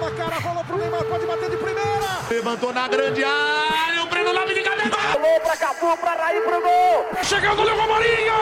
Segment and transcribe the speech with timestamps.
[0.00, 2.18] Na cara, rolou pro Neymar, pode bater de primeira.
[2.28, 4.96] Levantou na grande área, o Breno Lopes de cabeça.
[5.12, 7.06] Alô pra Cafu, pra Raí, pro gol.
[7.22, 8.34] Chegando o Léo Marinho.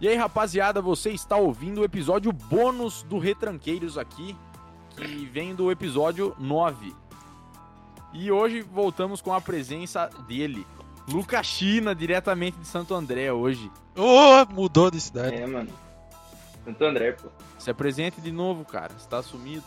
[0.00, 4.36] E aí, rapaziada, você está ouvindo o episódio bônus do Retranqueiros aqui,
[4.96, 6.92] que vem do episódio 9.
[8.12, 10.66] E hoje voltamos com a presença dele,
[11.08, 13.70] Lucas China, diretamente de Santo André hoje.
[13.96, 15.36] Ô, mudou de cidade.
[15.36, 15.70] É, mano.
[16.64, 17.28] Santo André, pô.
[17.58, 18.92] Se apresente de novo, cara.
[18.96, 19.62] Você tá sumido.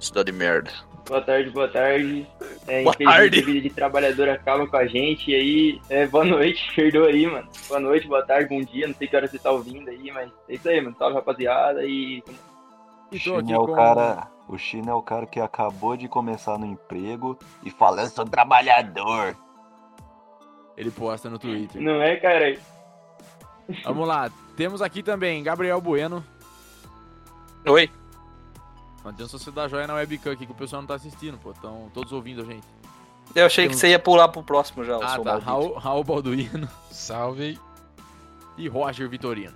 [0.00, 0.70] Cidade de merda.
[1.08, 2.26] Boa tarde, boa tarde.
[2.66, 3.38] É, Boa infelizmente, tarde.
[3.40, 5.30] a vida de trabalhador acaba com a gente.
[5.30, 7.48] E aí, é, boa noite, perdoa aí, mano.
[7.68, 8.86] Boa noite, boa tarde, bom dia.
[8.86, 10.96] Não sei que hora você tá ouvindo aí, mas é isso aí, mano.
[10.98, 11.84] Salve, rapaziada.
[11.86, 12.22] E
[13.12, 13.74] E tô aqui o com...
[13.74, 18.08] cara, o China é o cara que acabou de começar no emprego e fala, eu
[18.08, 19.36] sou trabalhador.
[20.76, 21.80] Ele posta no Twitter.
[21.80, 22.58] não é, cara?
[23.84, 24.30] Vamos lá.
[24.56, 26.24] Temos aqui também Gabriel Bueno.
[27.66, 27.90] Oi.
[29.02, 31.50] Não adianta você dar joia na webcam aqui que o pessoal não tá assistindo, pô.
[31.52, 32.66] Estão todos ouvindo a gente.
[33.34, 35.38] Eu achei que você ia pular pro próximo já, o Ah, seu tá.
[35.38, 37.58] Raul, Raul Balduino Salve.
[38.58, 39.54] e Roger Vitorino.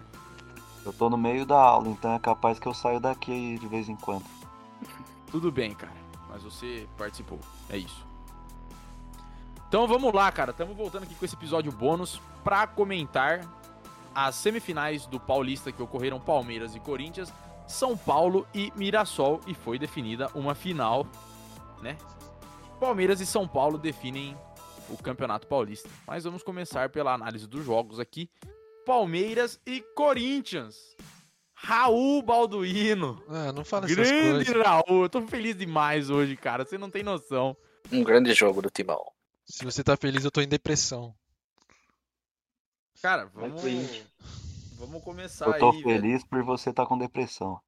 [0.87, 3.89] Eu tô no meio da aula, então é capaz que eu saio daqui de vez
[3.89, 4.25] em quando.
[5.31, 5.97] Tudo bem, cara.
[6.29, 7.39] Mas você participou.
[7.69, 8.07] É isso.
[9.69, 10.51] Então vamos lá, cara.
[10.51, 13.41] Estamos voltando aqui com esse episódio bônus pra comentar
[14.15, 17.33] as semifinais do Paulista que ocorreram Palmeiras e Corinthians,
[17.67, 21.07] São Paulo e Mirassol e foi definida uma final,
[21.83, 21.97] né?
[22.81, 24.37] Palmeiras e São Paulo definem
[24.89, 25.89] o Campeonato Paulista.
[26.07, 28.31] Mas vamos começar pela análise dos jogos aqui.
[28.87, 30.97] Palmeiras e Corinthians.
[31.61, 33.23] Raul Balduino.
[33.29, 34.67] Ah, não fala essas Grande coisas.
[34.67, 36.65] Raul, eu tô feliz demais hoje, cara.
[36.65, 37.57] Você não tem noção.
[37.91, 39.03] Um grande jogo do Timão.
[39.45, 41.15] Se você tá feliz, eu tô em depressão.
[43.03, 43.63] Cara, vamos.
[44.75, 46.01] Vamos começar Eu tô aí, velho.
[46.01, 47.61] feliz por você estar com depressão.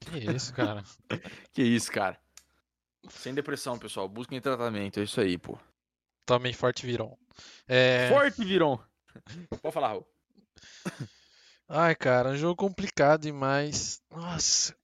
[0.00, 0.82] Que isso, cara.
[1.52, 2.18] Que isso, cara.
[3.08, 4.08] Sem depressão, pessoal.
[4.08, 4.98] Busquem tratamento.
[4.98, 5.56] É isso aí, pô.
[6.24, 7.16] Tomem forte virão.
[7.68, 8.08] É...
[8.08, 8.78] Forte, Viron.
[9.62, 10.06] Pode falar, Raul.
[11.68, 14.00] Ai, cara, um jogo complicado demais.
[14.10, 14.74] Nossa.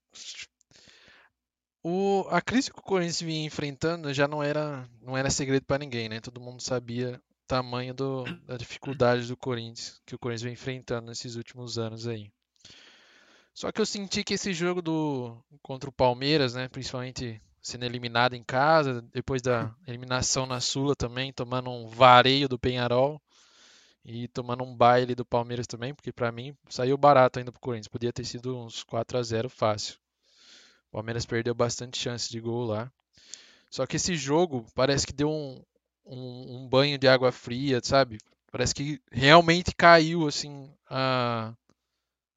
[1.82, 2.26] O...
[2.28, 6.08] A crise que o Corinthians vinha enfrentando já não era, não era segredo pra ninguém,
[6.08, 6.20] né?
[6.20, 8.24] Todo mundo sabia o tamanho do...
[8.44, 12.32] da dificuldade do Corinthians, que o Corinthians vem enfrentando nesses últimos anos aí.
[13.54, 18.34] Só que eu senti que esse jogo do contra o Palmeiras, né, principalmente sendo eliminado
[18.34, 23.22] em casa, depois da eliminação na Sula também, tomando um vareio do Penharol
[24.04, 27.88] e tomando um baile do Palmeiras também, porque pra mim saiu barato ainda pro Corinthians,
[27.88, 29.96] podia ter sido uns 4 a 0 fácil.
[30.88, 32.90] O Palmeiras perdeu bastante chance de gol lá.
[33.70, 35.62] Só que esse jogo parece que deu um,
[36.04, 38.18] um, um banho de água fria, sabe?
[38.50, 41.54] Parece que realmente caiu assim a,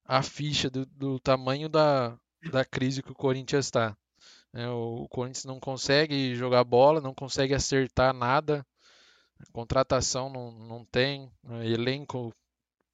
[0.05, 2.17] a ficha do, do tamanho da,
[2.49, 3.97] da crise que o Corinthians está.
[4.53, 8.65] o, o Corinthians não consegue jogar bola, não consegue acertar nada.
[9.51, 12.33] Contratação não, não tem, né, elenco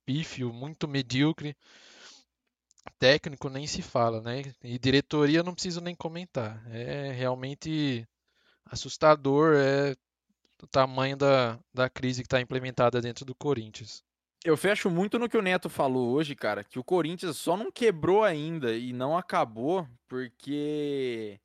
[0.05, 1.55] pífio, muito medíocre.
[2.97, 4.41] Técnico nem se fala, né?
[4.63, 6.61] E diretoria não preciso nem comentar.
[6.69, 8.07] É realmente
[8.65, 9.95] assustador é
[10.61, 14.03] o tamanho da, da crise que está implementada dentro do Corinthians.
[14.43, 17.71] Eu fecho muito no que o Neto falou hoje, cara, que o Corinthians só não
[17.71, 21.39] quebrou ainda e não acabou porque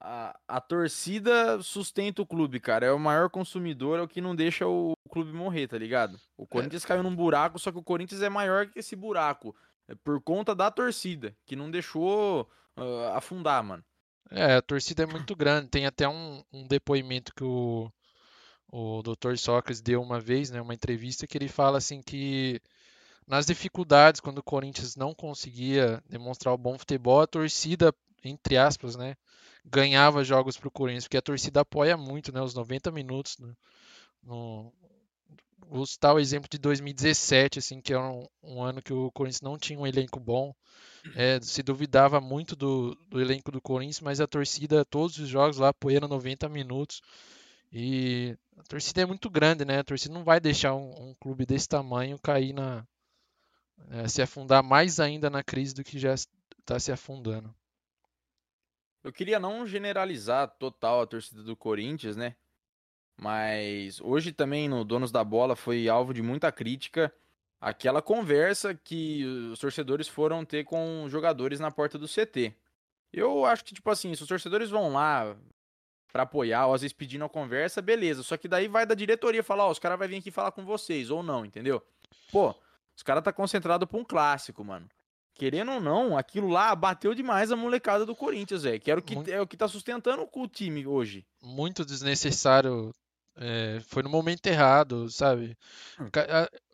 [0.00, 2.86] a, a torcida sustenta o clube, cara.
[2.86, 6.18] É o maior consumidor, é o que não deixa o clube morrer, tá ligado?
[6.36, 9.54] O Corinthians caiu num buraco, só que o Corinthians é maior que esse buraco.
[9.88, 13.84] É por conta da torcida, que não deixou ah, afundar, mano.
[14.30, 15.68] É, a torcida é muito grande.
[15.68, 17.90] Tem até um, um depoimento que o,
[18.70, 19.36] o Dr.
[19.36, 22.60] Sócrates deu uma vez, né, uma entrevista, que ele fala assim que
[23.26, 27.94] nas dificuldades, quando o Corinthians não conseguia demonstrar o bom futebol, a torcida,
[28.24, 29.16] entre aspas, né,
[29.64, 33.38] ganhava jogos pro Corinthians, porque a torcida apoia muito, né, os 90 minutos.
[33.38, 33.52] né,
[34.22, 34.72] no,
[35.68, 39.42] vou citar o exemplo de 2017, assim, que é um, um ano que o Corinthians
[39.42, 40.54] não tinha um elenco bom.
[41.14, 45.58] É, se duvidava muito do, do elenco do Corinthians, mas a torcida, todos os jogos
[45.58, 47.00] lá apoiando 90 minutos.
[47.72, 49.78] E a torcida é muito grande, né?
[49.80, 52.86] A torcida não vai deixar um, um clube desse tamanho cair na.
[53.90, 57.54] é, se afundar mais ainda na crise do que já está se afundando.
[59.08, 62.36] Eu queria não generalizar total a torcida do Corinthians, né?
[63.18, 67.10] Mas hoje também no Donos da Bola foi alvo de muita crítica
[67.58, 72.54] aquela conversa que os torcedores foram ter com os jogadores na porta do CT.
[73.10, 75.34] Eu acho que, tipo assim, se os torcedores vão lá
[76.12, 78.22] pra apoiar, ou às vezes pedindo a conversa, beleza.
[78.22, 80.66] Só que daí vai da diretoria falar, ó, os caras vão vir aqui falar com
[80.66, 81.82] vocês, ou não, entendeu?
[82.30, 82.54] Pô,
[82.94, 84.86] os caras tá concentrado pra um clássico, mano.
[85.38, 88.80] Querendo ou não, aquilo lá bateu demais a molecada do Corinthians, velho.
[88.80, 89.30] Que era o que, Muito.
[89.30, 91.24] é o que tá sustentando o time hoje.
[91.40, 92.92] muito desnecessário.
[93.40, 95.56] É, foi no momento errado, sabe?
[96.00, 96.08] Hum.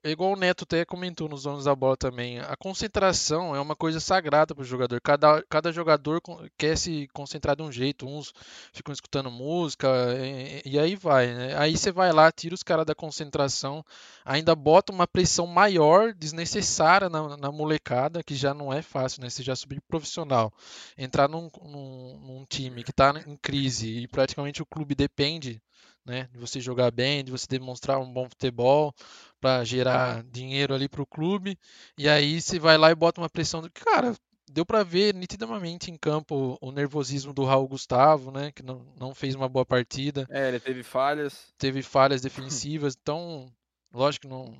[0.02, 2.38] É igual o Neto até comentou nos donos da bola também.
[2.38, 5.00] A concentração é uma coisa sagrada para o jogador.
[5.00, 6.20] Cada, cada jogador
[6.58, 8.06] quer se concentrar de um jeito.
[8.06, 8.30] Uns
[8.70, 9.88] ficam escutando música
[10.18, 11.56] e, e aí vai, né?
[11.56, 13.82] Aí você vai lá, tira os caras da concentração,
[14.26, 19.30] ainda bota uma pressão maior, desnecessária na, na molecada, que já não é fácil, né?
[19.30, 20.52] Você já subir profissional,
[20.98, 25.62] entrar num, num, num time que está em crise e praticamente o clube depende
[26.04, 26.28] né?
[26.32, 28.94] De você jogar bem, de você demonstrar um bom futebol
[29.40, 31.58] para gerar dinheiro ali para o clube.
[31.98, 34.14] E aí você vai lá e bota uma pressão do cara.
[34.50, 38.52] Deu para ver nitidamente em campo o nervosismo do Raul Gustavo, né?
[38.52, 41.52] Que não, não fez uma boa partida, É, ele teve falhas.
[41.58, 42.94] teve falhas defensivas.
[43.00, 43.50] Então,
[43.92, 44.54] lógico que não,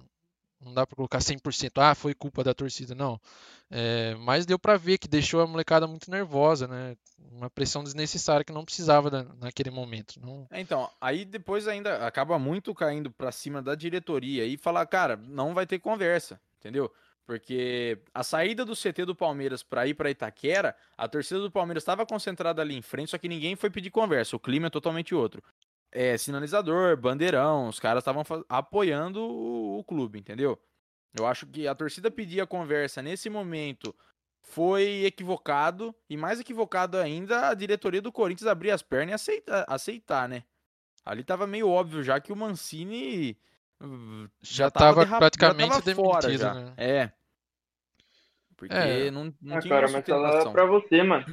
[0.65, 1.79] não dá para colocar 100%.
[1.81, 3.21] Ah, foi culpa da torcida, não.
[3.71, 6.97] É, mas deu para ver que deixou a molecada muito nervosa, né?
[7.33, 10.21] Uma pressão desnecessária que não precisava da- naquele momento.
[10.21, 14.87] Não, É, Então, aí depois ainda acaba muito caindo pra cima da diretoria e falar,
[14.87, 16.91] cara, não vai ter conversa, entendeu?
[17.27, 21.83] Porque a saída do CT do Palmeiras pra ir pra Itaquera, a torcida do Palmeiras
[21.83, 25.15] estava concentrada ali em frente, só que ninguém foi pedir conversa, o clima é totalmente
[25.15, 25.43] outro.
[25.97, 30.61] É, sinalizador, bandeirão, os caras estavam apoiando o, o clube, entendeu?
[31.17, 33.95] Eu acho que a torcida pedir a conversa nesse momento
[34.43, 39.65] foi equivocado, e mais equivocado ainda a diretoria do Corinthians abrir as pernas e aceitar,
[39.69, 40.43] aceitar né?
[41.05, 43.39] Ali tava meio óbvio já que o Mancini
[43.81, 46.55] uh, Já tava derrap- praticamente fora demitido, já.
[46.55, 46.73] né?
[46.77, 47.13] É.
[48.57, 49.11] Porque É.
[49.13, 51.25] não, não Ah, tinha cara, uma mas falar pra você, mano.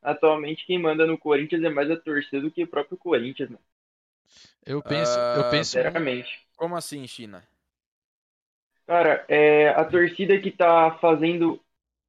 [0.00, 3.62] Atualmente quem manda no Corinthians é mais a torcida do que o próprio Corinthians, mano.
[4.64, 6.46] Eu penso, eu Ah, penso Sinceramente.
[6.56, 7.46] Como assim, China?
[8.86, 11.60] Cara, é a torcida que tá fazendo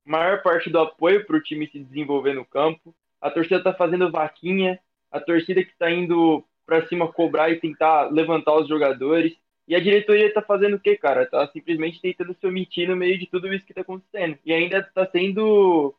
[0.05, 2.95] maior parte do apoio pro time se desenvolver no campo.
[3.21, 4.79] A torcida tá fazendo vaquinha.
[5.11, 9.33] A torcida que tá indo pra cima cobrar e tentar levantar os jogadores.
[9.67, 11.25] E a diretoria tá fazendo o quê, cara?
[11.25, 14.37] Tá simplesmente tentando se omitir no meio de tudo isso que tá acontecendo.
[14.45, 15.93] E ainda tá sendo.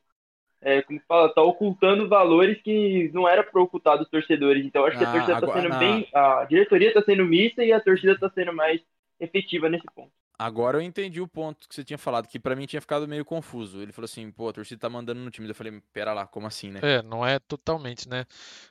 [0.63, 1.33] É, como fala?
[1.33, 4.65] Tá ocultando valores que não era pra ocultar dos torcedores.
[4.65, 5.79] Então acho que a Ah, torcida tá agora- sendo não.
[5.79, 6.09] bem.
[6.15, 8.81] A diretoria tá sendo mista e a torcida tá sendo mais
[9.19, 10.13] efetiva nesse ponto.
[10.39, 13.25] Agora eu entendi o ponto que você tinha falado, que pra mim tinha ficado meio
[13.25, 13.81] confuso.
[13.83, 15.47] Ele falou assim, pô, a torcida tá mandando no time.
[15.49, 16.81] Eu falei, pera lá, como assim, né?
[16.83, 18.25] É, não é totalmente, né?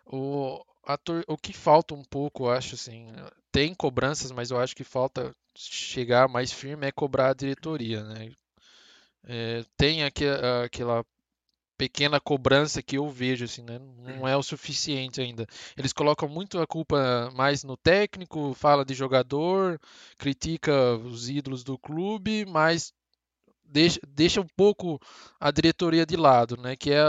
[0.05, 3.07] O, a tor- o que falta um pouco, eu acho assim,
[3.51, 8.31] tem cobranças, mas eu acho que falta chegar mais firme é cobrar a diretoria, né?
[9.27, 10.25] É, tem aque-
[10.65, 11.03] aquela
[11.79, 13.79] pequena cobrança que eu vejo, assim, né?
[13.79, 15.47] Não é o suficiente ainda.
[15.77, 19.79] Eles colocam muito a culpa mais no técnico, fala de jogador,
[20.17, 22.93] critica os ídolos do clube, mas
[23.63, 24.99] deixa, deixa um pouco
[25.39, 26.75] a diretoria de lado, né?
[26.75, 27.01] Que é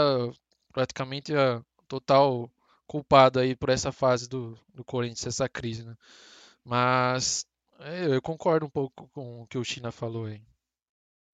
[0.71, 2.49] praticamente a total
[2.87, 5.97] culpada aí por essa fase do, do Corinthians, essa crise, né?
[6.63, 7.45] Mas
[7.79, 10.41] é, eu concordo um pouco com o que o China falou aí.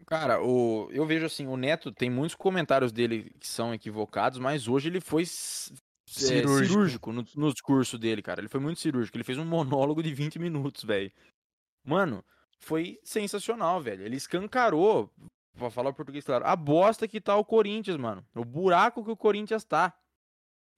[0.05, 4.67] Cara, o, eu vejo assim, o Neto tem muitos comentários dele que são equivocados, mas
[4.67, 6.65] hoje ele foi s- é, Cirúrgico.
[6.71, 8.39] cirúrgico no, no discurso dele, cara.
[8.39, 9.17] Ele foi muito cirúrgico.
[9.17, 11.11] Ele fez um monólogo de 20 minutos, velho.
[11.85, 12.23] Mano,
[12.59, 14.03] foi sensacional, velho.
[14.05, 15.11] Ele escancarou,
[15.57, 18.25] pra falar o português claro, a bosta que tá o Corinthians, mano.
[18.33, 19.93] O buraco que o Corinthians tá.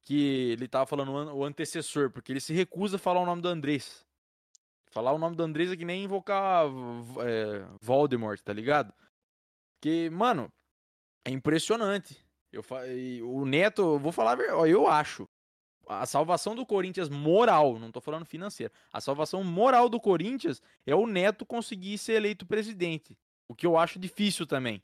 [0.01, 3.25] Que ele tava falando o an- o antecessor, porque ele se recusa a falar o
[3.25, 4.03] nome do Andrés.
[4.91, 6.65] Falar o nome do Andrés é que nem invocar
[7.20, 8.91] é, Voldemort, tá ligado?
[9.81, 10.51] Que, mano,
[11.25, 12.17] é impressionante.
[12.51, 12.63] Eu,
[13.27, 15.27] o Neto, eu vou falar, eu acho.
[15.88, 18.71] A salvação do Corinthians moral, não tô falando financeira.
[18.93, 23.17] A salvação moral do Corinthians é o Neto conseguir ser eleito presidente.
[23.48, 24.83] O que eu acho difícil também.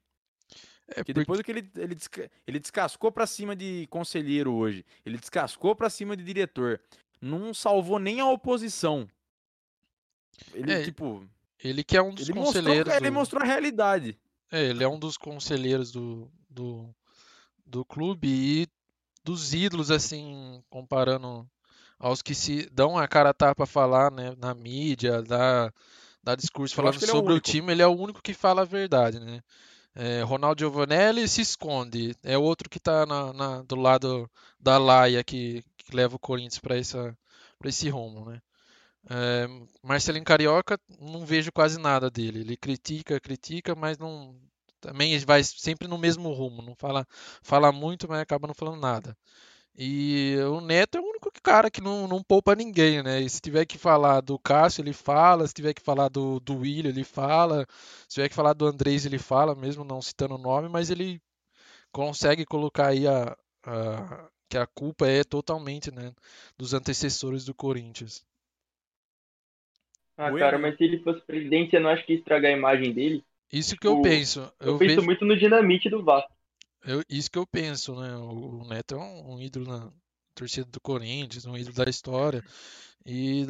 [0.87, 4.85] É Porque porque depois que ele, ele, desca- ele descascou pra cima de conselheiro hoje,
[5.05, 6.79] ele descascou pra cima de diretor,
[7.21, 9.07] não salvou nem a oposição.
[10.53, 11.27] Ele, É, tipo,
[11.63, 14.17] ele que é um dos ele mostrou, conselheiros ele do- mostrou a realidade.
[14.51, 16.93] É, ele é um dos conselheiros do, do,
[17.65, 18.67] do clube e
[19.23, 21.49] dos ídolos, assim, comparando
[21.99, 25.73] aos que se dão a cara a tapa falar, né, na mídia, dá,
[26.23, 28.63] dá discurso falando ele é o sobre o time, ele é o único que fala
[28.63, 29.41] a verdade, né?
[29.95, 35.23] É, Ronaldo Giovanelli se esconde, é outro que tá na, na- do lado da laia
[35.23, 36.77] que, que leva o Corinthians para
[37.69, 38.41] esse rumo, né?
[39.09, 39.47] É,
[39.83, 42.39] Marcelinho Carioca, não vejo quase nada dele.
[42.41, 44.35] Ele critica, critica, mas não
[44.81, 46.61] também vai sempre no mesmo rumo.
[46.61, 47.05] Não fala,
[47.41, 49.17] fala muito, mas acaba não falando nada.
[49.77, 53.21] E o Neto é o único cara que não, não poupa ninguém, né?
[53.21, 55.47] E se tiver que falar do Cássio, ele fala.
[55.47, 57.65] Se tiver que falar do, do William, ele fala.
[58.09, 61.21] Se tiver que falar do Andrés, ele fala, mesmo não citando o nome, mas ele
[61.91, 63.35] consegue colocar aí a,
[63.65, 66.13] a- que a culpa é totalmente, né,
[66.57, 68.23] dos antecessores do Corinthians.
[70.17, 72.93] Ah, cara, mas se ele fosse presidente, você não acha que ia estragar a imagem
[72.93, 73.23] dele?
[73.51, 74.51] Isso que eu penso.
[74.59, 76.31] Eu, Eu penso vejo, muito no dinamite do Vasco.
[76.85, 78.15] eu- isso que eu penso, né?
[78.17, 79.91] O, o Neto é um, um ídolo na
[80.33, 82.43] torcida do Corinthians, um ídolo da história.
[83.05, 83.45] E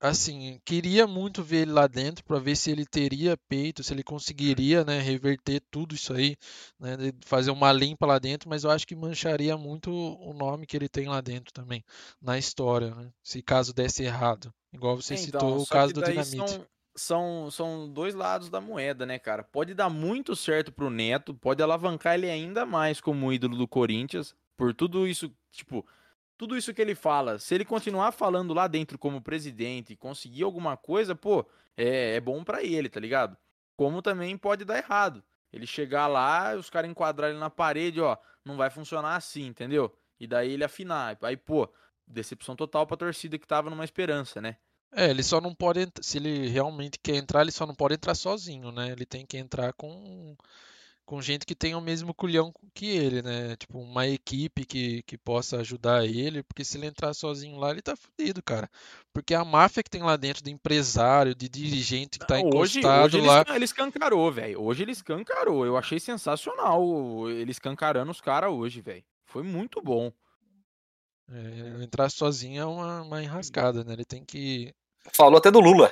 [0.00, 4.02] assim, queria muito ver ele lá dentro para ver se ele teria peito, se ele
[4.02, 6.36] conseguiria, né, reverter tudo isso aí,
[6.78, 10.76] né, fazer uma limpa lá dentro, mas eu acho que mancharia muito o nome que
[10.76, 11.84] ele tem lá dentro também,
[12.20, 13.10] na história, né?
[13.22, 14.52] Se caso desse errado.
[14.72, 16.52] Igual você É, citou então, o só caso do Dinamite.
[16.52, 16.66] São,
[16.96, 19.42] são, são dois lados da moeda, né, cara?
[19.42, 24.34] Pode dar muito certo pro Neto, pode alavancar ele ainda mais como ídolo do Corinthians,
[24.56, 25.84] por tudo isso, tipo,
[26.40, 27.38] tudo isso que ele fala.
[27.38, 31.44] Se ele continuar falando lá dentro como presidente e conseguir alguma coisa, pô,
[31.76, 33.36] é, é bom pra ele, tá ligado?
[33.76, 35.22] Como também pode dar errado.
[35.52, 39.94] Ele chegar lá, os caras enquadrarem ele na parede, ó, não vai funcionar assim, entendeu?
[40.18, 41.18] E daí ele afinar.
[41.20, 41.70] Aí, pô,
[42.06, 44.56] decepção total pra torcida que tava numa esperança, né?
[44.92, 48.14] É, ele só não pode, se ele realmente quer entrar, ele só não pode entrar
[48.14, 48.92] sozinho, né?
[48.92, 50.34] Ele tem que entrar com,
[51.10, 53.56] com gente que tenha o mesmo culhão que ele, né?
[53.56, 57.82] Tipo, uma equipe que, que possa ajudar ele, porque se ele entrar sozinho lá, ele
[57.82, 58.70] tá fudido, cara.
[59.12, 62.78] Porque a máfia que tem lá dentro, de empresário, de dirigente que tá Não, hoje,
[62.78, 63.40] encostado hoje ele, lá.
[63.40, 64.62] escan- ele escancarou, velho.
[64.62, 65.66] Hoje ele escancarou.
[65.66, 69.02] Eu achei sensacional ele escancarando os caras hoje, velho.
[69.24, 70.12] Foi muito bom.
[71.28, 73.94] é, entrar sozinho é uma, uma enrascada, né?
[73.94, 74.72] Ele tem que.
[75.12, 75.90] Falou até do Lula.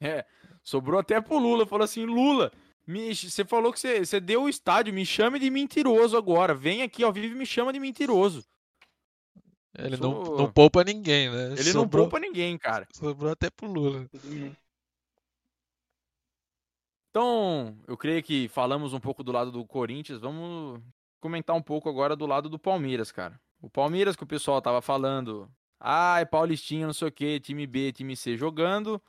[0.00, 0.24] É,
[0.62, 1.66] sobrou até pro Lula.
[1.66, 2.52] Falou assim: Lula,
[2.88, 6.54] me- você falou que você, você deu o estádio, me chame de mentiroso agora.
[6.54, 8.44] Vem aqui ao vivo e me chama de mentiroso.
[9.76, 11.52] Ele não, Sou- não poupa ninguém, né?
[11.52, 12.88] Ele não Sobrou- poupa ninguém, cara.
[12.92, 14.08] Sobrou até pro Lula.
[17.10, 20.80] Então, eu creio que falamos um pouco do lado do Corinthians, vamos
[21.20, 23.40] comentar um pouco agora do lado do Palmeiras, cara.
[23.60, 27.66] O Palmeiras que o pessoal tava falando, ah, é Paulistinha, não sei o que, time
[27.66, 29.00] B, time C jogando.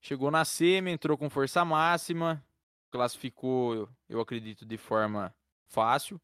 [0.00, 2.42] Chegou na semi, entrou com força máxima,
[2.90, 5.34] classificou, eu- acredito, de forma
[5.68, 6.20] fácil,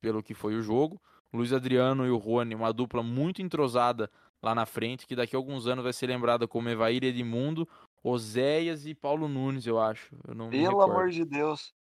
[0.00, 1.00] pelo que foi o jogo.
[1.32, 4.10] Luiz Adriano e o Rony, uma dupla muito entrosada
[4.42, 7.68] lá na frente, que daqui a alguns anos vai ser lembrada como Evair Edmundo,
[8.02, 10.14] Oséias e Paulo Nunes, eu acho.
[10.26, 11.74] Eu não Pelo amor de Deus.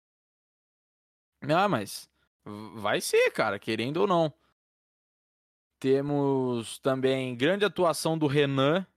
[1.42, 2.10] Ah, mas
[2.76, 4.34] vai ser, cara, querendo ou não.
[5.80, 8.88] Temos também grande atuação do Renan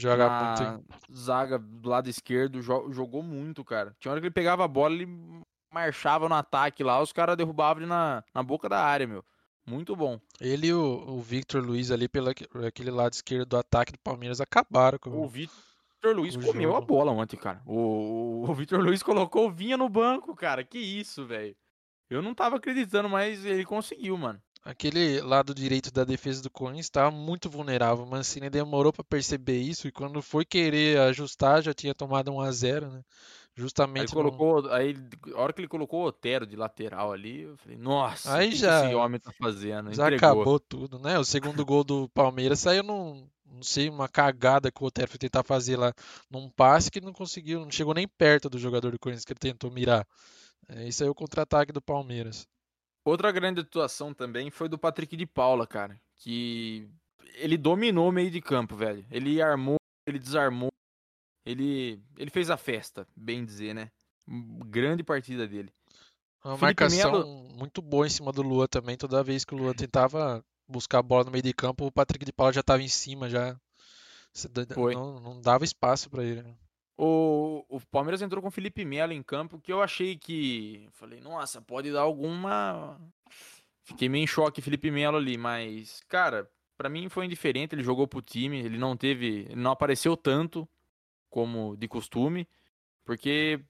[0.00, 0.80] Joga na
[1.12, 3.94] zaga do lado esquerdo, jo- jogou muito, cara.
[3.98, 5.06] Tinha hora que ele pegava a bola, ele
[5.72, 9.24] marchava no ataque lá, os caras derrubavam ele na, na boca da área, meu.
[9.66, 10.18] Muito bom.
[10.40, 12.30] Ele e o, o Victor Luiz ali pelo
[12.66, 15.52] aquele lado esquerdo do ataque do Palmeiras acabaram com O Vitor
[16.16, 16.86] Luiz o comeu a jogo.
[16.86, 17.60] bola ontem, cara.
[17.66, 17.76] O,
[18.46, 20.64] o, o Vitor Luiz colocou o Vinha no banco, cara.
[20.64, 21.54] Que isso, velho.
[22.08, 24.42] Eu não tava acreditando, mas ele conseguiu, mano.
[24.62, 28.04] Aquele lado direito da defesa do Corinthians estava muito vulnerável.
[28.04, 32.40] O Mancini demorou para perceber isso e quando foi querer ajustar já tinha tomado 1
[32.40, 32.98] a 0, né?
[32.98, 34.94] Aí Justamente no- colocou, aí
[35.34, 38.86] a hora que ele colocou o Otero de lateral ali, eu falei, nossa, Aí já-
[38.86, 39.92] esse homem tá fazendo?
[39.92, 40.16] já Entregou.
[40.40, 41.18] acabou tudo, né?
[41.18, 45.18] O segundo gol do Palmeiras saiu num, não sei, uma cagada que o Otero foi
[45.18, 45.92] tentar fazer lá
[46.30, 49.40] num passe que não conseguiu, não chegou nem perto do jogador do Corinthians que ele
[49.40, 50.06] tentou mirar.
[50.68, 52.46] É, isso aí é o contra-ataque do Palmeiras.
[53.04, 56.88] Outra grande atuação também foi do Patrick de Paula, cara, que
[57.34, 59.04] ele dominou o meio de campo, velho.
[59.10, 59.76] Ele armou,
[60.06, 60.70] ele desarmou,
[61.46, 63.90] ele ele fez a festa, bem dizer, né?
[64.66, 65.72] Grande partida dele.
[66.44, 68.96] Uma Felipe marcação Melo- muito boa em cima do Lua também.
[68.96, 72.24] Toda vez que o Lua tentava buscar a bola no meio de campo, o Patrick
[72.24, 73.58] de Paula já estava em cima, já.
[74.94, 76.42] Não, não dava espaço para ele.
[76.42, 76.54] né?
[76.96, 77.39] O,
[77.82, 80.88] o Palmeiras entrou com o Felipe Melo em campo, que eu achei que.
[80.92, 83.00] Falei, nossa, pode dar alguma.
[83.82, 87.74] Fiquei meio em choque, Felipe Melo ali, mas, cara, pra mim foi indiferente.
[87.74, 89.46] Ele jogou pro time, ele não teve.
[89.50, 90.68] Ele não apareceu tanto
[91.28, 92.48] como de costume,
[93.04, 93.60] porque,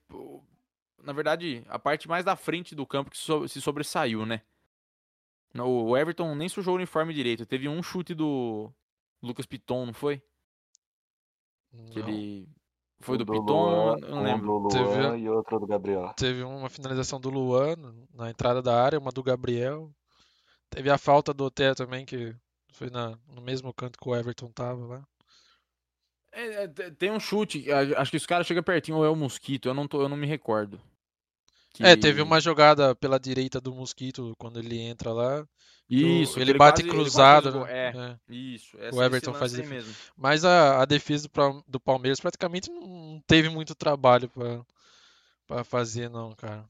[1.03, 4.41] na verdade, a parte mais da frente do campo que se sobressaiu, né?
[5.53, 7.45] O Everton nem sujou o uniforme direito.
[7.45, 8.71] Teve um chute do
[9.21, 10.21] Lucas Piton, não foi?
[11.91, 12.09] Que Não.
[12.09, 12.47] ele.
[13.01, 13.45] Foi Um do do Piton?
[13.69, 14.59] Luan, não um lembro.
[14.61, 16.13] do Teve- Luan e outro do Gabriel.
[16.15, 17.75] Teve uma finalização do Luan
[18.13, 19.91] na entrada da área, uma do Gabriel.
[20.69, 22.33] Teve a falta do Otero também, que
[22.73, 25.03] foi na, no mesmo canto que o Everton tava lá.
[26.31, 29.15] É, é, te- tem um chute, acho que os caras chegam pertinho, ou é o
[29.15, 30.79] Mosquito, eu não, tô, eu não me recordo.
[31.79, 35.45] É, teve que- uma jogada pela direita do Mosquito quando ele entra lá.
[35.87, 37.43] que Isso, que ele bate quase- ele quase cruzado.
[37.43, 37.67] fez o gol.
[37.67, 38.19] É, né?
[38.29, 38.77] isso.
[38.93, 39.73] O Everton faz defesa.
[39.73, 39.95] mesmo.
[40.15, 44.61] Mas a, a defesa do, do Palmeiras praticamente não teve muito trabalho pra,
[45.45, 46.65] pra fazer, não, cara.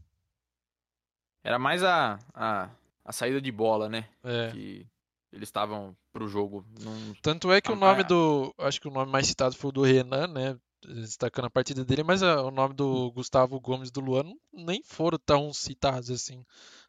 [1.43, 2.69] Era mais a, a,
[3.05, 4.07] a saída de bola, né?
[4.23, 4.51] É.
[4.51, 4.87] Que
[5.31, 6.65] eles estavam pro jogo.
[6.79, 7.13] Não...
[7.21, 8.53] Tanto é que o nome do.
[8.57, 10.57] Acho que o nome mais citado foi o do Renan, né?
[10.83, 14.81] Destacando a partida dele, mas a- o nome do Gustavo Gomes do Luan não- nem
[14.83, 16.43] foram tão citados assim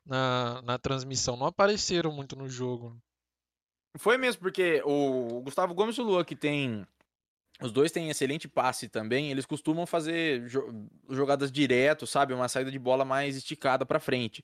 [0.05, 1.37] na, na transmissão.
[1.37, 2.97] Não apareceram muito no jogo.
[3.99, 6.87] Foi mesmo, porque o Gustavo Gomes e o Lua, que tem.
[7.61, 12.33] Os dois têm excelente passe também, eles costumam fazer jo- jogadas direto, sabe?
[12.33, 14.43] Uma saída de bola mais esticada pra frente.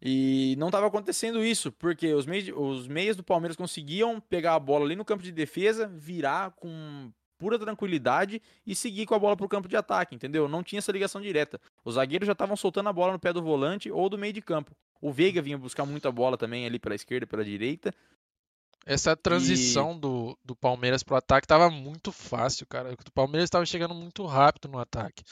[0.00, 4.58] E não estava acontecendo isso, porque os meios, os meias do Palmeiras conseguiam pegar a
[4.58, 9.36] bola ali no campo de defesa, virar com pura tranquilidade e seguir com a bola
[9.36, 10.48] pro campo de ataque, entendeu?
[10.48, 11.60] Não tinha essa ligação direta.
[11.84, 14.42] Os zagueiros já estavam soltando a bola no pé do volante ou do meio de
[14.42, 14.72] campo.
[15.00, 17.94] O Veiga vinha buscar muita bola também ali pela esquerda, pela direita.
[18.86, 22.92] Essa transição do, do Palmeiras pro ataque tava muito fácil, cara.
[22.94, 25.22] O Palmeiras estava chegando muito rápido no ataque.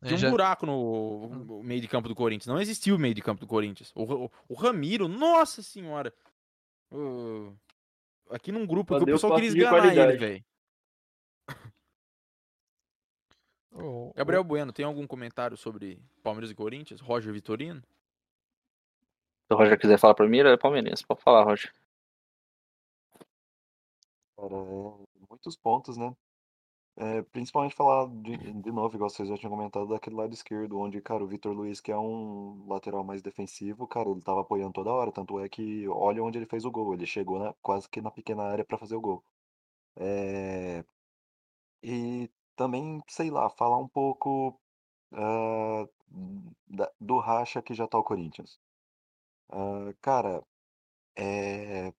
[0.00, 0.08] né?
[0.08, 2.46] Tinha um Já- buraco no no meio de campo do Corinthians.
[2.46, 3.92] Não existia o meio de campo do Corinthians.
[3.94, 6.12] O, o, o Ramiro, nossa senhora.
[6.90, 7.52] O-
[8.30, 10.44] aqui num grupo que o pessoal queria esganar ele, velho.
[14.14, 17.00] Gabriel Bueno, tem algum comentário sobre Palmeiras e Corinthians?
[17.00, 17.80] Roger Vitorino?
[19.46, 21.06] Se o Roger quiser falar pra mim, ele é palmeirense.
[21.06, 21.72] Pode falar, Roger.
[24.36, 26.14] Cara, é muitos pontos, né?
[26.96, 31.00] É, principalmente falar de, de novo, igual vocês já tinham comentado, daquele lado esquerdo, onde,
[31.00, 34.90] cara, o Vitor Luiz, que é um lateral mais defensivo, cara, ele tava apoiando toda
[34.92, 38.02] hora, tanto é que olha onde ele fez o gol, ele chegou na- quase que
[38.02, 39.24] na pequena área pra fazer o gol.
[39.96, 40.84] É,
[41.82, 42.30] e
[42.62, 44.58] também, sei lá, falar um pouco
[45.14, 45.86] ah,
[46.68, 48.58] da- do racha que já tá o Corinthians.
[50.00, 50.42] Cara,
[51.16, 51.92] é,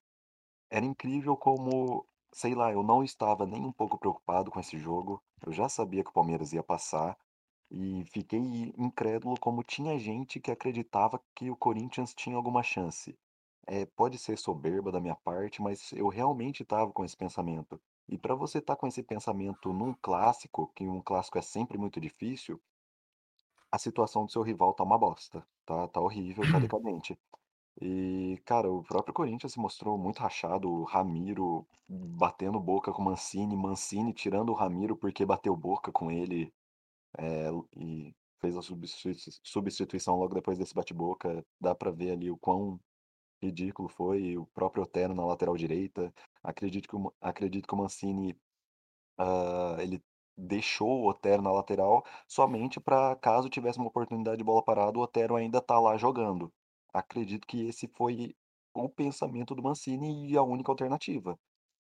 [0.72, 5.24] era incrível como, sei lá, eu não estava nem um pouco preocupado com esse jogo.
[5.46, 7.18] Eu já sabia que o Palmeiras ia passar
[7.72, 8.40] e fiquei
[8.78, 13.18] incrédulo como tinha gente que acreditava que o Corinthians tinha alguma chance.
[13.68, 17.82] É, pode ser soberba da minha parte, mas eu realmente estava com esse pensamento.
[18.08, 22.00] E para você estar com esse pensamento num clássico, que um clássico é sempre muito
[22.00, 22.62] difícil,
[23.72, 27.18] a situação do seu rival tá uma bosta, tá, tá horrível, tá decadente.
[27.82, 33.06] E, cara, o próprio Corinthians se mostrou muito rachado, o Ramiro batendo boca com o
[33.06, 36.54] Mancini, Mancini tirando o Ramiro porque bateu boca com ele
[37.18, 41.46] é, e fez a substitu- substituição logo depois desse bate-boca.
[41.60, 42.80] Dá pra ver ali o quão
[43.42, 46.14] ridículo foi, o próprio Otero na lateral direita.
[46.44, 48.38] Acredito que o, acredito que o Mancini
[49.18, 50.04] ah, ele
[50.38, 55.02] deixou o Otero na lateral somente para caso tivesse uma oportunidade de bola parada, o
[55.02, 56.52] Otero ainda tá lá jogando.
[56.94, 58.36] Acredito que esse foi
[58.76, 61.38] o pensamento do Mancini e a única alternativa,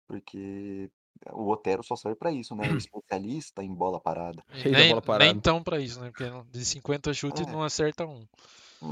[0.07, 0.91] porque
[1.33, 2.65] o Otero só serve para isso, né?
[2.71, 4.45] O especialista em bola parada.
[4.55, 5.33] e da nem, bola parada.
[5.33, 6.11] nem tão pra isso, né?
[6.11, 7.51] Porque de 50 chutes É.
[7.51, 8.27] não acerta um.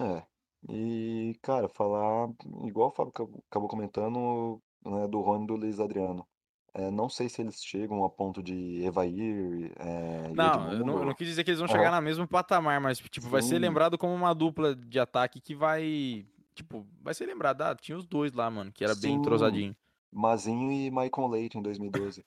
[0.02, 0.22] É.
[0.68, 2.28] E, cara, falar,
[2.64, 3.12] igual o Fábio
[3.50, 6.26] acabou comentando, né, do Rony e do Luiz Adriano.
[6.72, 11.06] É, não sei se eles chegam a ponto de Evair, é, Não, eu não, eu
[11.06, 13.98] não quis dizer que eles vão chegar no mesmo patamar, mas tipo, vai ser lembrado
[13.98, 16.24] como uma dupla de ataque que vai.
[16.54, 17.62] Tipo, vai ser lembrado.
[17.62, 19.18] Ah, tinha os dois lá, mano, que era bem Sim.
[19.18, 19.74] entrosadinho.
[20.12, 22.24] Mazinho e Maicon Leite em 2012.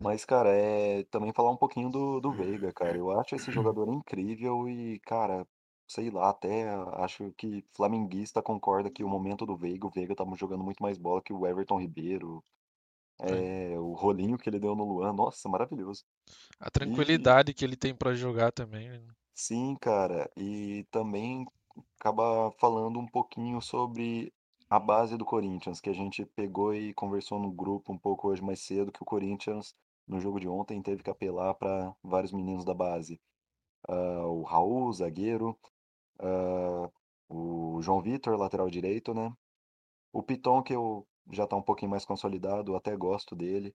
[0.00, 2.96] Mas, cara, é também falar um pouquinho do, do Veiga, cara.
[2.96, 5.46] Eu acho esse jogador incrível e, cara,
[5.86, 10.34] sei lá, até acho que flamenguista concorda que o momento do Veiga, o Veiga tava
[10.36, 12.42] jogando muito mais bola que o Everton Ribeiro.
[13.20, 16.04] É, o rolinho que ele deu no Luan, nossa, maravilhoso.
[16.58, 18.88] A tranquilidade que ele tem pra jogar também.
[18.88, 19.00] né?
[19.34, 21.46] Sim, cara, e também
[21.98, 24.32] acaba falando um pouquinho sobre
[24.68, 28.42] a base do Corinthians, que a gente pegou e conversou no grupo um pouco hoje
[28.42, 29.74] mais cedo, que o Corinthians,
[30.06, 33.20] no jogo de ontem, teve que apelar para vários meninos da base.
[33.88, 35.58] Ah, o Raul, zagueiro,
[36.18, 36.90] ah,
[37.28, 39.32] o João Vitor, lateral direito, né?
[40.12, 43.74] O Piton, que eu já tá um pouquinho mais consolidado, até gosto dele.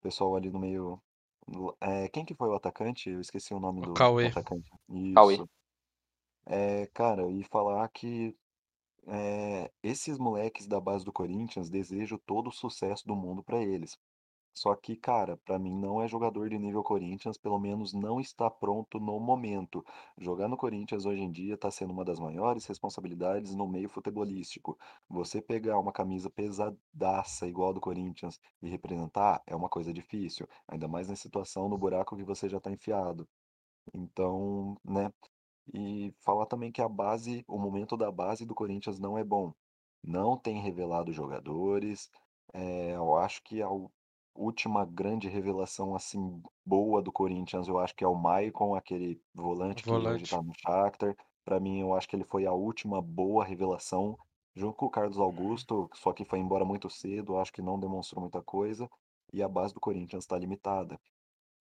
[0.00, 1.02] O pessoal ali no meio.
[1.80, 3.10] É, quem que foi o atacante?
[3.10, 4.26] Eu esqueci o nome O do, Cauê.
[4.26, 4.70] atacante.
[5.14, 5.34] Cauê.
[5.34, 5.48] Isso.
[6.46, 8.36] É, cara, e falar que
[9.06, 13.98] é, esses moleques da base do Corinthians desejo todo o sucesso do mundo pra eles.
[14.54, 18.48] Só que, cara, pra mim não é jogador de nível Corinthians, pelo menos não está
[18.50, 19.84] pronto no momento.
[20.16, 24.78] Jogar no Corinthians hoje em dia tá sendo uma das maiores responsabilidades no meio futebolístico.
[25.08, 30.46] Você pegar uma camisa pesadaça igual a do Corinthians e representar é uma coisa difícil,
[30.68, 33.28] ainda mais na situação, no buraco que você já tá enfiado.
[33.92, 35.12] Então, né?
[35.74, 39.52] E falar também que a base, o momento da base do Corinthians não é bom.
[40.02, 42.10] Não tem revelado jogadores.
[42.52, 43.92] É, eu acho que a u-
[44.34, 49.82] última grande revelação assim boa do Corinthians, eu acho que é o Maicon, aquele volante
[49.82, 50.30] que hoje Volante.
[50.30, 51.16] tá no Shakhtar.
[51.44, 54.18] Para mim, eu acho que ele foi a última boa revelação,
[54.54, 58.22] junto com o Carlos Augusto, só que foi embora muito cedo, acho que não demonstrou
[58.22, 58.88] muita coisa.
[59.32, 60.98] E a base do Corinthians está limitada.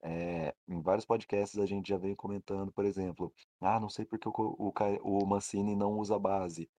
[0.02, 4.28] É, em vários podcasts a gente já vem comentando, por exemplo, ah, não sei porque
[4.28, 6.70] o, o, o Mancini não usa base.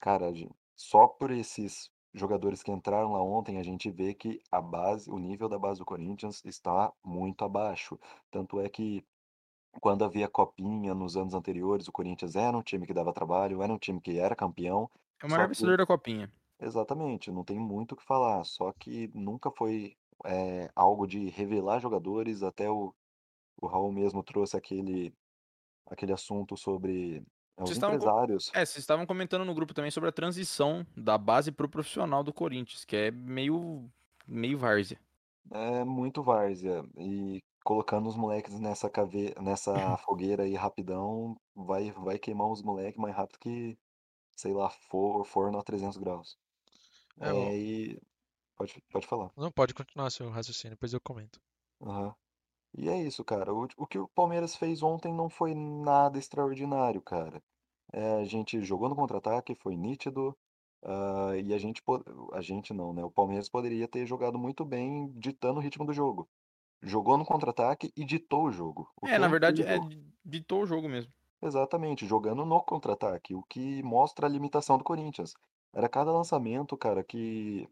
[0.00, 0.32] Cara,
[0.76, 5.18] só por esses jogadores que entraram lá ontem, a gente vê que a base, o
[5.18, 7.98] nível da base do Corinthians está muito abaixo.
[8.30, 9.04] Tanto é que
[9.80, 13.72] quando havia copinha nos anos anteriores, o Corinthians era um time que dava trabalho, era
[13.72, 16.32] um time que era campeão, É o maior que vencedor da copinha.
[16.60, 21.80] Exatamente, não tem muito o que falar, só que nunca foi eh, algo de revelar
[21.80, 22.94] jogadores, até o,
[23.60, 25.14] o Raul mesmo trouxe aquele,
[25.86, 27.24] aquele assunto sobre
[27.56, 27.98] os Vocês estavam.
[28.54, 32.32] É, vocês estavam comentando no grupo também sobre a transição da base pro profissional do
[32.32, 33.88] Corinthians, que é meio
[34.26, 34.98] meio várzea.
[35.50, 39.34] É muito várzea, e colocando os moleques nessa cave...
[39.40, 43.78] nessa fogueira aí rapidão, vai, vai queimar os moleques mais rápido que,
[44.36, 46.38] sei lá, for, forno a 300 graus.
[47.20, 47.98] É, É, e
[48.56, 49.30] pode, pode falar.
[49.36, 51.40] Não pode continuar seu raciocínio, depois eu comento.
[51.82, 52.14] Aham.
[52.76, 53.52] E é isso, cara.
[53.54, 57.42] O, o que o Palmeiras fez ontem não foi nada extraordinário, cara.
[57.92, 60.36] É, a gente jogou no contra-ataque, foi nítido.
[60.84, 63.04] ah, e a gente, po- a gente não, né?
[63.04, 66.28] O Palmeiras poderia ter jogado muito bem ditando o ritmo do jogo.
[66.82, 68.90] Jogou no contra-ataque e ditou o jogo.
[69.02, 70.12] O É, que na verdade, é incrível.
[70.24, 71.12] ditou o jogo mesmo.
[71.42, 75.34] Exatamente, jogando no contra-ataque, o que mostra a limitação do Corinthians.
[75.72, 77.68] Era cada lançamento, cara, que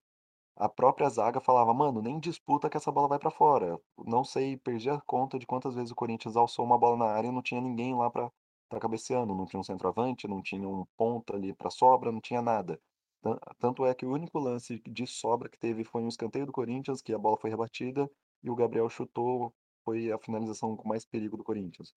[0.65, 3.79] a própria zaga falava, mano, nem disputa que essa bola vai pra fora.
[3.99, 7.29] Não sei, perdi a conta de quantas vezes o Corinthians alçou uma bola na área
[7.29, 8.31] e não tinha ninguém lá pra
[8.65, 12.41] estar cabeceando, não tinha um centroavante, não tinha um ponta ali pra sobra, não tinha
[12.43, 12.81] nada.
[13.23, 16.53] Tan- Tanto é que o único lance de sobra que teve foi um escanteio do
[16.53, 18.11] Corinthians, que a bola foi rebatida
[18.43, 19.53] e o Gabriel chutou,
[19.85, 21.93] foi a finalização com mais perigo do Corinthians.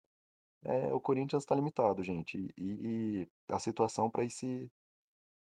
[0.63, 4.69] É, o Corinthians está limitado, gente, e, e a situação para esse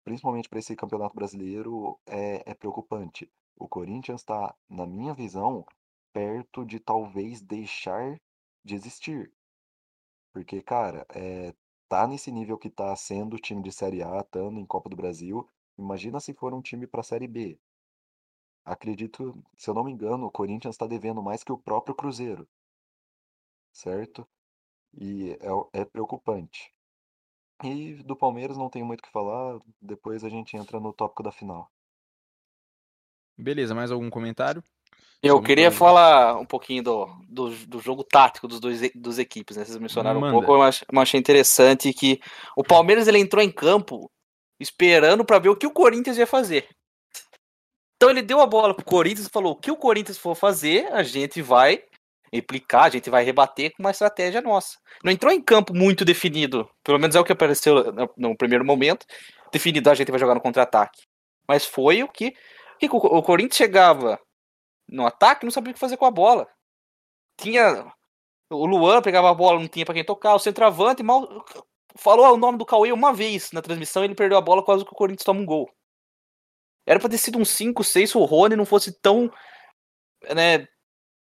[0.04, 3.30] principalmente para esse Campeonato Brasileiro, é, é preocupante.
[3.56, 5.64] O Corinthians está, na minha visão,
[6.12, 8.20] perto de talvez deixar
[8.64, 9.32] de existir.
[10.32, 11.54] Porque, cara, é,
[11.88, 14.96] tá nesse nível que tá sendo o time de Série A, estando em Copa do
[14.96, 15.48] Brasil.
[15.78, 17.58] Imagina se for um time para Série B.
[18.64, 22.48] Acredito, se eu não me engano, o Corinthians está devendo mais que o próprio Cruzeiro,
[23.72, 24.26] certo?
[24.94, 25.32] E
[25.74, 26.71] é, é preocupante.
[27.62, 31.22] E do Palmeiras não tenho muito o que falar, depois a gente entra no tópico
[31.22, 31.70] da final.
[33.38, 34.62] Beleza, mais algum comentário?
[35.22, 39.64] Eu queria falar um pouquinho do, do, do jogo tático dos dois dos equipes, né?
[39.64, 40.36] Vocês mencionaram Manda.
[40.36, 42.20] um pouco, eu ach- eu achei interessante que
[42.56, 44.10] o Palmeiras ele entrou em campo
[44.58, 46.68] esperando para ver o que o Corinthians ia fazer.
[47.96, 50.92] Então ele deu a bola pro Corinthians e falou: o que o Corinthians for fazer,
[50.92, 51.84] a gente vai
[52.32, 54.78] replicar, a gente vai rebater com uma estratégia nossa.
[55.04, 59.06] Não entrou em campo muito definido, pelo menos é o que apareceu no, primeiro momento,
[59.52, 61.02] definido, a gente vai jogar no contra-ataque.
[61.46, 62.34] Mas foi o que,
[62.78, 64.18] que o, Corinthians chegava
[64.88, 66.48] no ataque, não sabia o que fazer com a bola.
[67.36, 67.92] Tinha
[68.50, 71.26] o Luan pegava a bola, não tinha pra quem tocar, o centroavante mal
[71.96, 74.92] falou o nome do Cauê uma vez na transmissão, ele perdeu a bola quase que
[74.92, 75.70] o Corinthians toma um gol.
[76.86, 79.30] Era pra ter sido um 5, 6 se o Rony não fosse tão
[80.34, 80.66] né,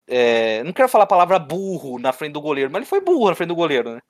[0.07, 3.29] é, não quero falar a palavra burro na frente do goleiro, mas ele foi burro
[3.29, 4.01] na frente do goleiro, né?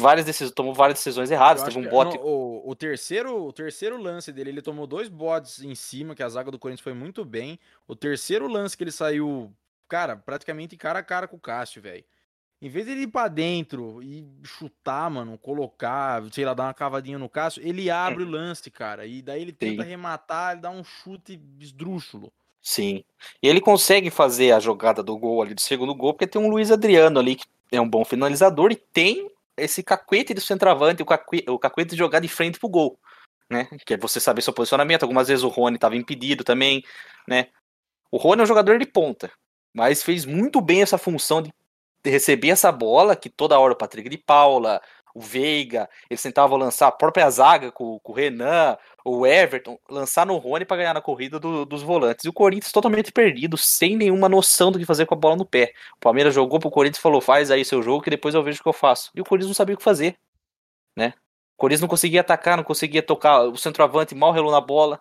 [0.00, 2.18] Várias decisões, tomou várias decisões erradas, teve um que- bote.
[2.18, 6.24] não, o, o terceiro, o terceiro lance dele, ele tomou dois botes em cima, que
[6.24, 7.56] a zaga do Corinthians foi muito bem.
[7.86, 9.52] O terceiro lance que ele saiu,
[9.88, 12.04] cara, praticamente cara a cara com o Cássio, velho.
[12.60, 17.18] Em vez dele ir pra dentro e chutar, mano, colocar, sei lá, dar uma cavadinha
[17.18, 19.06] no Cássio, ele abre o lance, cara.
[19.06, 19.88] E daí ele tenta Sim.
[19.88, 22.32] arrematar, ele dá um chute esdrúxulo.
[22.66, 23.04] Sim.
[23.40, 26.50] E ele consegue fazer a jogada do gol ali, do segundo gol, porque tem um
[26.50, 31.06] Luiz Adriano ali que é um bom finalizador e tem esse cacuete do centroavante, o
[31.06, 32.98] cacuete, o cacuete de jogar de frente pro gol,
[33.48, 33.68] né?
[33.86, 35.04] Que é você saber seu posicionamento.
[35.04, 36.82] Algumas vezes o Rony estava impedido também,
[37.28, 37.50] né?
[38.10, 39.30] O Rony é um jogador de ponta,
[39.72, 41.52] mas fez muito bem essa função de
[42.06, 44.80] de receber essa bola, que toda hora o Patrick de Paula,
[45.16, 50.26] o Veiga, eles tentavam lançar a própria zaga com, com o Renan, o Everton, lançar
[50.26, 52.26] no Rony para ganhar na corrida do- dos volantes.
[52.26, 55.46] E o Corinthians totalmente perdido, sem nenhuma noção do que fazer com a bola no
[55.46, 55.72] pé.
[55.96, 58.60] O Palmeiras jogou pro Corinthians e falou: faz aí seu jogo que depois eu vejo
[58.60, 59.10] o que eu faço.
[59.14, 60.18] E o Corinthians não sabia o que fazer,
[60.94, 61.14] né?
[61.54, 65.00] O Corinthians não conseguia atacar, não conseguia tocar, o centroavante mal relou na bola.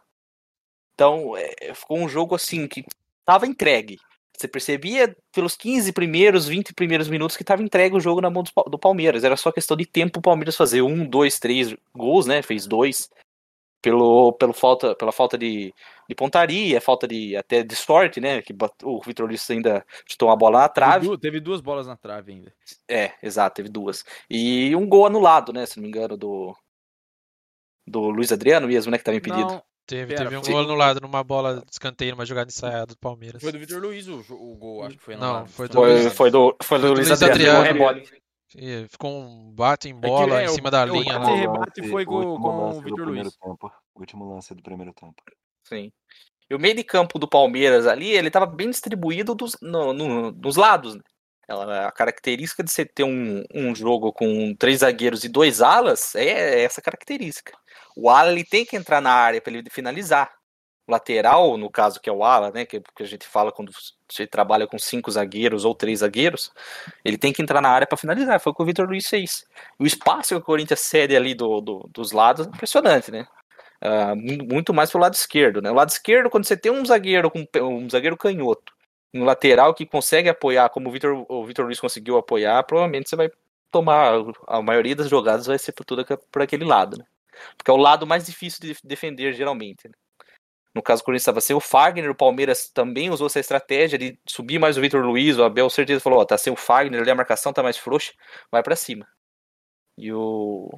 [0.94, 2.86] Então, é, ficou um jogo assim que
[3.26, 4.00] tava entregue.
[4.38, 8.44] Você percebia pelos 15 primeiros, 20 primeiros minutos que estava entregue o jogo na mão
[8.44, 9.24] do, Palmeiras.
[9.24, 12.42] Era só questão de tempo o Palmeiras fazer um, dois, três gols, né?
[12.42, 13.10] Fez dois.
[13.82, 15.72] Pelo, pelo falta, pela falta de,
[16.10, 18.42] de pontaria, falta de até de sorte, né?
[18.42, 21.06] Que o Vitor Luiz ainda chutou uma bola na trave.
[21.06, 22.54] Teve, teve duas bolas na trave ainda.
[22.90, 24.04] É, exato, teve duas.
[24.28, 25.66] E um gol anulado, né?
[25.68, 26.56] Se não me engano, do.
[27.88, 28.98] Do Luiz Adriano mesmo, né?
[28.98, 29.54] Que estava impedido.
[29.54, 32.88] Não, Teve, Pera, teve um foi- gol anulado numa bola de escanteio, numa jogada ensaiada
[32.88, 33.42] do Palmeiras.
[33.42, 35.48] foi do Vitor Luiz o, o gol, acho que foi Não, anulado.
[35.50, 38.02] foi do Foi, Luiz- foi do, foi do do Luiz Luiz Adriano, Adriano.
[38.58, 41.20] E Ficou um bate em que, bola é, em o- cima da é, o linha.
[41.20, 41.38] bate lá.
[41.38, 43.38] e rebate foi o com- último com o lance do Vitor primeiro Luiz.
[43.38, 43.72] tempo.
[43.94, 45.16] O último lance do primeiro tempo.
[45.64, 45.92] Sim.
[46.50, 50.32] E o meio de campo do Palmeiras ali, ele estava bem distribuído dos, no- no-
[50.32, 50.96] nos lados.
[50.96, 51.02] Né?
[51.48, 56.16] Ela- A característica de você ter um, um jogo com três zagueiros e dois alas
[56.16, 57.56] é essa característica.
[57.96, 60.32] O ala ele tem que entrar na área para ele finalizar.
[60.88, 63.72] O lateral, no caso que é o ala, né, que, que a gente fala quando
[64.12, 66.52] você trabalha com cinco zagueiros ou três zagueiros,
[67.04, 68.40] ele tem que entrar na área para finalizar.
[68.40, 69.46] Foi o que o Vitor Luiz fez.
[69.80, 73.28] O espaço que o Corinthians cede ali do, do- dos lados é impressionante, né?
[74.16, 75.72] Mu- muito mais pelo lado esquerdo, né?
[75.72, 78.74] O lado esquerdo, quando você tem um zagueiro com um zagueiro canhoto,
[79.14, 83.16] um lateral que consegue apoiar, como o Vitor, o Vitor Luiz conseguiu apoiar, provavelmente você
[83.16, 83.30] vai
[83.72, 84.14] tomar
[84.48, 87.06] a maioria das jogadas vai ser por tudo aque- por aquele lado, né?
[87.58, 89.88] Porque é o lado mais difícil de defender geralmente.
[89.88, 89.94] né?
[90.74, 94.20] No caso, o Corinthians estava sem o Fagner, o Palmeiras também usou essa estratégia de
[94.28, 97.10] subir mais o Vitor Luiz, o Abel certeza falou, ó, tá sem o Fagner ali,
[97.10, 98.12] a marcação tá mais frouxa,
[98.52, 99.08] vai para cima.
[99.98, 100.70] E o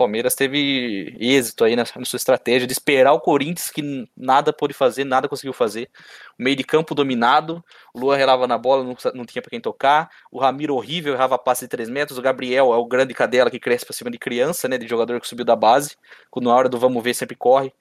[0.00, 4.72] Palmeiras teve êxito aí na, na sua estratégia de esperar o Corinthians, que nada pôde
[4.74, 5.90] fazer, nada conseguiu fazer.
[6.38, 7.62] O meio de campo dominado,
[7.94, 10.08] o Luan relava na bola, não, não tinha para quem tocar.
[10.32, 12.18] O Ramiro horrível, errava passe de 3 metros.
[12.18, 14.78] O Gabriel é o grande cadela que cresce para cima de criança, né?
[14.78, 15.96] De jogador que subiu da base.
[16.30, 17.72] Quando na hora do vamos ver sempre corre.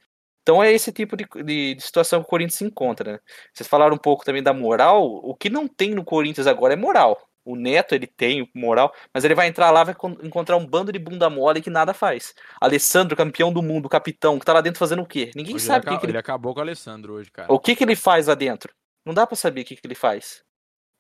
[0.44, 3.20] Então é esse tipo de, de- de situação que o Corinthians se encontra, né?
[3.54, 5.06] Vocês falaram um pouco também da moral.
[5.06, 7.29] O que não tem no Corinthians agora é moral.
[7.50, 10.92] O Neto, ele tem moral, mas ele vai entrar lá, vai con- encontrar um bando
[10.92, 12.36] de bunda mole que nada faz.
[12.62, 15.32] Alessandro, campeão do mundo, capitão, que tá lá dentro fazendo o quê?
[15.36, 17.52] Ninguém Hoje sabe o que, que ele, ele acabou com o Alessandro hoje, cara.
[17.52, 18.74] o que, que ele faz lá dentro.
[19.06, 20.44] Não dá pra saber o que, que ele faz.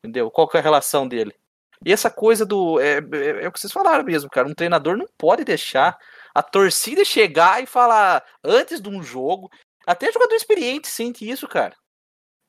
[0.04, 0.32] Entendeu?
[0.32, 1.36] Qual que é a relação dele.
[1.86, 2.80] E essa coisa do.
[2.80, 4.48] É, é, é o que vocês falaram mesmo, cara.
[4.48, 5.98] Um treinador não pode deixar
[6.34, 9.50] a torcida chegar e falar antes de um jogo.
[9.86, 11.76] Até jogador experiente sente isso, cara.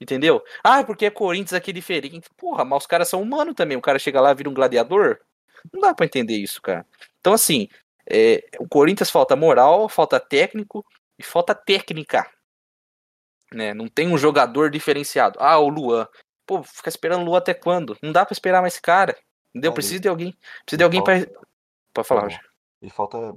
[0.00, 0.42] Entendeu?
[0.64, 2.28] Ah, porque é Corinthians aqui diferente.
[2.36, 3.76] Porra, mas os caras são humanos também.
[3.76, 5.20] O cara chega lá e vira um gladiador.
[5.72, 6.86] Não dá pra entender isso, cara.
[7.20, 7.68] Então, assim,
[8.10, 10.84] é, o Corinthians falta moral, falta técnico
[11.18, 12.26] e falta técnica.
[13.52, 13.74] Né?
[13.74, 15.38] Não tem um jogador diferenciado.
[15.40, 16.08] Ah, o Luan.
[16.46, 17.96] Pô, fica esperando o Luan até quando?
[18.02, 19.16] Não dá pra esperar mais esse cara.
[19.50, 19.72] Entendeu?
[19.72, 20.32] Precisa de alguém.
[20.64, 21.18] Precisa de alguém pra.
[21.20, 21.40] falta-
[21.92, 22.26] Pode falar, Tá.
[22.28, 22.40] Roger.
[22.82, 23.34] E falta,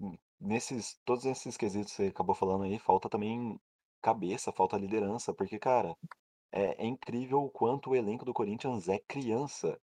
[0.00, 3.58] hum, nesses, todos esses quesitos que você acabou falando aí, falta também
[4.02, 5.94] cabeça, falta liderança, porque, cara,
[6.52, 9.78] é, é incrível o quanto o elenco do Corinthians é criança.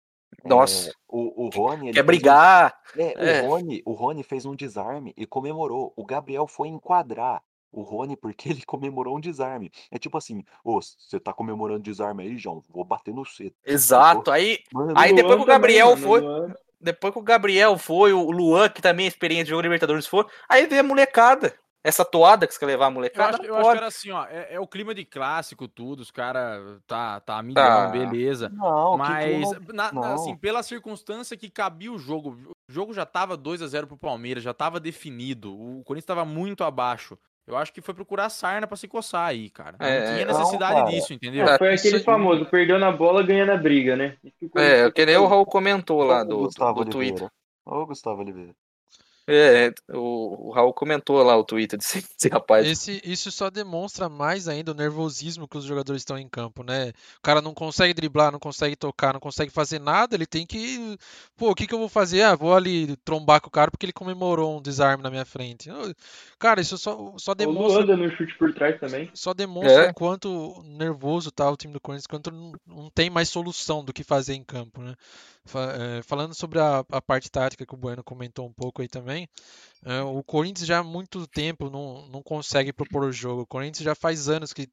[0.45, 0.93] É, Nossa.
[1.09, 2.79] o, o Rony, Quer fez um- brigar.
[2.97, 3.43] é, É.
[3.43, 5.93] o Rony, o Rony fez um desarme e comemorou.
[5.97, 9.71] O Gabriel foi enquadrar o Rony porque ele comemorou um desarme.
[9.91, 12.63] É tipo assim, ô, você tá comemorando desarme aí, João?
[12.69, 13.55] Vou bater no C.
[13.65, 14.31] Exato.
[14.31, 18.13] Aí, Mano, Aí depois que o Gabriel também, foi- mano, depois que o Gabriel foi,
[18.13, 21.55] o Luan, que também é experiente de jogo Libertadores, foi, aí veio a molecada.
[21.89, 23.87] Essa toada que você quer levar a Eu, molecada, acho, eu não acho que era
[23.87, 24.25] assim, ó.
[24.27, 26.01] É, é o clima de clássico, tudo.
[26.01, 27.87] Os caras tá, tá a milhão, Tá.
[27.89, 28.49] beleza.
[28.51, 30.15] não, que Mas, clima- na- na- não.
[30.15, 32.37] assim, pela circunstância que cabia o jogo,
[32.69, 35.53] o jogo já tava 2 a 0 pro Palmeiras, já tava definido.
[35.55, 37.19] O Corinthians tava muito abaixo.
[37.47, 39.75] Eu acho que foi procurar sarna pra se coçar aí, cara.
[39.81, 40.91] Não É, tinha não, necessidade cara.
[40.91, 41.47] disso, entendeu?
[41.49, 44.19] É, foi Isso aquele famoso, perdeu na bola, ganha na briga, né?
[44.39, 45.27] Que É, que nem o.
[45.27, 47.29] Raul comentou lá do, do, Gustavo do Twitter.
[47.65, 48.53] Ô, Gustavo Oliveira.
[49.31, 52.67] É, o, o Raul comentou lá o Twitter desse, desse rapaz.
[52.67, 56.93] Esse, isso só demonstra mais ainda o nervosismo que os jogadores estão em campo, né?
[57.19, 60.97] O cara não consegue driblar, não consegue tocar, não consegue fazer nada, ele tem que.
[61.37, 62.23] Pô, o que que eu vou fazer?
[62.23, 65.69] Ah, vou ali trombar com o cara porque ele comemorou um desarme na minha frente.
[66.39, 67.85] Cara, isso só, só O demonstra.
[67.85, 69.11] Luan dando um chute por trás também.
[69.13, 69.91] Só demonstra É.
[69.91, 73.93] o quanto nervoso tá o time do Corinthians, quanto não, não tem mais solução do
[73.93, 74.95] que fazer em campo, né?
[75.55, 79.18] É, falando sobre a, a parte tática que o Bueno comentou um pouco aí também,
[79.85, 83.43] é, o Corinthians já há muito tempo não, não consegue propor o jogo.
[83.43, 84.73] O Corinthians já faz anos que, que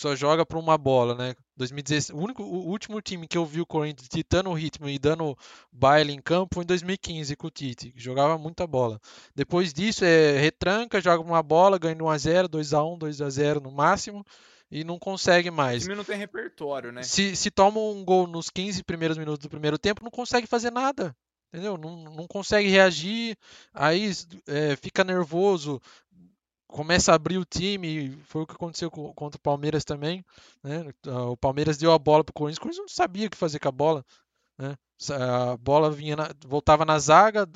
[0.00, 1.34] só joga por uma bola, né?
[1.56, 4.98] 2016, o, único, o último time que eu vi o Corinthians ditando o ritmo e
[4.98, 5.36] dando
[5.72, 9.00] baile em campo foi em 2015 com o Tite, que jogava muita bola.
[9.34, 14.24] Depois disso é retranca, joga uma bola, ganha 1x0, 2x1, 2x0 no máximo
[14.70, 15.82] e não consegue O mais.
[15.82, 17.02] time não tem repertório, né?
[17.02, 20.70] Se, se toma um gol nos 15 primeiros minutos do primeiro tempo, não consegue fazer
[20.70, 21.14] nada.
[21.54, 21.78] Entendeu?
[21.78, 23.38] Não, não consegue reagir,
[23.72, 24.10] aí
[24.48, 25.80] é, fica nervoso.
[26.68, 30.24] começa a abrir o time, foi o que aconteceu co- contra o Palmeiras também,
[30.62, 30.84] né?
[31.06, 33.58] Ah, O Palmeiras deu a bola pro Corinthians, o Corinthians não sabia o que fazer
[33.60, 34.04] com a bola,
[34.58, 34.76] né?
[35.12, 37.46] A bola vinha na- voltava na zaga,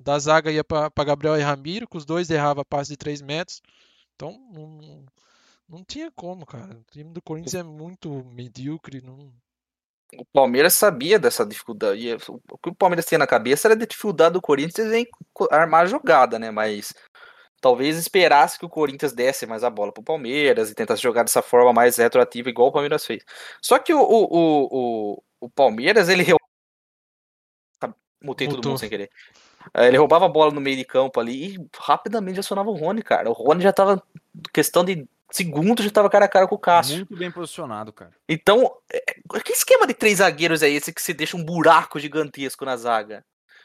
[0.00, 3.62] da zaga ia para Gabriel e Ramiro, que os dois erravam passe de 3 metros.
[4.16, 5.06] Então, não,
[5.68, 6.76] não tinha como, cara.
[6.78, 9.32] O time do Corinthians é muito medíocre, não
[10.14, 12.16] O Palmeiras sabia dessa dificuldade.
[12.50, 15.06] O que o Palmeiras tinha na cabeça era a dificuldade do Corinthians em
[15.50, 16.50] armar a jogada, né?
[16.50, 16.94] Mas
[17.60, 21.42] talvez esperasse que o Corinthians desse mais a bola pro Palmeiras e tentasse jogar dessa
[21.42, 23.24] forma mais retroativa, igual o Palmeiras fez.
[23.60, 26.24] Só que o, o, o, o, Palmeiras, ele
[28.22, 29.10] Mutei todo mundo sem querer.
[29.74, 33.02] É, Ele roubava a bola no meio de campo ali e rapidamente acionava o Rony,
[33.02, 33.28] cara.
[33.30, 34.02] O Rony já tava,
[34.52, 36.96] questão de segundos, já tava cara a cara com o Cássio.
[36.96, 38.12] Muito bem posicionado, cara.
[38.28, 39.00] Então, é,
[39.40, 43.24] que esquema de três zagueiros é esse que você deixa um buraco gigantesco na zaga?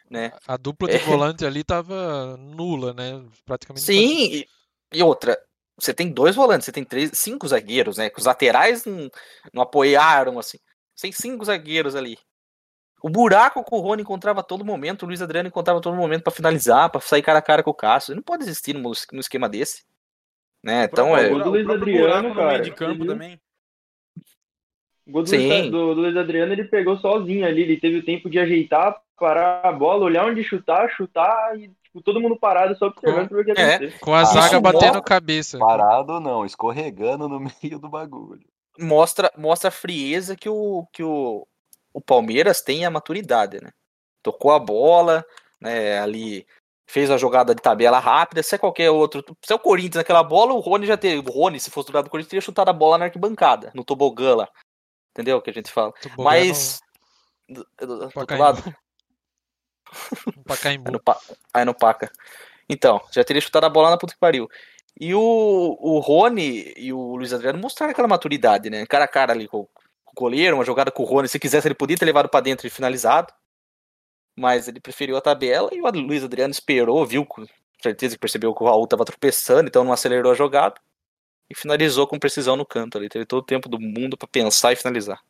[0.09, 0.31] Né?
[0.45, 0.99] A dupla de É.
[0.99, 3.23] volante ali tava nula, né?
[3.45, 4.47] Praticamente Sim, e,
[4.91, 5.37] e outra,
[5.79, 8.09] você tem dois volantes, você tem três, cinco zagueiros, né?
[8.09, 9.09] Que os laterais não,
[9.53, 10.57] não apoiaram, assim.
[10.93, 12.17] Você tem cinco zagueiros ali.
[13.01, 15.95] O buraco que o Rony encontrava a todo momento, o Luiz Adriano encontrava a todo
[15.95, 18.11] momento pra finalizar, pra sair cara a cara com o Cássio.
[18.11, 19.83] Ele não pode existir num esquema desse.
[20.63, 20.85] Né?
[20.85, 21.31] Então é.
[21.31, 23.39] O do Luiz Adriano, no cara, de campo também.
[25.07, 25.47] O gol do, Sim.
[25.47, 29.01] Luiz, do, do Luiz Adriano ele pegou sozinho ali, ele teve o tempo de ajeitar,
[29.17, 33.37] parar a bola, olhar onde chutar, chutar e tipo, todo mundo parado só observando pra
[33.41, 33.91] ver o que É.
[33.99, 35.57] Com a Ah, zaga isso batendo mostra- cabeça.
[35.57, 38.45] Parado não, escorregando no meio do bagulho.
[38.79, 41.45] mostra, mostra a frieza que o, que o,
[41.93, 43.71] o Palmeiras tem e a maturidade, né?
[44.23, 45.25] Tocou a bola,
[45.59, 46.45] né, ali
[46.91, 50.21] fez a jogada de tabela rápida, se é qualquer outro, se é o Corinthians naquela
[50.23, 52.69] bola, o Rony já teria, o Rony, se fosse do lado do Corinthians, teria chutado
[52.69, 54.49] a bola na arquibancada, no tobogã lá.
[55.11, 55.93] Entendeu o que a gente fala?
[56.01, 56.81] Tobogã Mas
[57.47, 58.61] do, do- do outro lado,
[60.45, 60.87] Pacaembu.
[60.87, 61.19] Aí no, Pa-
[61.53, 62.11] aí no Paca.
[62.69, 64.49] Então, já teria chutado a bola na puta que pariu.
[64.99, 68.85] E o, o Rony e o Luiz Adriano mostraram aquela maturidade, né?
[68.85, 69.63] Cara a cara ali com,
[70.05, 71.27] com o goleiro, uma jogada com o Rony.
[71.27, 73.33] Se quisesse, ele podia ter levado pra dentro e finalizado.
[74.35, 77.45] Mas ele preferiu a tabela e o Luiz Adriano esperou, viu com
[77.81, 80.75] certeza que percebeu que o Raul tava tropeçando, então não acelerou a jogada.
[81.49, 83.09] E finalizou com precisão no canto ali.
[83.09, 85.21] Teve todo o tempo do mundo pra pensar e finalizar.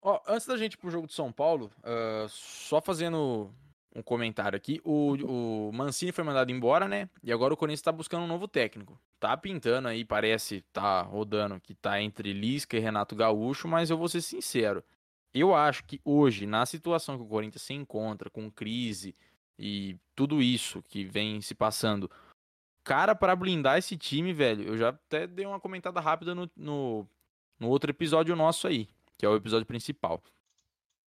[0.00, 3.50] Ó, antes da gente ir pro jogo de São Paulo, ah, só fazendo
[3.96, 4.80] um comentário aqui.
[4.84, 7.08] O, o Mancini foi mandado embora, né?
[7.24, 8.96] E agora o Corinthians tá buscando um novo técnico.
[9.18, 13.96] Tá pintando aí, parece, tá rodando que tá entre Lisca e Renato Gaúcho, mas eu
[13.96, 14.84] vou ser sincero.
[15.38, 19.14] Eu acho que hoje, na situação que o Corinthians se encontra, com crise
[19.58, 22.10] e tudo isso que vem se passando,
[22.82, 27.06] cara, para blindar esse time, velho, eu já até dei uma comentada rápida no, no,
[27.60, 30.22] no outro episódio nosso aí, que é o episódio principal.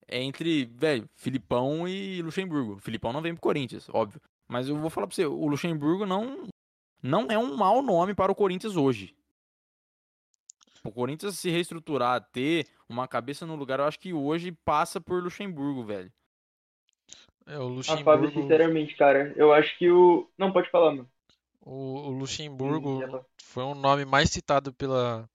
[0.08, 2.74] É entre, velho, Filipão e Luxemburgo.
[2.74, 4.20] O Filipão não vem pro Corinthians, óbvio.
[4.48, 6.48] Mas eu vou falar pra você, o Luxemburgo não,
[7.04, 9.17] não é um mau nome para o Corinthians hoje.
[10.84, 15.24] O Corinthians se reestruturar, ter uma cabeça no lugar, eu acho que hoje passa por
[15.24, 16.12] Luxemburgo, velho.
[17.46, 20.30] É, o Ah, Fábio, Luxemburgo, sinceramente, cara, eu acho que o.
[20.38, 21.10] Não, pode falar, mano.
[21.62, 22.12] o, o
[22.60, 23.08] Hum, Luxemburgo
[23.42, 25.30] foi um nome mais citado pela,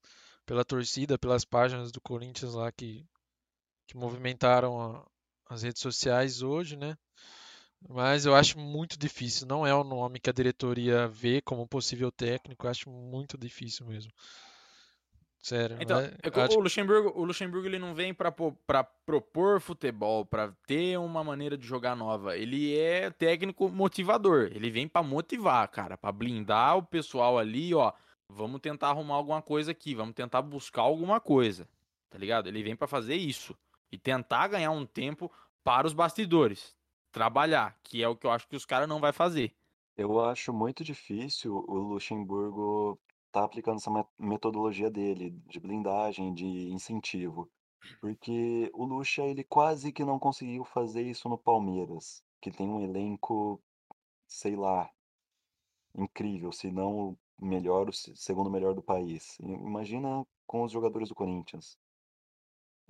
[0.45, 3.05] pela torcida, pelas páginas do Corinthians lá que,
[3.87, 5.07] que movimentaram a-
[5.49, 6.97] as redes sociais hoje, né?
[7.89, 9.47] Mas eu acho muito difícil.
[9.47, 12.65] Não é o nome que a diretoria vê como possível técnico.
[12.67, 14.11] Eu acho muito difícil mesmo.
[15.43, 15.77] Sério.
[15.81, 18.31] Então, é- é o Luxemburgo, o Luxemburgo ele não vem pra
[19.05, 22.37] propor futebol, pra ter uma maneira de jogar nova.
[22.37, 24.49] Ele é técnico motivador.
[24.53, 27.91] Ele vem pra motivar, cara, Pra blindar o pessoal ali, ó.
[28.29, 31.67] Vamos tentar arrumar alguma coisa aqui, vamos tentar buscar alguma coisa.
[32.09, 32.47] Tá ligado?
[32.47, 33.53] Ele vem pra fazer isso
[33.91, 35.29] e tentar ganhar um tempo
[35.61, 36.73] para os bastidores,
[37.11, 39.53] trabalhar, que é o que eu acho que os caras não vai fazer.
[39.97, 42.97] Eu acho muito difícil o Luxemburgo
[43.33, 47.51] tá aplicando essa me- metodologia dele, de blindagem, de incentivo.
[48.01, 52.81] Porque o Luxa, ele quase que não conseguiu fazer isso no Palmeiras, que tem um
[52.81, 53.61] elenco,
[54.27, 54.91] sei lá,
[55.95, 59.37] incrível, se não o melhor, o se- segundo melhor do país.
[59.39, 61.77] Imagina com os jogadores do Corinthians.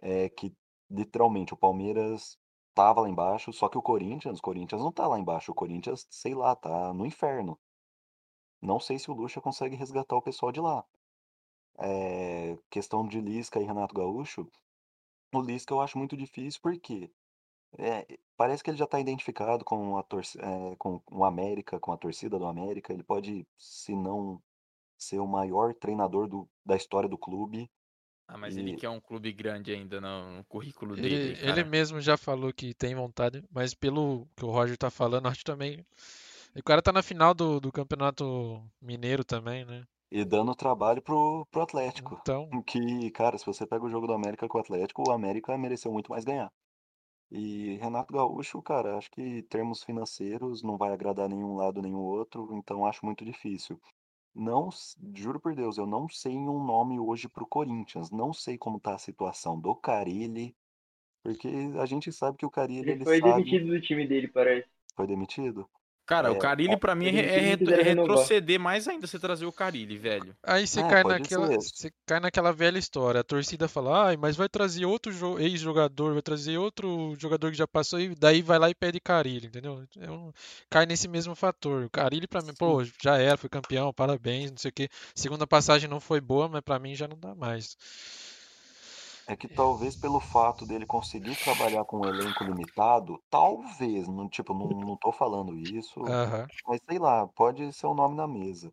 [0.04, 0.56] É que
[0.90, 2.38] literalmente o Palmeiras
[2.76, 6.06] tava lá embaixo, só que o Corinthians, o Corinthians não tá lá embaixo, o Corinthians,
[6.12, 7.60] sei lá, tá no inferno.
[8.64, 10.84] Não sei se o Lucha consegue resgatar o pessoal de lá.
[11.80, 14.50] É, questão de Lisca e Renato Gaúcho,
[15.34, 17.12] o Lisca eu acho muito difícil porque
[17.78, 18.06] é,
[18.38, 22.40] parece que ele já está identificado com a é, com o América, com a torcida
[22.40, 22.94] do América.
[22.94, 24.42] Ele pode, se não
[24.98, 27.70] ser o maior treinador do- da história do clube.
[28.28, 31.64] Ah, mas ele E- quer um clube grande ainda no, no currículo Ele, dele, ele
[31.64, 31.66] cara.
[31.66, 35.86] mesmo já falou que tem vontade, mas pelo que o Roger tá falando, acho também
[36.56, 39.84] E o cara tá na final do, do Campeonato Mineiro também, né?
[40.12, 42.18] E dando trabalho pro, pro Atlético.
[42.22, 45.58] Então, Que, cara, se você pega o jogo do América com o Atlético, o América
[45.58, 46.52] mereceu muito mais ganhar.
[47.32, 51.96] E Renato Gaúcho, cara, acho que em termos financeiros não vai agradar nenhum lado nem
[51.96, 53.82] o outro, então acho muito difícil.
[54.36, 54.70] Não,
[55.16, 58.12] juro por Deus, eu não sei um nome hoje pro Corinthians.
[58.12, 60.56] Não sei como tá a situação do Carille,
[61.24, 61.50] porque
[61.80, 64.68] a gente sabe que o Carille Ele ele foi sabe demitido do time dele, parece.
[64.96, 65.70] foi demitido.
[66.06, 69.46] Cara, o É, Carilli pra mim é, é retro- é retroceder mais ainda você trazer
[69.46, 70.36] o Carilli, velho.
[70.44, 73.22] aí você É, cai naquela, você cai naquela velha história.
[73.22, 77.58] A torcida fala, ai, mas vai trazer outro jo- ex-jogador, vai trazer outro jogador que
[77.58, 79.82] já passou e daí vai lá e pede Carille, entendeu?
[79.98, 80.34] É um-
[80.70, 81.86] cai nesse mesmo fator.
[81.86, 84.90] O Carille pra mim, pô, já era, foi campeão, parabéns, não sei o quê.
[85.16, 87.78] Segunda passagem não foi boa, mas pra mim já não dá mais.
[89.26, 94.54] É que talvez pelo fato dele conseguir trabalhar com um elenco limitado, talvez, não, tipo,
[94.54, 96.46] não, não tô falando isso, Aham.
[96.68, 98.72] mas sei lá, pode ser o nome na mesa.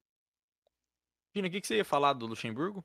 [1.32, 2.84] Pina, o que, que você ia falar do Luxemburgo?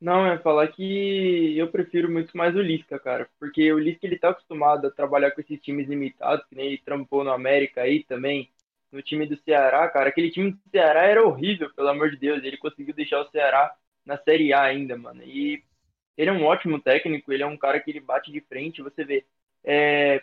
[0.00, 3.28] Não, é falar que eu prefiro muito mais o Lisca, cara.
[3.38, 6.78] Porque o Lisca ele tá acostumado a trabalhar com esses times limitados, que nem ele
[6.78, 8.50] trampou no América aí também,
[8.92, 10.08] no time do Ceará, cara.
[10.08, 12.44] Aquele time do Ceará era horrível, pelo amor de Deus.
[12.44, 15.22] Ele conseguiu deixar o Ceará na Série A ainda, mano.
[15.24, 15.64] E
[16.18, 19.04] ele é um ótimo técnico, ele é um cara que ele bate de frente, você
[19.04, 19.26] vê.
[19.64, 20.22] É,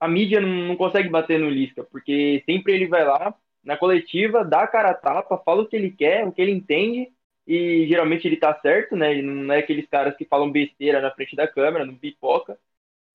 [0.00, 4.44] a mídia não, não consegue bater no Lisca, porque sempre ele vai lá na coletiva,
[4.44, 7.12] dá a cara a tapa, fala o que ele quer, o que ele entende,
[7.46, 9.12] e geralmente ele tá certo, né?
[9.12, 12.58] Ele não é aqueles caras que falam besteira na frente da câmera, não pipoca.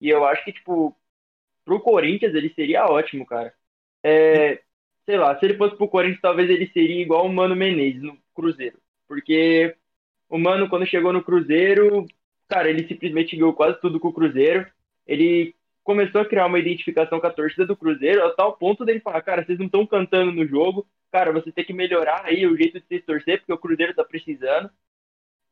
[0.00, 0.96] E eu acho que, tipo,
[1.64, 3.54] pro Corinthians ele seria ótimo, cara.
[4.04, 4.62] É,
[5.06, 8.18] sei lá, se ele fosse pro Corinthians, talvez ele seria igual o Mano Menezes no
[8.34, 8.80] Cruzeiro.
[9.08, 9.76] Porque
[10.28, 12.06] o Mano, quando chegou no Cruzeiro,
[12.48, 14.66] cara, ele simplesmente ganhou quase tudo com o Cruzeiro.
[15.06, 15.54] Ele
[15.84, 19.22] começou a criar uma identificação com a torcida do Cruzeiro, a tal ponto dele falar,
[19.22, 22.80] cara, vocês não estão cantando no jogo, cara, você tem que melhorar aí o jeito
[22.80, 24.68] de vocês torcer, porque o Cruzeiro tá precisando.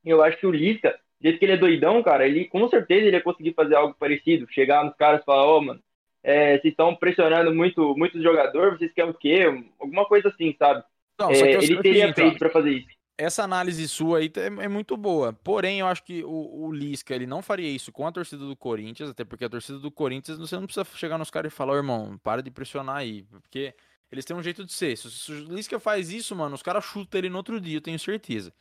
[0.05, 3.07] Eu acho que o Lisca, do jeito que ele é doidão, cara, ele com certeza
[3.07, 5.81] ele ia conseguir fazer algo parecido, chegar nos caras e falar, ô, mano,
[6.23, 9.45] é, vocês estão pressionando muito, muitos jogadores, vocês querem o quê?
[9.79, 10.83] Alguma coisa assim, sabe?
[11.19, 12.94] Não, É, ele teria feito pra fazer isso.
[13.17, 15.33] Essa análise sua aí é, é muito boa.
[15.33, 18.57] Porém, eu acho que o, o Lisca ele não faria isso com a torcida do
[18.57, 21.75] Corinthians, até porque a torcida do Corinthians você não precisa chegar nos caras e falar,
[21.75, 23.75] "Ô, irmão, para de pressionar aí, porque
[24.11, 24.97] eles têm um jeito de ser.
[24.97, 27.99] Se, o Lisca faz isso, mano, os caras chutam ele no outro dia, eu tenho
[27.99, 28.53] certeza.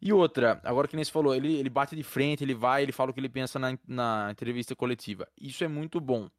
[0.00, 2.92] E outra, agora que nem você falou, ele, ele bate de frente, ele vai, ele
[2.92, 5.26] fala o que ele pensa na, na entrevista coletiva.
[5.40, 6.30] Isso é muito bom.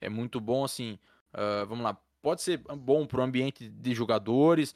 [0.00, 0.98] É muito bom, assim,
[1.32, 4.74] ah, vamos lá, pode ser bom pro ambiente de jogadores,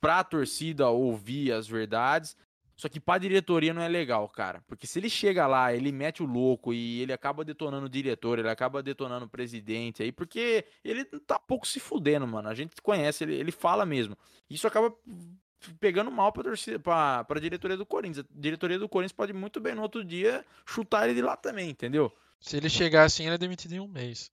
[0.00, 2.36] pra torcida ouvir as verdades.
[2.80, 4.64] Só que pra diretoria não é legal, cara.
[4.66, 8.38] Porque se ele chega lá, ele mete o louco e ele acaba detonando o diretor,
[8.38, 12.48] ele acaba detonando o presidente aí, porque ele tá pouco se fudendo, mano.
[12.48, 14.16] A gente conhece, ele, ele fala mesmo.
[14.48, 14.94] Isso acaba
[15.78, 18.24] pegando mal pra, torcida, pra, pra diretoria do Corinthians.
[18.24, 21.68] A diretoria do Corinthians pode muito bem no outro dia chutar ele de lá também,
[21.68, 22.10] entendeu?
[22.40, 24.32] Se ele chegar assim, ele é demitido em um mês.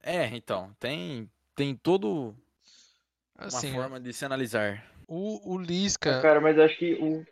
[0.00, 2.36] É, então, tem, tem todo
[3.44, 4.84] uma Assim, forma de se analisar.
[5.08, 7.24] o, o Lisca, Cara, mas acho que o.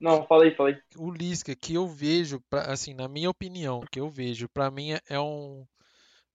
[0.00, 0.82] Não, fala aí, fala aí.
[0.96, 4.92] o Lisca que eu vejo, pra- assim, na minha opinião, que eu vejo, pra mim
[4.92, 5.66] é- é um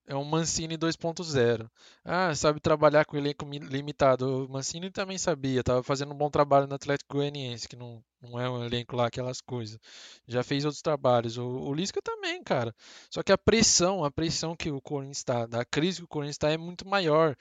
[0.08, 1.72] é um Mancini 2.0.
[2.04, 4.46] Ah, sabe trabalhar com elenco mi- limitado.
[4.46, 8.40] O Mancini também sabia, tava fazendo um bom trabalho no Atlético Goianiense, que não, não
[8.40, 9.80] é um elenco lá aquelas coisas.
[10.28, 11.38] Já fez outros trabalhos.
[11.38, 12.76] O, o Lisca também, cara.
[13.10, 16.36] Só que a pressão, a pressão que o Corinthians está, da crise que o Corinthians
[16.36, 17.36] está é muito maior.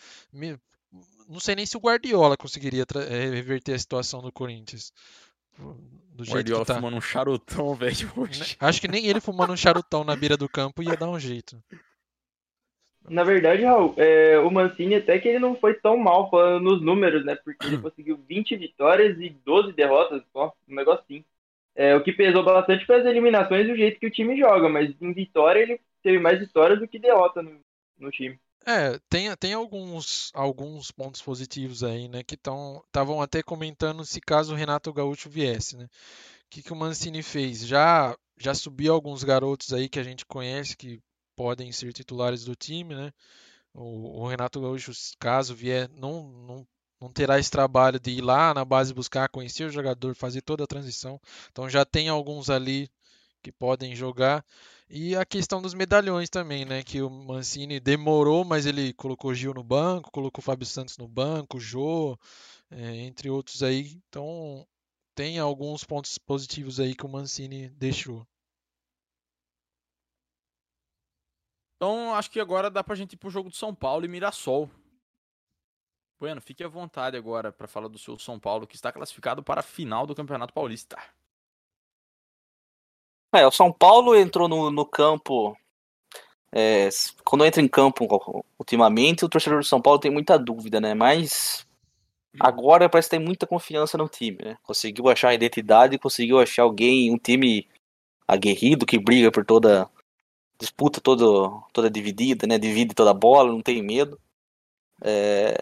[1.29, 4.93] Não sei nem se o Guardiola conseguiria eh, reverter a situação do Corinthians.
[5.59, 6.75] Do jeito Guardiola que tá.
[6.75, 8.13] fumando um charutão, velho, Né?
[8.17, 8.57] hoje.
[8.61, 11.63] Acho que nem ele fumando um charutão na beira do campo ia dar um jeito.
[13.09, 16.81] Na verdade, Raul, é, o Mancini até que ele não foi tão mal falando nos
[16.81, 17.35] números, né?
[17.35, 21.25] Porque ele conseguiu 20 vitórias e 12 derrotas, só, um negocinho.
[21.75, 24.69] É, o que pesou bastante foi as eliminações e o jeito que o time joga,
[24.69, 27.59] mas em vitória ele teve mais vitórias do que derrota no,
[27.99, 28.39] no time.
[28.65, 32.23] É, tem, tem alguns, alguns pontos positivos aí, né?
[32.23, 35.85] Que estavam até comentando se caso o Renato Gaúcho viesse, né?
[35.85, 35.89] O
[36.51, 37.67] que, que o Mancini fez?
[37.67, 41.01] Já, já subiu alguns garotos aí que a gente conhece que
[41.37, 43.13] podem ser titulares do time, né?
[43.75, 46.67] O, o Renato Gaúcho, caso vier, não, não,
[47.01, 50.65] não terá esse trabalho de ir lá na base buscar, conhecer o jogador, fazer toda
[50.65, 51.21] a transição.
[51.51, 52.89] Então já tem alguns ali
[53.43, 54.45] que podem jogar.
[54.89, 56.83] E a questão dos medalhões também, né?
[56.83, 61.59] Que o Mancini demorou, mas ele colocou Gil no banco, colocou Fábio Santos no banco,
[61.59, 62.19] Jô,
[62.71, 64.01] é, entre outros aí.
[64.09, 64.67] Então
[65.15, 68.27] tem alguns pontos positivos aí que o Mancini deixou.
[71.77, 74.71] Então, acho que agora dá pra gente ir pro jogo de São Paulo e Mirassol.
[76.21, 79.59] Bueno, fique à vontade agora para falar do seu São Paulo, que está classificado para
[79.59, 80.97] a final do Campeonato Paulista.
[83.33, 85.57] É, o São Paulo entrou no, no campo.
[86.53, 86.89] é,
[87.25, 88.07] quando entra em campo
[88.59, 90.95] ultimamente, o torcedor do São Paulo tem muita dúvida, né?
[90.95, 91.67] Mas
[92.39, 94.59] agora parece que tem muita confiança no time, né?
[94.63, 97.67] Conseguiu achar a identidade, conseguiu achar alguém, um time
[98.29, 99.91] aguerrido que briga por toda
[100.59, 101.25] disputa toda,
[101.73, 102.59] toda dividida, né?
[102.59, 104.21] Divide toda a bola, não tem medo.
[105.03, 105.57] É,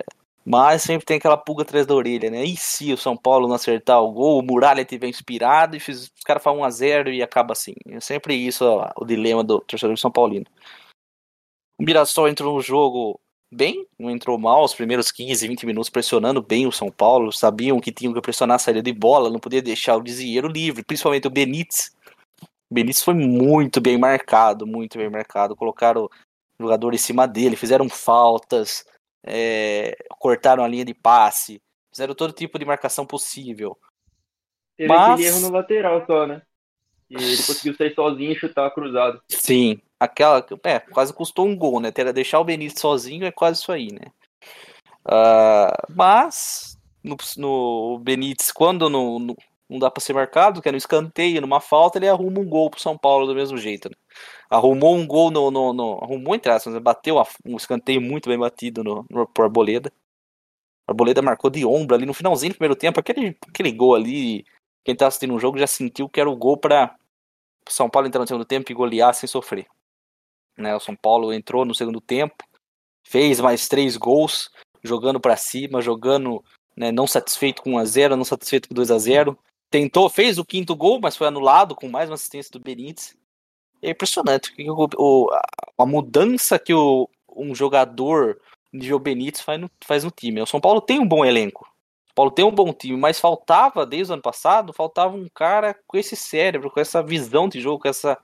[0.51, 2.45] mas sempre tem aquela pulga atrás da orelha, né?
[2.45, 6.11] E se o São Paulo não acertar o gol, o Muralha tiver inspirado e fiz-
[6.17, 7.75] os caras falam 1x0 e acaba assim.
[7.89, 10.47] É sempre isso ó, o dilema do torcedor São Paulino.
[11.79, 13.21] O Mirassol entrou no jogo
[13.53, 17.81] bem, não entrou mal, os primeiros 15, 20 minutos pressionando bem o São Paulo, sabiam
[17.81, 21.29] que tinham que pressionar a saída de bola, não podia deixar o Desieiro livre, principalmente
[21.29, 21.93] o Benítez.
[22.71, 25.55] O Benítez foi muito bem marcado, muito bem marcado.
[25.57, 26.11] Colocaram o
[26.61, 28.85] jogador em cima dele, fizeram faltas,
[29.25, 33.77] é, cortaram a linha de passe, fizeram todo tipo de marcação possível.
[34.77, 36.43] Teve Mas- aquele erro no lateral só, né?
[37.09, 39.21] E ele conseguiu sair sozinho e chutar cruzado.
[39.29, 40.47] Sim, aquela.
[40.65, 41.91] É, quase custou um gol, né?
[41.91, 44.13] Ter deixar o Benítez sozinho é quase isso aí, né?
[45.05, 49.37] Ah, mas no, no Benítez, quando não, não,
[49.69, 52.71] não dá pra ser marcado, que é no escanteio, numa falta, ele arruma um gol
[52.71, 53.89] pro São Paulo do mesmo jeito.
[53.89, 53.97] Né?
[54.49, 55.51] Arrumou um gol no.
[55.51, 56.81] no, no arrumou entre aspas, né?
[56.81, 59.93] bateu um escanteio muito bem batido no, no pro Arboleda.
[60.87, 62.99] Arboleda marcou de ombro ali no finalzinho do primeiro tempo.
[62.99, 64.45] Aquele, aquele gol ali,
[64.85, 66.97] quem tá assistindo o jogo já sentiu que era o gol para
[67.69, 69.67] São Paulo entrar no segundo tempo e golear sem sofrer.
[70.57, 72.45] Né, o São Paulo entrou no segundo tempo,
[73.07, 74.51] fez mais três gols,
[74.83, 76.45] jogando para cima, jogando
[76.77, 79.39] né, não satisfeito com 1 a 0 não satisfeito com 2 a 0
[79.71, 83.17] Tentou, fez o quinto gol, mas foi anulado com mais uma assistência do Benítez.
[83.83, 85.31] É impressionante o, o-
[85.79, 88.39] a, mudança que o, um jogador
[88.73, 90.41] nível Benítez faz no, faz no time.
[90.43, 91.65] O São Paulo tem um bom elenco.
[91.65, 95.29] O São Paulo tem um bom time, mas faltava, desde o ano passado, faltava um
[95.35, 98.19] cara com esse cérebro, com essa visão de jogo, com essa,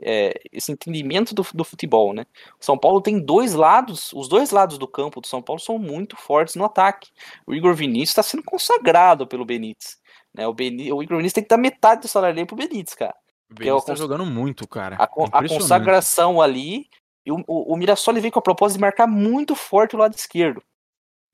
[0.00, 2.26] é, esse entendimento do, do futebol, né?
[2.60, 5.78] O São Paulo tem dois lados, os dois lados do campo do São Paulo são
[5.78, 7.10] muito fortes no ataque.
[7.46, 9.98] O Igor Vinícius está sendo consagrado pelo Benítez.
[10.34, 10.46] Né?
[10.48, 13.14] O, Beni, o Igor Vinícius tem que dar metade do salário dele pro Benítez, cara.
[13.50, 14.96] O Que é o Benítez tá cons- jogando muito, cara.
[14.96, 16.88] A, con- a consagração ali.
[17.24, 19.98] E o, o, o Mirassol ele veio com a proposta de marcar muito forte o
[19.98, 20.62] lado esquerdo.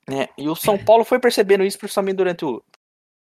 [0.08, 0.28] Né?
[0.36, 2.62] E o São Paulo foi percebendo isso, principalmente durante o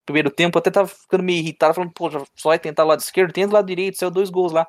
[0.05, 0.57] primeiro tempo.
[0.57, 3.53] Até tava ficando meio irritado, falando, pô, só vai tentar o lado esquerdo, tenta o
[3.53, 4.67] lado direito, saiu dois gols lá.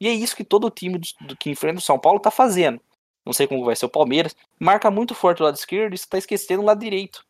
[0.00, 2.80] E é isso que todo time do, do que enfrenta o São Paulo tá fazendo.
[3.24, 4.36] Não sei como vai ser o Palmeiras.
[4.60, 7.24] Marca muito forte o lado esquerdo e você tá esquecendo o lado direito.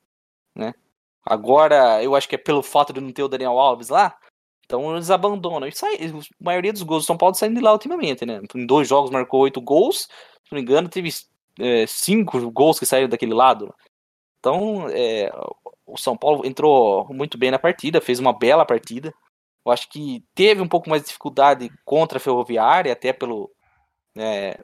[0.55, 0.75] Né?
[1.25, 4.17] Agora, eu acho que é pelo fato de não ter o Daniel Alves lá.
[4.67, 5.69] Então eles abandonam.
[5.69, 8.41] E sai, a maioria dos gols do São Paulo saindo de lá ultimamente, né?
[8.55, 10.09] Em dois jogos marcou oito gols.
[10.45, 11.11] Se não me engano, teve
[11.59, 13.73] é, cinco gols que saíram daquele lado.
[14.41, 15.31] Então, é,
[15.87, 19.15] o São Paulo entrou muito bem na partida, fez uma bela partida.
[19.65, 23.51] Eu acho que teve um pouco mais de dificuldade contra a Ferroviária, até pelo.
[24.15, 24.55] né,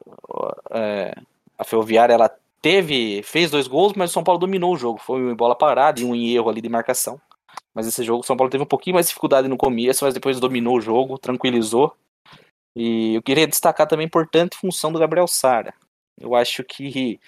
[0.71, 1.13] é,
[1.57, 2.29] a Ferroviária ela
[2.61, 3.21] teve.
[3.23, 4.99] fez dois gols, mas o São Paulo dominou o jogo.
[4.99, 7.19] Foi um em bola parada e um erro ali de marcação.
[7.73, 10.13] Mas esse jogo o São Paulo teve um pouquinho mais de dificuldade no começo, mas
[10.13, 11.95] depois dominou o jogo, tranquilizou.
[12.75, 15.73] E eu queria destacar também a importante função do Gabriel Sara.
[16.19, 17.19] Eu acho que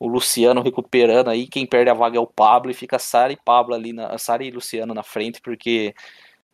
[0.00, 3.36] o Luciano recuperando aí, quem perde a vaga é o Pablo e fica Sara e
[3.36, 5.94] Pablo ali, na, Sara e Luciano na frente, porque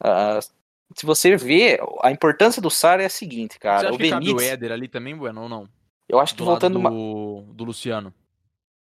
[0.02, 0.40] ah,
[0.94, 3.88] se você vê, a importância do Sara é a seguinte, Você cara.
[3.88, 5.68] acha O que cabe o Benítez, Éder ali também, Bueno, ou não?
[6.08, 8.12] eu acho que Do voltando uma- do, do Luciano.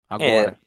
[0.08, 0.58] Agora.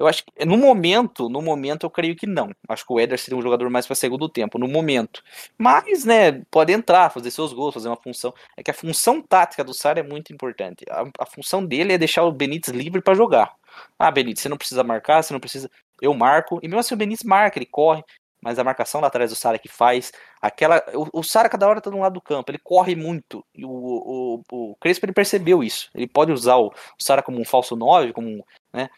[0.00, 2.50] Eu acho que no momento, no momento eu creio que não.
[2.66, 5.22] Acho que o Éder seria um jogador mais para segundo tempo, no momento.
[5.58, 8.32] Mas, né, pode entrar, fazer seus gols, fazer uma função.
[8.56, 10.86] É que a função tática do Sara é muito importante.
[10.88, 13.54] A, a função dele é deixar o Benítez livre para jogar.
[13.98, 15.70] Ah, Benítez, você não precisa marcar, você não precisa.
[16.00, 16.58] Eu marco.
[16.62, 18.02] E mesmo assim o Benítez marca, ele corre.
[18.42, 20.12] Mas a marcação lá atrás do Sara que faz.
[20.40, 23.44] aquela O, o Sara cada hora tá de um lado do campo, ele corre muito.
[23.54, 25.90] E o, o, o Crespo ele percebeu isso.
[25.94, 26.72] Ele pode usar o, o
[27.02, 28.42] Sara como um falso 9, como um.
[28.72, 28.88] Né,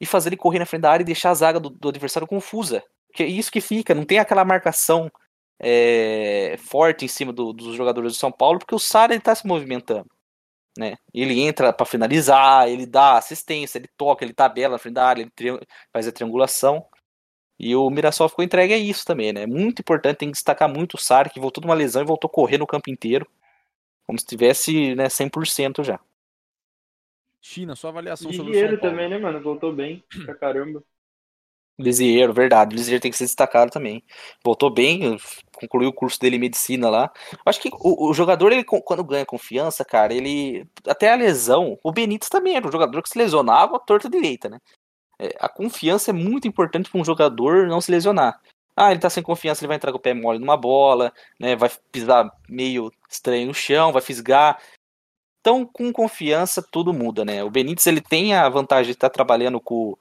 [0.00, 2.26] e fazer ele correr na frente da área e deixar a zaga do, do adversário
[2.28, 2.82] confusa.
[3.12, 5.10] Que é isso que fica, não tem aquela marcação
[5.60, 9.34] é, forte em cima do- dos jogadores do São Paulo, porque o Sara ele tá
[9.34, 10.06] se movimentando.
[10.76, 10.96] Né?
[11.12, 15.22] Ele entra para finalizar, ele dá assistência, ele toca, ele tabela na frente da área,
[15.22, 15.60] ele
[15.92, 16.84] faz a triangulação.
[17.58, 19.46] E o Mirassol ficou entregue a isso também, né?
[19.46, 22.28] Muito importante, tem que destacar muito o Sara, que voltou de uma lesão e voltou
[22.28, 23.28] a correr no campo inteiro.
[24.06, 26.00] Como se tivesse né, 100% já.
[27.44, 28.80] China, sua avaliação sobre o São Paulo.
[28.80, 29.38] também, né, mano?
[29.42, 30.82] Voltou bem pra caramba.
[31.78, 32.74] Lisieiro, verdade.
[32.74, 34.02] Lisieiro tem que ser destacado também.
[34.42, 35.18] Voltou bem,
[35.52, 37.12] concluiu o curso dele em medicina lá.
[37.44, 40.66] Acho que o, o jogador, ele, quando ganha confiança, cara, ele.
[40.88, 41.78] Até a lesão.
[41.84, 44.58] O Benítez também era um jogador que se lesionava à torta direita, né?
[45.18, 48.40] É, a confiança é muito importante para um jogador não se lesionar.
[48.74, 51.54] Ah, ele tá sem confiança, ele vai entrar com o pé mole numa bola, né?
[51.56, 54.58] Vai pisar meio estranho no chão, vai fisgar.
[55.44, 57.44] Então, com confiança, tudo muda, né?
[57.44, 59.94] O Benítez, ele tem a vantagem de estar trabalhando com,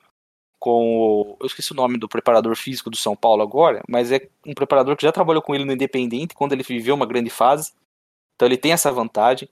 [0.58, 1.38] com o...
[1.42, 4.96] Eu esqueci o nome do preparador físico do São Paulo agora, mas é um preparador
[4.96, 7.74] que já trabalhou com ele no Independente, quando ele viveu uma grande fase.
[8.36, 9.50] Então, ele tem essa vantagem.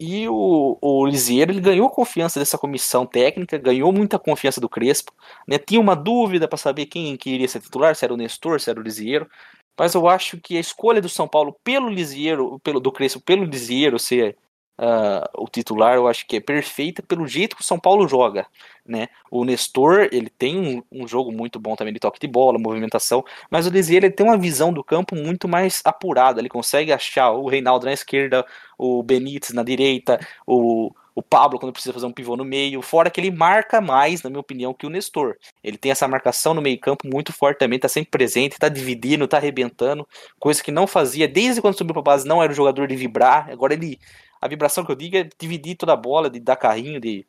[0.00, 5.12] E o, o Lisieiro ele ganhou confiança dessa comissão técnica, ganhou muita confiança do Crespo.
[5.46, 5.58] Né?
[5.58, 8.68] Tinha uma dúvida para saber quem que iria ser titular, se era o Nestor, se
[8.68, 9.30] era o Lisieiro.
[9.78, 13.44] Mas eu acho que a escolha do São Paulo pelo Lisieiro, pelo, do Crespo pelo
[13.44, 14.36] Lisieiro ser
[14.78, 18.46] uh, o titular, eu acho que é perfeita pelo jeito que o São Paulo joga,
[18.86, 19.08] né?
[19.30, 23.24] O Nestor, ele tem um, um jogo muito bom também de toque de bola, movimentação,
[23.50, 27.30] mas o Desier, ele tem uma visão do campo muito mais apurada, ele consegue achar
[27.30, 28.44] o Reinaldo na esquerda,
[28.78, 33.10] o Benítez na direita, o o Pablo quando precisa fazer um pivô no meio, fora
[33.10, 35.36] que ele marca mais, na minha opinião, que o Nestor.
[35.62, 39.36] Ele tem essa marcação no meio-campo muito forte também, tá sempre presente, tá dividindo, tá
[39.36, 40.06] arrebentando,
[40.40, 43.48] coisa que não fazia desde quando subiu pra base, não era o jogador de vibrar.
[43.50, 43.98] Agora ele
[44.44, 47.26] a vibração que eu digo é dividir toda a bola, de dar carrinho, de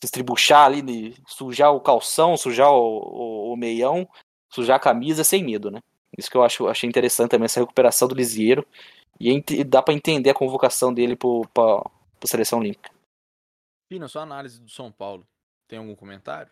[0.00, 4.08] distribuchar ali, de sujar o calção, sujar o, o, o meião,
[4.48, 5.82] sujar a camisa sem medo, né?
[6.16, 8.66] Isso que eu acho, achei interessante também, essa recuperação do Lisieiro.
[9.20, 11.82] E dá para entender a convocação dele para
[12.22, 12.90] a seleção olímpica.
[13.86, 15.26] Pina, sua análise do São Paulo,
[15.68, 16.50] tem algum comentário?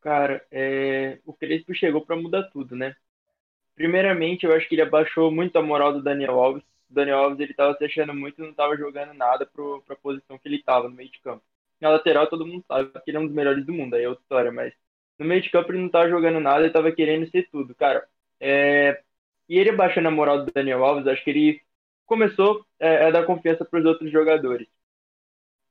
[0.00, 1.20] Cara, é...
[1.24, 2.96] o Crespo chegou para mudar tudo, né?
[3.76, 6.64] Primeiramente, eu acho que ele abaixou muito a moral do Daniel Alves.
[6.88, 10.48] Daniel Alves ele tava se achando muito não tava jogando nada pro, pra posição que
[10.48, 11.42] ele tava no meio de campo.
[11.80, 14.08] Na lateral todo mundo sabe que ele é um dos melhores do mundo, aí é
[14.08, 14.72] outra história, mas
[15.18, 18.08] no meio de campo ele não tava jogando nada, ele tava querendo ser tudo, cara.
[18.40, 19.02] É...
[19.48, 21.62] E ele baixando a moral do Daniel Alves, acho que ele
[22.06, 24.68] começou é, a dar confiança para os outros jogadores.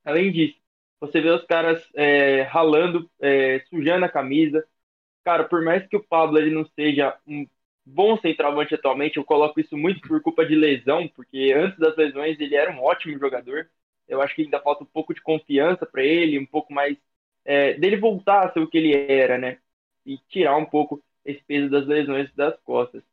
[0.05, 0.55] Além disso,
[0.99, 4.66] você vê os caras é, ralando, é, sujando a camisa.
[5.24, 7.47] Cara, por mais que o Pablo ele não seja um
[7.86, 9.17] bom centroavante atualmente.
[9.17, 12.81] Eu coloco isso muito por culpa de lesão, porque antes das lesões ele era um
[12.84, 13.69] ótimo jogador.
[14.07, 16.97] Eu acho que ainda falta um pouco de confiança para ele, um pouco mais
[17.45, 19.59] é, dele voltar a ser o que ele era, né?
[20.05, 23.03] E tirar um pouco esse peso das lesões das costas.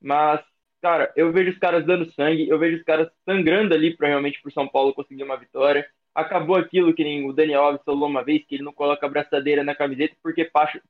[0.00, 0.40] Mas,
[0.82, 4.40] cara, eu vejo os caras dando sangue, eu vejo os caras sangrando ali para realmente
[4.42, 5.88] pro São Paulo conseguir uma vitória.
[6.14, 9.08] Acabou aquilo que nem o Daniel Alves falou uma vez, que ele não coloca a
[9.08, 10.48] braçadeira na camiseta porque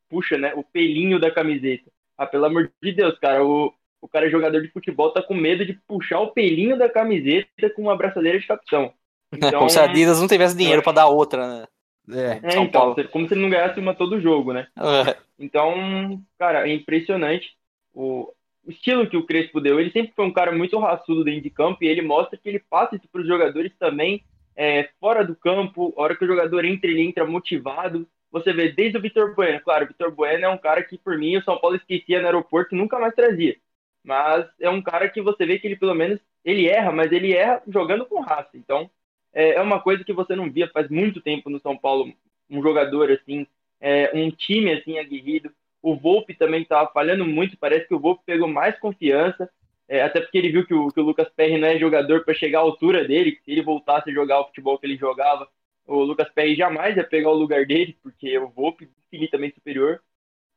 [0.08, 1.90] puxa, né, o pelinho da camiseta.
[2.16, 5.34] Ah, pelo amor de Deus, cara, o, o cara é jogador de futebol, tá com
[5.34, 8.92] medo de puxar o pelinho da camiseta com uma braçadeira de capitão.
[9.36, 11.66] Então, como se a Adidas não tivesse dinheiro para dar outra, né?
[12.08, 14.68] É, é então, como se ele não ganhasse uma todo jogo, né?
[14.78, 15.16] É.
[15.38, 17.48] Então, cara, é impressionante
[17.92, 18.32] o,
[18.64, 19.80] o estilo que o Crespo deu.
[19.80, 22.58] Ele sempre foi um cara muito raçudo dentro de campo e ele mostra que ele
[22.58, 24.22] passa isso para os jogadores também
[24.56, 25.94] é, fora do campo.
[25.96, 29.60] A hora que o jogador entra, ele entra motivado você vê desde o Vitor Bueno.
[29.60, 32.26] Claro, o Vitor Bueno é um cara que, por mim, o São Paulo esquecia no
[32.26, 33.56] aeroporto e nunca mais trazia.
[34.02, 37.32] Mas é um cara que você vê que ele, pelo menos, ele erra, mas ele
[37.32, 38.50] erra jogando com raça.
[38.54, 38.90] Então,
[39.32, 42.12] é, é uma coisa que você não via faz muito tempo no São Paulo.
[42.50, 43.46] Um jogador assim,
[43.80, 45.52] é, um time assim aguerrido.
[45.80, 47.56] O Volpe também estava falhando muito.
[47.56, 49.48] Parece que o Volpe pegou mais confiança.
[49.88, 52.34] É, até porque ele viu que o, que o Lucas Perry não é jogador para
[52.34, 53.30] chegar à altura dele.
[53.30, 55.48] Que se ele voltasse a jogar o futebol que ele jogava,
[55.86, 60.00] o Lucas Perry jamais ia pegar o lugar dele, porque o Volpe infinitamente superior.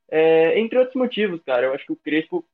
[0.09, 2.45] É, entre outros motivos, cara, eu acho que o Crespo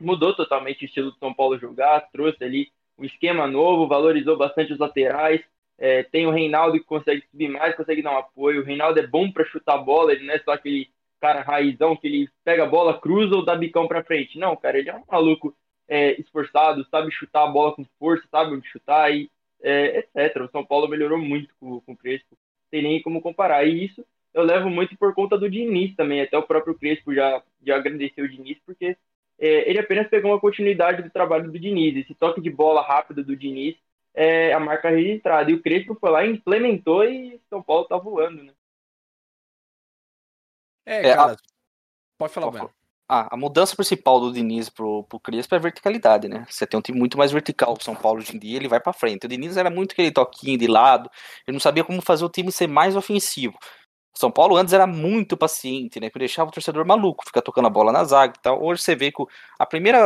[0.00, 4.72] mudou totalmente o estilo do São Paulo jogar, trouxe ali um esquema novo, valorizou bastante
[4.72, 5.42] os laterais.
[5.78, 8.62] É, tem o Reinaldo que consegue subir mais, consegue dar um apoio.
[8.62, 10.90] O Reinaldo é bom para chutar a bola, ele não é só aquele
[11.20, 14.38] cara raizão que ele pega a bola, cruza ou dá bicão para frente.
[14.38, 15.56] Não, cara, ele é um maluco
[15.88, 19.30] é, esforçado, sabe chutar a bola com força, sabe onde chutar e
[19.62, 20.42] é, etc.
[20.42, 22.36] O São Paulo melhorou muito com, com o Crespo,
[22.70, 23.64] tem nem como comparar.
[23.64, 24.04] E isso
[24.34, 26.20] eu levo muito por conta do Diniz também.
[26.20, 28.96] Até o próprio Crespo já, já agradeceu o Diniz, porque
[29.38, 31.96] é, ele apenas pegou uma continuidade do trabalho do Diniz.
[31.96, 33.76] Esse toque de bola rápido do Diniz
[34.14, 35.50] é a marca registrada.
[35.50, 38.52] E o Crespo foi lá, implementou e São Paulo tá voando, né?
[40.84, 41.32] É, cara.
[41.32, 41.36] É, a...
[42.18, 42.72] Pode falar, Pode,
[43.08, 46.44] ah, a mudança principal do Diniz pro, pro Crespo é a verticalidade, né?
[46.50, 47.74] Você tem um time muito mais vertical.
[47.78, 49.26] O São Paulo hoje em dia ele vai para frente.
[49.26, 51.08] O Diniz era muito aquele toquinho de lado,
[51.46, 53.56] ele não sabia como fazer o time ser mais ofensivo.
[54.16, 56.08] O São Paulo antes era muito paciente, né?
[56.08, 58.62] Que deixava o torcedor maluco, ficar tocando a bola na zaga e tal.
[58.64, 59.22] Hoje você vê que
[59.58, 59.98] a primeira,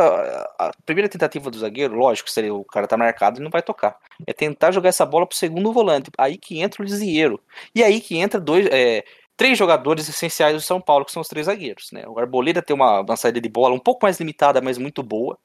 [0.59, 3.97] a primeira tentativa do zagueiro, lógico, seria o cara tá marcado e não vai tocar.
[4.27, 6.11] É tentar jogar essa bola pro segundo volante.
[6.17, 7.39] Aí que entra o Lisieiro.
[7.73, 8.67] E aí que entra dois.
[8.69, 9.05] É,
[9.41, 11.91] três jogadores essenciais do São Paulo, que são os três zagueiros.
[11.91, 12.03] Né?
[12.07, 15.35] O Arboleda tem uma, uma saída de bola um pouco mais limitada, mas muito boa.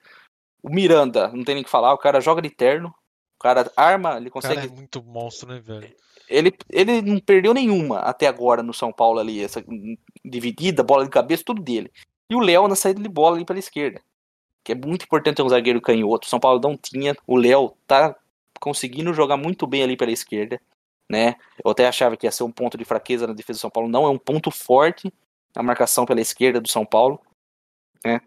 [0.63, 2.89] O Miranda, não tem nem o que falar, o cara joga de terno.
[2.89, 4.55] O cara arma, ele consegue.
[4.55, 5.95] O cara é muito monstro, né, velho?
[6.29, 9.65] Ele, ele não perdeu nenhuma até agora no São Paulo ali, essa
[10.23, 11.91] dividida, bola de cabeça, tudo dele.
[12.29, 14.03] E o Léo na saída de bola ali pela esquerda.
[14.63, 16.27] Que é muito importante ter um zagueiro canhoto.
[16.27, 17.17] O São Paulo não tinha.
[17.27, 18.15] O Léo tá
[18.61, 20.61] conseguindo jogar muito bem ali pela esquerda.
[21.11, 21.37] Né?
[21.65, 23.89] Eu até achava que ia ser um ponto de fraqueza na defesa do São Paulo.
[23.89, 25.13] Não, é um ponto forte
[25.55, 27.21] na marcação pela esquerda do São Paulo.
[28.05, 28.21] Né?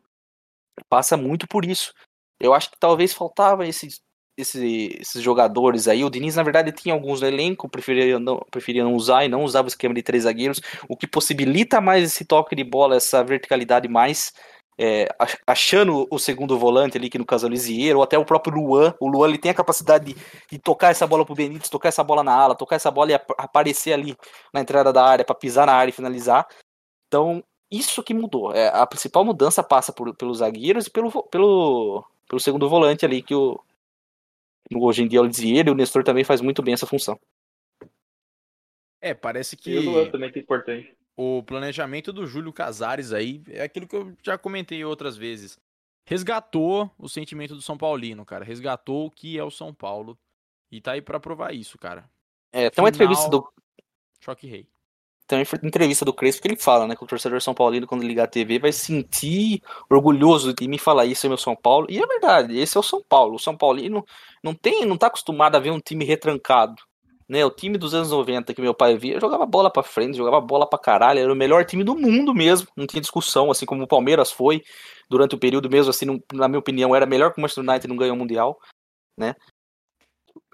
[0.87, 1.93] Passa muito por isso.
[2.39, 4.01] Eu acho que talvez faltava esses,
[4.37, 4.61] esses,
[4.99, 6.03] esses jogadores aí.
[6.03, 9.43] O Diniz, na verdade, tinha alguns no elenco, preferia não, preferia não usar e não
[9.43, 13.23] usava o esquema de três zagueiros, o que possibilita mais esse toque de bola, essa
[13.23, 14.33] verticalidade mais.
[14.81, 15.09] É,
[15.45, 18.55] achando o segundo volante ali, que no caso é o Lisieiro, ou até o próprio
[18.55, 18.95] Luan.
[18.97, 22.01] O Luan ele tem a capacidade de, de tocar essa bola pro Benítez, tocar essa
[22.01, 24.15] bola na ala, tocar essa bola e ap aparecer ali
[24.53, 26.47] na entrada da área para pisar na área e finalizar.
[27.07, 28.53] Então, isso que mudou.
[28.53, 33.21] É, a principal mudança passa por, pelos zagueiros e pelo, pelo, pelo segundo volante ali,
[33.21, 33.61] que o,
[34.73, 37.19] hoje em dia é o Lisieiro e o Nestor também faz muito bem essa função.
[39.01, 39.71] É, parece que.
[39.71, 40.98] E o Luan também que é importante.
[41.21, 45.59] O planejamento do Júlio Casares aí é aquilo que eu já comentei outras vezes.
[46.05, 48.45] Resgatou o sentimento do São Paulino, cara.
[48.45, 50.17] Resgatou o que é o São Paulo.
[50.71, 52.09] E tá aí pra provar isso, cara.
[52.53, 53.45] É, tem uma entrevista do.
[54.21, 54.65] Choque Rei.
[55.27, 56.95] Tem uma entrevista do Crespo que ele fala, né?
[56.95, 61.05] Que o torcedor São Paulino, quando ligar a TV, vai sentir orgulhoso de me falar
[61.05, 61.85] isso é meu São Paulo.
[61.89, 63.35] E é verdade, esse é o São Paulo.
[63.35, 64.05] O São Paulino
[64.41, 66.81] não tem, não tá acostumado a ver um time retrancado.
[67.29, 70.41] Né, o time dos anos 90 que meu pai via, jogava bola para frente, jogava
[70.41, 73.83] bola para caralho, era o melhor time do mundo mesmo, não tinha discussão, assim como
[73.83, 74.63] o Palmeiras foi
[75.07, 77.87] durante o período mesmo, assim, não, na minha opinião, era melhor que o Manchester United
[77.87, 78.59] não ganhou o Mundial,
[79.17, 79.35] né?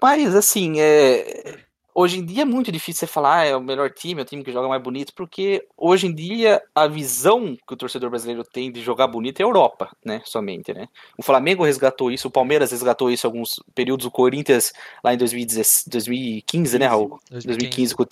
[0.02, 1.65] Mas, assim, é,
[1.96, 4.26] hoje em dia é muito difícil você falar, ah, é o melhor time, é o
[4.26, 8.44] time que joga mais bonito, porque hoje em dia a visão que o torcedor brasileiro
[8.44, 10.88] tem de jogar bonito é a Europa, né, somente, né.
[11.16, 15.16] O Flamengo resgatou isso, o Palmeiras resgatou isso em alguns períodos, o Corinthians lá em
[15.16, 17.18] 2015, 2015 né, Raul?
[17.30, 18.04] 2015 com,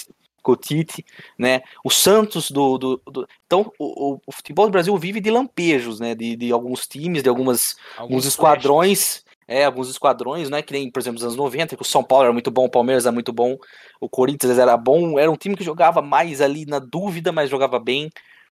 [0.42, 1.04] com o Tite,
[1.38, 2.78] né, o Santos do...
[2.78, 3.28] do, do...
[3.46, 7.28] então, o, o, futebol do Brasil vive de lampejos, né, de, de alguns times, de
[7.28, 10.62] algumas, alguns, alguns esquadrões é, alguns esquadrões, né?
[10.62, 12.70] Que nem, por exemplo, nos anos 90, que o São Paulo era muito bom, o
[12.70, 13.56] Palmeiras era muito bom,
[14.00, 17.78] o Corinthians era bom, era um time que jogava mais ali na dúvida, mas jogava
[17.78, 18.10] bem,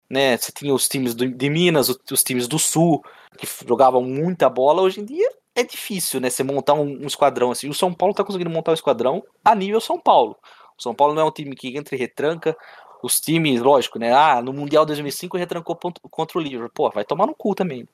[0.08, 0.36] né?
[0.36, 3.02] Você tinha os times do, de Minas, os, os, times do Sul,
[3.38, 4.82] que jogavam muita bola.
[4.82, 6.30] Hoje em dia é difícil, né?
[6.30, 7.68] Você montar um, um esquadrão assim.
[7.68, 10.36] O São Paulo tá conseguindo montar um esquadrão a nível São Paulo.
[10.78, 12.56] O São Paulo não é um time que entra e retranca.
[13.02, 14.12] Os times, lógico, né?
[14.12, 15.78] Ah, no Mundial 2005 retrancou
[16.10, 16.70] contra o Liverpool.
[16.88, 17.88] Pô, vai tomar no cu também.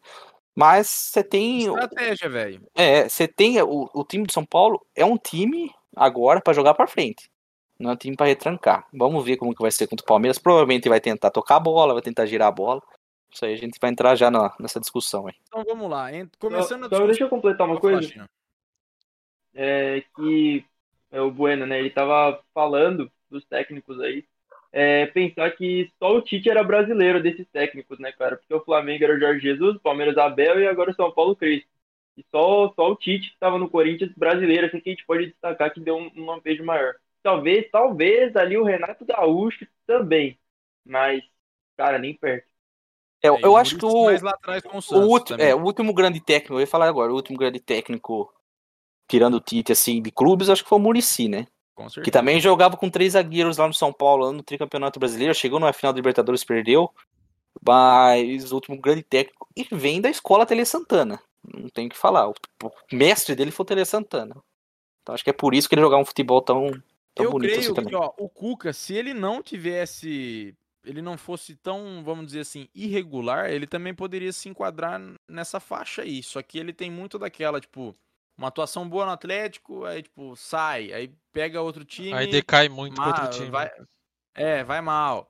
[0.56, 1.66] Mas você tem.
[1.66, 2.66] Estratégia, velho.
[2.74, 3.60] É, você tem.
[3.60, 7.30] O, o time do São Paulo é um time agora para jogar para frente.
[7.78, 8.88] Não é um time para retrancar.
[8.90, 10.38] Vamos ver como que vai ser contra o Palmeiras.
[10.38, 12.82] Provavelmente vai tentar tocar a bola, vai tentar girar a bola.
[13.30, 15.34] Isso aí a gente vai entrar já na, nessa discussão aí.
[15.46, 16.08] Então vamos lá.
[16.38, 17.06] Começando a discussão...
[17.06, 18.26] deixa eu completar uma coisa.
[19.54, 20.64] É que
[21.10, 21.78] é o Bueno, né?
[21.78, 24.24] Ele tava falando dos técnicos aí
[24.78, 28.36] é, pensar que só o Tite era brasileiro desses técnicos, né, cara?
[28.36, 31.34] Porque o Flamengo era o Jorge Jesus, o Palmeiras Abel e agora o São Paulo
[31.34, 31.70] Crespo.
[32.14, 35.28] E só, só o Tite que estava no Corinthians brasileiro, assim que a gente pode
[35.28, 36.94] destacar que deu um, um lampejo maior.
[37.22, 40.38] Talvez, talvez ali o Renato Gaúcho também,
[40.84, 41.24] mas,
[41.74, 42.46] cara, nem perto.
[43.22, 46.66] É, eu, eu acho que o, o, último, é, o último grande técnico, eu ia
[46.66, 48.30] falar agora, o último grande técnico,
[49.08, 51.46] tirando o Tite, assim, de clubes, acho que foi o Murici, né?
[52.02, 55.72] Que também jogava com três zagueiros lá no São Paulo, no tricampeonato brasileiro, chegou na
[55.72, 56.90] final da Libertadores, perdeu.
[57.64, 61.20] Mas o último grande técnico e vem da escola Tele Santana.
[61.54, 62.28] Não tem o que falar.
[62.28, 62.34] O,
[62.92, 64.36] mestre dele foi o Tele Santana.
[65.02, 66.70] Então acho que é por isso que ele jogava um futebol tão,
[67.14, 67.94] tão Eu bonito creio assim que.
[67.94, 70.54] Ó, o Cuca, se ele não tivesse.
[70.84, 76.02] Ele não fosse tão, vamos dizer assim, irregular, ele também poderia se enquadrar nessa faixa
[76.02, 76.22] aí.
[76.22, 77.92] Só que ele tem muito daquela, tipo,
[78.36, 82.12] uma atuação boa no Atlético, aí, tipo, sai, aí pega outro time.
[82.12, 83.50] Aí decai muito mal, outro time.
[83.50, 83.70] Vai,
[84.34, 85.28] é, vai mal.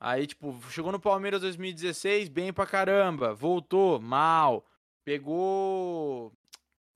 [0.00, 3.34] Aí, tipo, chegou no Palmeiras 2016, bem pra caramba.
[3.34, 4.64] Voltou, mal.
[5.04, 6.32] Pegou.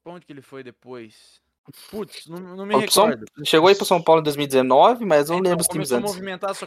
[0.04, 1.40] Onde que ele foi depois?
[1.90, 3.24] Putz, não, não me recordo.
[3.44, 6.16] Chegou aí pro São Paulo em 2019, mas não então, lembro os times antes.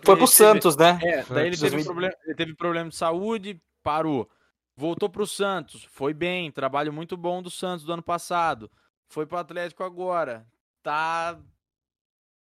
[0.04, 0.93] foi pro Santos, teve...
[0.93, 1.00] né?
[1.04, 4.30] É, daí ele teve, problema, ele teve problema de saúde, parou.
[4.78, 8.70] Voltou pro Santos, foi bem, trabalho muito bom do Santos do ano passado.
[9.08, 10.45] Foi pro Atlético agora.
[10.82, 11.39] Tá.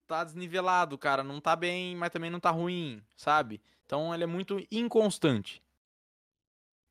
[0.07, 1.23] Tá desnivelado, cara.
[1.23, 3.61] Não tá bem, mas também não tá ruim, sabe?
[3.85, 5.61] Então ele é muito inconstante.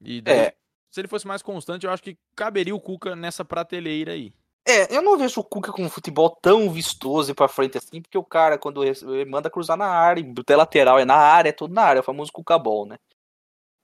[0.00, 0.54] E daí, é.
[0.90, 4.32] se ele fosse mais constante, eu acho que caberia o Cuca nessa prateleira aí.
[4.66, 8.00] É, eu não vejo o Cuca com um futebol tão vistoso e pra frente assim,
[8.00, 11.52] porque o cara, quando ele manda cruzar na área, até lateral, é na área, é
[11.52, 12.98] tudo na área, é o famoso Cuca Ball, né?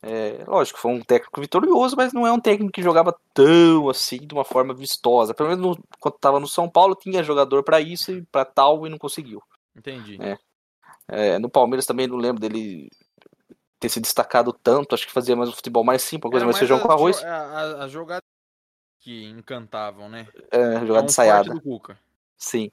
[0.00, 4.18] É, lógico, foi um técnico vitorioso, mas não é um técnico que jogava tão assim,
[4.18, 5.34] de uma forma vistosa.
[5.34, 8.86] Pelo menos no, quando estava no São Paulo, tinha jogador para isso e para tal
[8.86, 9.42] e não conseguiu.
[9.76, 10.18] Entendi.
[10.20, 10.38] É.
[11.08, 12.88] É, no Palmeiras também não lembro dele
[13.80, 14.94] ter se destacado tanto.
[14.94, 17.22] Acho que fazia mais um futebol mais simples, coisa Era mais feijão com arroz.
[17.24, 18.22] a- As jogadas
[19.00, 20.28] que encantavam, né?
[20.50, 21.50] É, É jogada um ensaiada.
[21.54, 21.98] do Cuca.
[22.38, 22.70] Sim.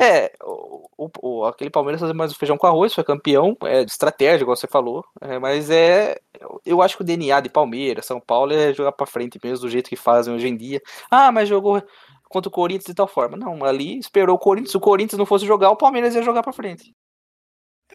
[0.00, 3.90] É, o, o- aquele Palmeiras fazia mais um feijão com arroz, foi campeão, é de
[3.90, 5.04] estratégia, igual você falou.
[5.20, 6.18] é, mas é.
[6.64, 9.70] Eu acho que o DNA de Palmeiras, São Paulo, é jogar pra frente mesmo, do
[9.70, 10.80] jeito que fazem hoje em dia.
[11.10, 11.82] Ah, mas jogou
[12.30, 13.36] contra o Corinthians de tal forma.
[13.36, 14.70] Não, ali esperou o Corinthians.
[14.70, 16.94] Se o Corinthians não fosse jogar, o Palmeiras ia jogar pra frente.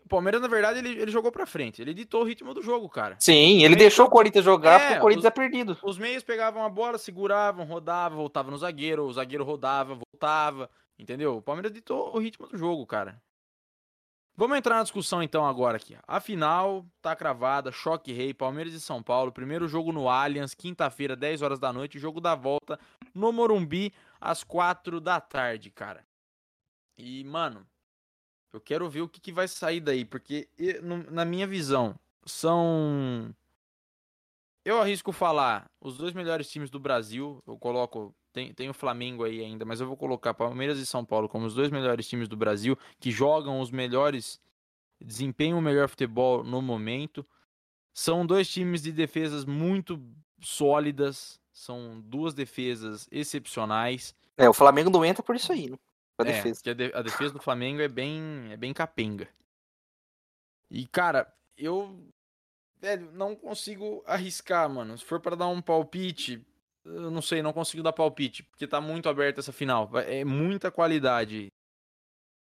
[0.04, 1.82] O Palmeiras, na verdade, ele, ele jogou pra frente.
[1.82, 3.16] Ele ditou o ritmo do jogo, cara.
[3.20, 5.78] Sim, ele deixou o Corinthians jogar É, porque o Corinthians os- é perdido.
[5.82, 11.38] Os meios pegavam a bola, seguravam, rodavam, voltavam no zagueiro, o zagueiro rodava, voltava, entendeu?
[11.38, 13.22] O Palmeiras ditou o ritmo do jogo, cara.
[14.38, 15.98] Vamos entrar na discussão então agora aqui.
[16.06, 21.16] A final tá cravada, choque rei, Palmeiras e São Paulo, primeiro jogo no Allianz, quinta-feira,
[21.16, 22.78] 10 horas da noite, jogo da volta
[23.14, 26.06] no Morumbi às 4 da tarde, cara.
[26.98, 27.66] E, mano,
[28.52, 30.50] eu quero ver o que, que vai sair daí, porque
[31.10, 33.34] na minha visão, são
[34.66, 37.40] eu arrisco falar os dois melhores times do Brasil.
[37.46, 38.16] Eu coloco.
[38.36, 41.46] Tem, tem o Flamengo aí ainda, mas eu vou colocar Palmeiras e São Paulo como
[41.46, 44.42] os dois melhores times do Brasil, que jogam os melhores.
[45.02, 47.26] desempenham o melhor futebol no momento.
[47.94, 49.98] São dois times de defesas muito
[50.42, 51.40] sólidas.
[51.54, 54.14] São duas defesas excepcionais.
[54.36, 55.78] É, o Flamengo não entra por isso aí, né?
[56.20, 56.62] É, defesa.
[56.62, 59.30] que a, de- a defesa do Flamengo é bem, é bem capenga.
[60.70, 61.98] E, cara, eu
[62.82, 64.98] velho, não consigo arriscar, mano.
[64.98, 66.46] Se for pra dar um palpite,
[66.86, 69.90] eu não sei, não consigo dar palpite, porque tá muito aberta essa final.
[70.08, 71.48] É muita qualidade.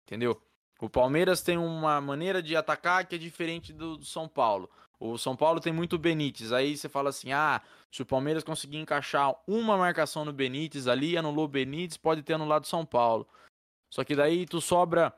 [0.05, 0.41] Entendeu?
[0.79, 4.69] O Palmeiras tem uma maneira de atacar que é diferente do, do São Paulo.
[4.99, 6.53] O São Paulo tem muito Benítez.
[6.53, 7.61] Aí você fala assim: ah,
[7.91, 12.33] se o Palmeiras conseguir encaixar uma marcação no Benítez ali, anulou o Benítez, pode ter
[12.33, 13.27] anulado o São Paulo.
[13.91, 15.13] Só que daí tu sobra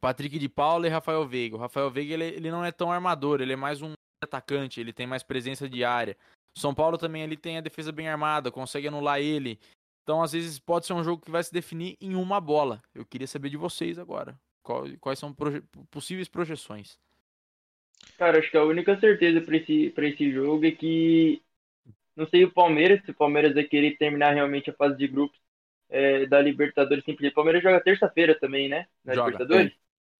[0.00, 1.56] Patrick de Paula e Rafael Veiga.
[1.56, 4.92] O Rafael Veiga ele, ele não é tão armador, ele é mais um atacante, ele
[4.92, 6.16] tem mais presença de área.
[6.56, 9.58] São Paulo também ele tem a defesa bem armada, consegue anular ele.
[10.02, 12.82] Então, às vezes, pode ser um jogo que vai se definir em uma bola.
[12.94, 14.38] Eu queria saber de vocês agora.
[14.62, 16.98] Qual- quais são proje- possíveis projeções?
[18.18, 21.42] Cara, acho que a única certeza pra esse, pra esse jogo é que.
[22.14, 25.38] Não sei o Palmeiras, se o Palmeiras vai querer terminar realmente a fase de grupos
[25.88, 27.30] é, da Libertadores simples.
[27.30, 28.86] O Palmeiras joga terça-feira também, né?
[29.04, 29.72] Na Joga, Libertadores.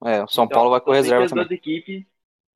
[0.05, 1.45] É, o São Então, Paulo vai com que reserva as também.
[1.47, 2.05] duas equipes,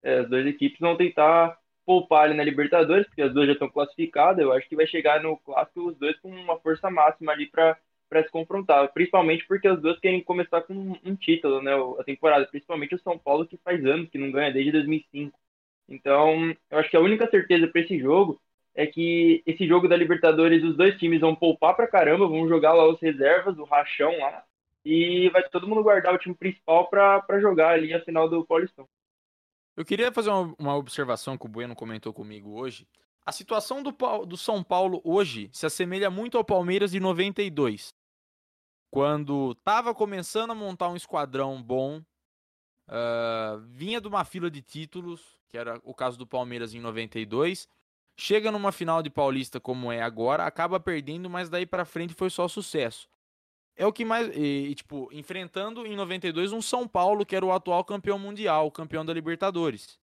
[0.03, 3.71] é, as duas equipes vão tentar poupar ali na Libertadores, porque as duas já estão
[3.71, 4.43] classificadas.
[4.43, 7.79] Eu acho que vai chegar no clássico os dois com uma força máxima ali para
[8.09, 12.47] para se confrontar, principalmente porque as duas querem começar com um, título, né, a temporada,
[12.47, 15.37] principalmente o São Paulo que faz anos que não ganha desde 2005.
[15.89, 18.41] Então, eu acho que a única certeza para esse jogo
[18.75, 22.75] é que esse jogo da Libertadores os dois times vão poupar pra caramba, vão jogar
[22.75, 24.45] lá os reservas, o rachão lá,
[24.85, 28.89] e vai todo mundo guardar o time principal pra jogar ali a final do Paulistão.
[29.77, 32.89] Eu queria fazer uma, uma observação que o Bueno comentou comigo hoje.
[33.25, 37.95] A situação do, do São Paulo hoje se assemelha muito ao Palmeiras de 92.
[38.91, 42.03] Quando tava começando a montar um esquadrão bom,
[42.89, 47.69] ah, vinha de uma fila de títulos, que era o caso do Palmeiras em 92,
[48.17, 52.31] chega numa final de Paulista como é agora, acaba perdendo, mas daí pra frente foi
[52.31, 53.09] só sucesso.
[53.77, 54.35] É o que mais.
[54.35, 58.71] E, e, tipo, enfrentando em 92 um São Paulo, que era o atual campeão mundial,
[58.71, 59.99] campeão da Libertadores.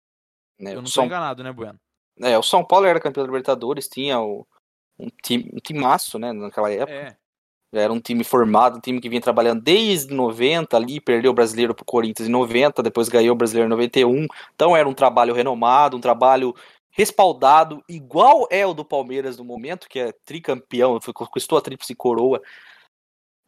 [0.58, 0.72] né?
[0.72, 1.80] Eu não tô São, enganado, né, Bueno?
[2.20, 4.46] é, o São Paulo era campeão da Libertadores, tinha o,
[4.98, 6.92] um time, um timaço, né, naquela época.
[6.92, 7.16] É.
[7.74, 11.74] Era um time formado, um time que vinha trabalhando desde 90 ali, perdeu o brasileiro
[11.74, 14.26] pro Corinthians em 90, depois ganhou o brasileiro em 91.
[14.54, 16.54] Então era um trabalho renomado, um trabalho
[16.90, 22.42] respaldado, igual é o do Palmeiras no momento, que é tricampeão, conquistou a tríplice coroa.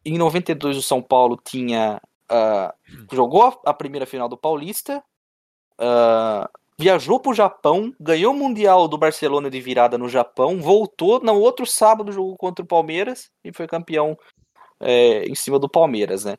[0.05, 2.75] Em 92 o São Paulo tinha ah,
[3.13, 5.03] jogou a primeira final do Paulista,
[5.79, 6.49] ah,
[6.79, 11.65] viajou pro Japão, ganhou o Mundial do Barcelona de virada no Japão, voltou no outro
[11.67, 14.19] sábado jogou contra o Palmeiras e foi campeão
[14.81, 16.37] é, em cima do Palmeiras, né?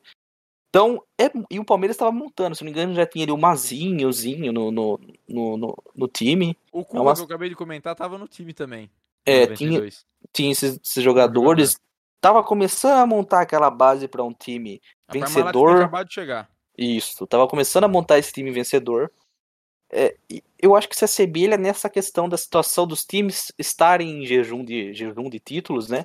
[0.68, 3.38] Então, é- e o Palmeiras estava montando, se não me engano, já tinha ali o
[3.38, 6.56] Mazinho, o Zinho no, no, no, no- no time.
[6.70, 8.90] O Cuba, uma- que eu acabei de comentar, tava no time também.
[9.24, 10.04] É, tinha, 92.
[10.34, 11.80] tinha esses, esses jogadores.
[12.20, 15.76] Tava começando a montar aquela base para um time A vencedor.
[15.76, 16.50] acabado de chegar.
[16.76, 19.10] Isso, tava começando a montar esse time vencedor.
[19.90, 20.16] É,
[20.58, 24.92] eu acho que se assemelha nessa questão da situação dos times estarem em jejum de,
[24.92, 26.04] jejum de títulos, né?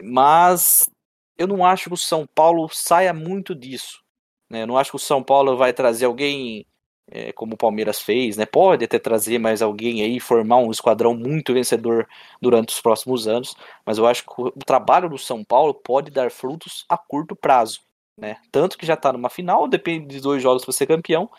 [0.00, 0.90] Mas
[1.38, 4.02] eu não acho que o São Paulo saia muito disso.
[4.48, 4.62] Né?
[4.62, 6.66] Eu não acho que o São Paulo vai trazer alguém
[7.14, 8.46] é, como o Palmeiras fez, né?
[8.46, 12.08] Pode até trazer mais alguém aí, formar um esquadrão muito vencedor
[12.40, 13.54] durante os próximos anos,
[13.84, 17.80] mas eu acho que o trabalho do São Paulo pode dar frutos a curto prazo.
[18.18, 18.38] né?
[18.50, 21.30] Tanto que já tá numa final, depende de dois jogos para ser campeão.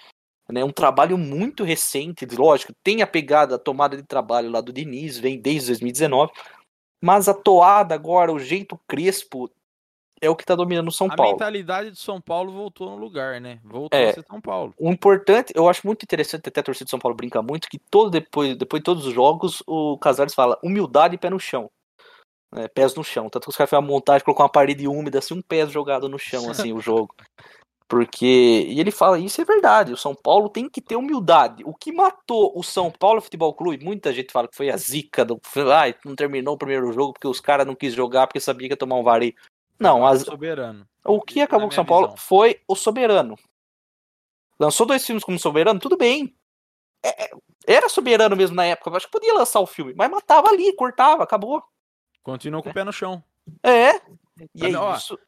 [0.51, 0.63] Né?
[0.63, 5.17] Um trabalho muito recente, lógico, tem a pegada, a tomada de trabalho lá do Diniz,
[5.17, 6.31] vem desde 2019,
[7.01, 9.49] mas a toada agora, o jeito crespo,
[10.25, 11.31] é o que tá dominando o São a Paulo.
[11.33, 13.59] mentalidade do São Paulo voltou no lugar, né?
[13.63, 14.09] Voltou É.
[14.09, 14.73] a ser São Paulo.
[14.79, 17.77] O importante, eu acho muito interessante, até a torcida de São Paulo brinca muito, que
[17.77, 21.69] todo depois, depois de todos os jogos, o Casares fala humildade e pé no chão.
[22.55, 23.29] É, pés no chão.
[23.29, 26.07] Tanto que os caras fazem uma montagem, colocou uma parede úmida, assim, um pé jogado
[26.07, 27.13] no chão, assim, o jogo.
[27.87, 28.25] Porque.
[28.69, 31.63] E ele fala, isso é verdade, o São Paulo tem que ter humildade.
[31.65, 35.23] O que matou o São Paulo Futebol Clube, muita gente fala que foi a zica,
[35.25, 35.39] do,
[35.71, 38.73] ai, não terminou o primeiro jogo porque os caras não quis jogar porque sabia que
[38.73, 39.35] ia tomar um vareio.
[39.79, 40.87] Não, as, Soberano.
[41.05, 42.17] o que acabou com São Paulo visão.
[42.17, 43.37] foi o Soberano.
[44.59, 46.35] Lançou dois filmes como Soberano, tudo bem.
[47.03, 47.31] É- é-
[47.67, 50.73] era Soberano mesmo na época, eu acho que podia lançar o filme, mas matava ali,
[50.75, 51.63] cortava, acabou.
[52.21, 53.23] Continuou com o pé no chão.
[53.61, 53.95] É.
[54.55, 55.19] E é ó, isso.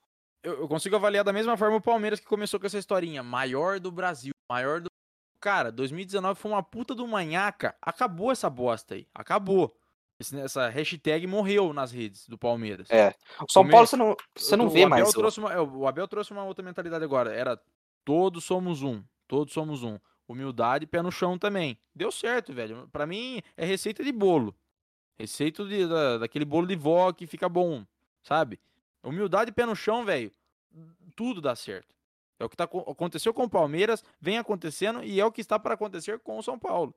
[0.42, 3.24] Eu consigo avaliar da mesma forma o Palmeiras que começou com essa historinha.
[3.24, 4.32] Maior do Brasil.
[4.50, 4.90] Maior do.
[5.42, 7.76] Cara, 2019 foi uma puta do manhaca.
[7.82, 9.08] Acabou essa bosta aí.
[9.14, 9.76] Acabou.
[10.20, 12.90] Esse- essa hashtag morreu nas redes do Palmeiras.
[12.90, 13.14] É.
[13.42, 15.10] O São Come- Paulo você não, você não O vê Abel mais.
[15.10, 17.34] o- Trouxe uma, é, o Abel trouxe uma outra mentalidade agora.
[17.34, 17.60] Era
[18.06, 19.04] todos somos um.
[19.28, 20.00] Todos somos um.
[20.28, 21.78] Humildade pé no chão também.
[21.94, 22.88] Deu certo, velho.
[22.92, 24.56] Pra mim é receita de bolo.
[25.20, 27.86] Receita de, da- daquele bolo de vó que fica bom,
[28.24, 28.60] sabe?
[29.04, 30.32] Humildade pé no chão, velho.
[31.16, 31.94] Tudo dá certo.
[32.40, 35.40] É o que tá, co- aconteceu com o Palmeiras, vem acontecendo e é o que
[35.42, 36.94] está para acontecer com o São Paulo.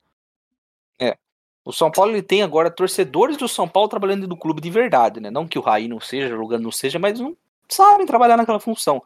[1.65, 5.21] O São Paulo ele tem agora torcedores do São Paulo trabalhando no clube de verdade,
[5.21, 5.31] né?
[5.31, 7.37] Não que o Raí não seja, o Lugano não seja, mas não
[7.69, 9.03] sabem trabalhar naquela função.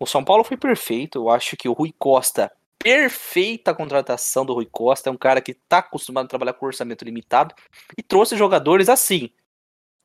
[0.00, 1.18] O São Paulo foi perfeito.
[1.18, 5.40] Eu acho que o Rui Costa, perfeita a contratação do Rui Costa, é um cara
[5.40, 7.54] que está acostumado a trabalhar com orçamento limitado
[7.96, 9.30] e trouxe jogadores assim.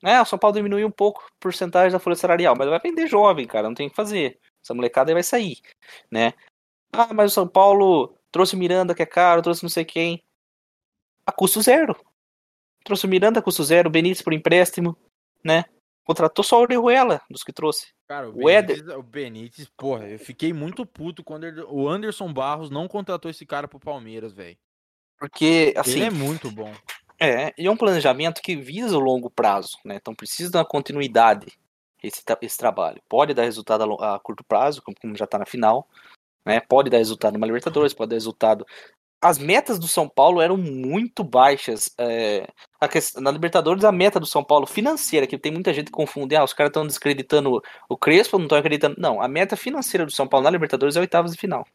[0.04, 3.08] É, o São Paulo diminuiu um pouco a porcentagem da folha salarial, mas vai vender
[3.08, 4.40] jovem, cara, não tem o que fazer.
[4.64, 5.60] Essa molecada aí vai sair,
[6.10, 6.34] né?
[6.94, 10.24] Ah, mas o São Paulo trouxe Miranda que é caro, trouxe não sei quem
[11.30, 11.96] a custo zero.
[12.84, 14.98] Trouxe o Miranda a custo zero, o Benítez por empréstimo,
[15.44, 15.66] né?
[16.04, 17.88] Contratou só o Orejuela dos que trouxe.
[18.08, 22.70] Cara, o, O Benítez, o Benítez, porra, eu fiquei muito puto quando o Anderson Barros
[22.70, 24.58] não contratou esse cara pro Palmeiras, velho.
[25.20, 26.74] Porque, assim, Ele é muito bom.
[27.20, 29.96] é, e é um planejamento que visa o longo prazo, né?
[29.96, 31.60] Então precisa dar continuidade
[32.02, 33.02] esse, esse trabalho.
[33.08, 35.88] Pode dar resultado a, a curto prazo, como, como já tá na final,
[36.46, 36.60] né?
[36.62, 38.66] Pode dar resultado numa Libertadores, pode dar resultado.
[39.22, 41.92] As metas do São Paulo eram muito baixas.
[41.98, 42.48] é,
[42.80, 45.92] a ques- na Libertadores, a meta do São Paulo financeira, que tem muita gente que
[45.92, 48.96] confunde, ah, os caras estão descreditando o Crespo, não estão acreditando.
[48.98, 51.66] Não, a meta financeira do São Paulo na Libertadores é oitavas de final.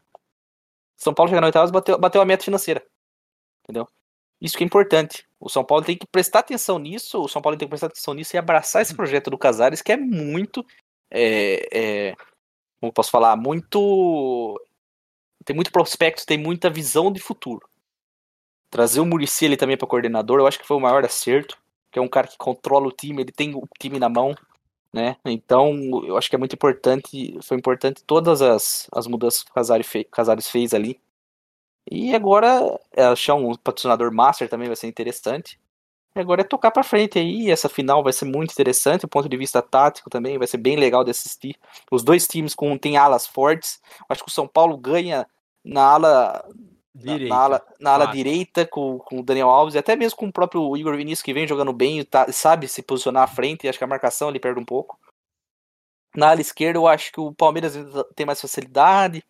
[0.97, 2.83] São Paulo chega na oitavas bateu, bateu a meta financeira.
[3.65, 3.89] Entendeu?
[4.41, 5.27] Isso que é importante.
[5.41, 8.15] O São Paulo tem que prestar atenção nisso, o São Paulo tem que prestar atenção
[8.15, 10.65] nisso e abraçar esse projeto do Casares, que é muito.
[11.11, 12.15] É, é,
[12.81, 13.37] como posso falar?
[13.37, 14.61] Muito.
[15.45, 17.69] Tem muito prospecto, tem muita visão de futuro.
[18.71, 21.59] Trazer o Murici ali também para coordenador, eu acho que foi o maior acerto.
[21.91, 24.35] Que é um cara que controla o time, ele tem o time na mão,
[24.93, 25.17] né?
[25.25, 25.73] Então,
[26.05, 27.39] eu acho que é muito importante.
[27.43, 31.01] Foi importante todas as, as mudanças que o Casares, fe, Casares fez ali.
[31.91, 35.59] E agora é, achar um patrocinador master também vai ser interessante.
[36.17, 37.51] E agora é tocar pra frente aí.
[37.51, 39.03] Essa final vai ser muito interessante.
[39.03, 41.57] Do ponto de vista tático também vai ser bem legal de assistir.
[41.91, 43.81] Os dois times com têm alas fortes.
[44.09, 45.27] Acho que o São Paulo ganha
[45.65, 46.49] na ala
[46.95, 47.35] Direita.
[47.35, 50.33] na ala, na ala direita com, com o Daniel Alves e até mesmo com o
[50.33, 53.65] próprio Igor Vinícius que vem jogando bem e tá- sabe se posicionar à frente.
[53.65, 54.99] E acho que a marcação ele perde um pouco.
[56.15, 57.75] Na ala esquerda eu acho que o Palmeiras
[58.15, 59.25] tem mais facilidade,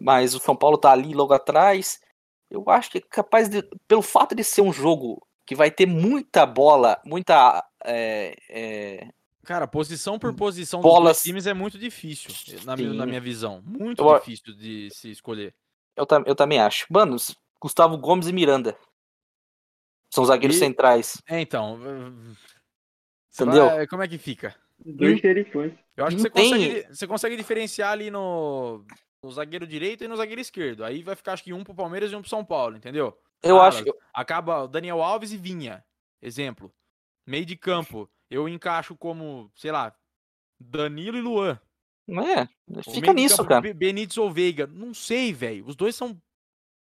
[0.00, 2.00] mas o São Paulo tá ali logo atrás.
[2.50, 5.86] Eu acho que é capaz de, pelo fato de ser um jogo que vai ter
[5.86, 9.08] muita bola, muita é, é,
[9.44, 12.30] Cara, posição por posição Bolas- dos times é muito difícil,
[12.64, 13.62] na, na minha visão.
[13.64, 15.54] Muito Eu difícil de se escolher.
[15.96, 16.86] Eu, tam- eu também acho.
[16.90, 17.16] Mano,
[17.60, 18.76] Gustavo Gomes e Miranda
[20.10, 21.22] são zagueiros E- centrais.
[21.28, 21.78] É, então.
[23.32, 23.66] Entendeu?
[23.66, 24.54] vai- como é que fica?
[24.84, 25.72] Dois xerifões.
[25.96, 28.84] Eu acho que você consegue, você consegue diferenciar ali no,
[29.22, 30.84] no zagueiro direito e no zagueiro esquerdo.
[30.84, 33.16] Aí vai ficar, acho que um pro Palmeiras e um pro São Paulo, entendeu?
[33.42, 33.76] Eu Alas.
[33.76, 33.84] acho.
[34.12, 35.84] Acaba o Daniel Alves e Vinha.
[36.20, 36.72] Exemplo.
[37.26, 38.08] Meio de campo.
[38.30, 39.94] Eu encaixo como, sei lá,
[40.58, 41.60] Danilo e Luan.
[42.08, 42.46] É,
[42.92, 43.60] fica nisso, cara.
[43.60, 44.66] Be- Benítez ou Veiga.
[44.66, 45.64] Não sei, velho.
[45.66, 46.16] Os dois são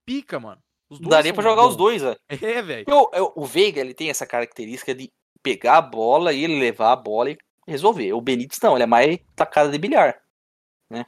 [0.06, 0.62] pica, mano.
[0.90, 1.78] Os Daria pra jogar os bons.
[1.78, 2.20] dois, velho.
[2.58, 2.86] É, velho.
[2.88, 5.10] Eu- eu- O Veiga, ele tem essa característica de
[5.44, 8.12] pegar a bola e ele levar a bola e resolver.
[8.14, 10.20] O Benítez não, ele é mais tacada de bilhar,
[10.90, 11.06] né?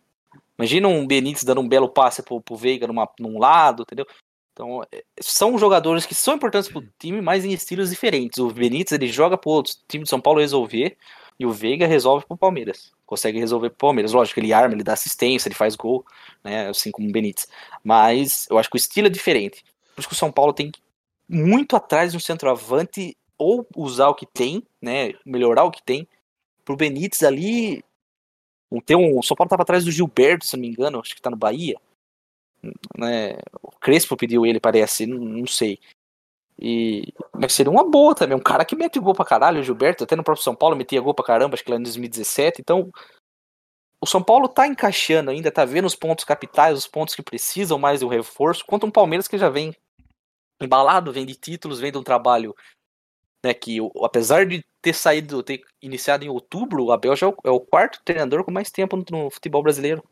[0.57, 4.05] Imagina um Benítez dando um belo passe pro, pro Veiga numa, num lado, entendeu?
[4.53, 8.37] Então, é, são jogadores que são importantes pro time, mas em estilos diferentes.
[8.37, 10.95] O Benítez, ele joga pro outro time de São Paulo resolver,
[11.39, 12.91] E o Veiga resolve pro Palmeiras.
[13.13, 14.11] Consegue resolver pro Palmeiras.
[14.11, 16.03] Lógico, ele arma, ele dá assistência, ele faz gol,
[16.43, 16.67] né?
[16.69, 17.47] Assim como o Benítez.
[17.83, 19.63] Mas eu acho que o estilo é diferente.
[19.93, 20.71] Por isso que o São Paulo tem
[21.29, 25.13] muito atrás de um centroavante ou usar o que tem, né?
[25.23, 26.07] Melhorar o que tem.
[26.65, 27.83] Pro Benítez ali.
[28.83, 31.21] Tem um, o São Paulo tava atrás do Gilberto, se não me engano, acho que
[31.21, 31.75] tá no Bahia.
[32.97, 33.37] Né?
[33.61, 35.77] O Crespo pediu ele, parece, não, não sei.
[36.59, 40.03] E mas seria uma boa também, um cara que mete gol pra caralho, o Gilberto,
[40.03, 42.61] até no próprio São Paulo metia gol pra caramba, acho que lá em 2017.
[42.61, 42.91] Então,
[43.99, 47.79] o São Paulo tá encaixando ainda, tá vendo os pontos capitais, os pontos que precisam
[47.79, 49.75] mais do reforço, quanto um Palmeiras que já vem
[50.61, 52.55] embalado, vem de títulos, vem de um trabalho
[53.43, 57.35] né, que apesar de ter saído, ter iniciado em outubro, o Abel já é o,
[57.43, 60.03] é o quarto treinador com mais tempo no, no, futebol brasileiro,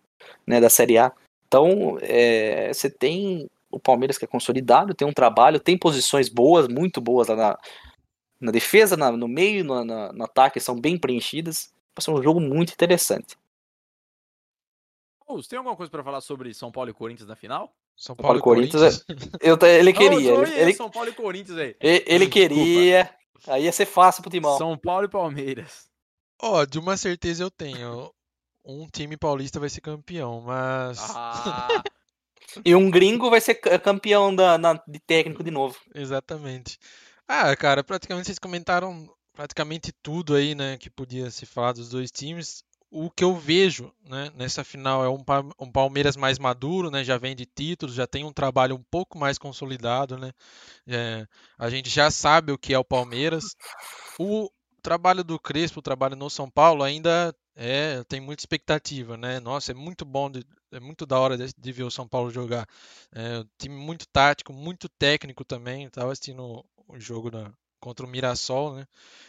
[0.46, 1.12] né, da Série A.
[1.48, 6.68] Então, é, você tem o Palmeiras que é consolidado, tem um trabalho, tem posições boas,
[6.68, 7.60] muito boas lá na,
[8.40, 11.74] na defesa, na, no meio, no, na, no ataque, são bem preenchidas.
[11.96, 13.38] Vai ser um jogo muito interessante.
[15.28, 17.74] você tem alguma coisa para falar sobre São Paulo e Corinthians na final?
[17.96, 19.04] São Paulo, Paulo e Corinthians.
[19.04, 19.32] Corinthians.
[19.42, 20.34] Eu, ele queria.
[20.34, 21.76] Não, ele, São Paulo e Corinthians aí.
[21.80, 23.14] Ele, ele queria.
[23.48, 24.58] Aí ia ser fácil pro Timão.
[24.58, 25.90] São Paulo e Palmeiras.
[26.42, 28.12] Ó, oh, de uma certeza eu tenho.
[28.66, 31.00] Um time paulista vai ser campeão, mas.
[31.16, 31.84] Ah.
[32.64, 35.78] E um gringo vai ser campeão da, na, de técnico de novo.
[35.94, 36.78] Exatamente.
[37.28, 42.12] Ah, cara, praticamente vocês comentaram praticamente tudo aí, né, que podia se falar dos dois
[42.12, 45.24] times o que eu vejo né, nessa final é um,
[45.58, 49.18] um, Palmeiras mais maduro, né, já vem de títulos, já tem um trabalho um pouco
[49.18, 50.18] mais consolidado.
[50.18, 50.32] Né,
[50.86, 51.26] é,
[51.58, 53.56] a gente já sabe o que é o Palmeiras.
[54.20, 54.50] O
[54.84, 59.16] trabalho do Crespo, o trabalho no São Paulo, ainda é, tem muita expectativa.
[59.16, 59.40] Né?
[59.40, 62.32] Nossa, é muito bom, de, é muito da hora de, de, ver o São Paulo
[62.32, 62.68] jogar.
[63.14, 65.86] É um time muito tático, muito técnico também.
[65.86, 68.76] Estava assistindo o jogo da, contra o Mirassol.
[68.76, 68.88] Né?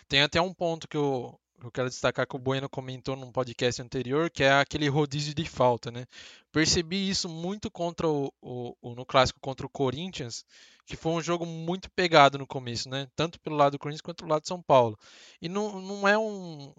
[0.09, 3.80] Tem até um ponto que eu eu quero destacar que o Bueno comentou num podcast
[3.80, 6.07] anterior, que é aquele rodízio de falta, né?
[6.51, 10.45] Percebi isso muito contra o, o, o, no clássico contra o Corinthians,
[10.84, 13.07] que foi um jogo muito pegado no começo, né?
[13.14, 14.99] Tanto pelo lado do Corinthians quanto pelo lado de São Paulo.
[15.40, 16.72] E não, não é um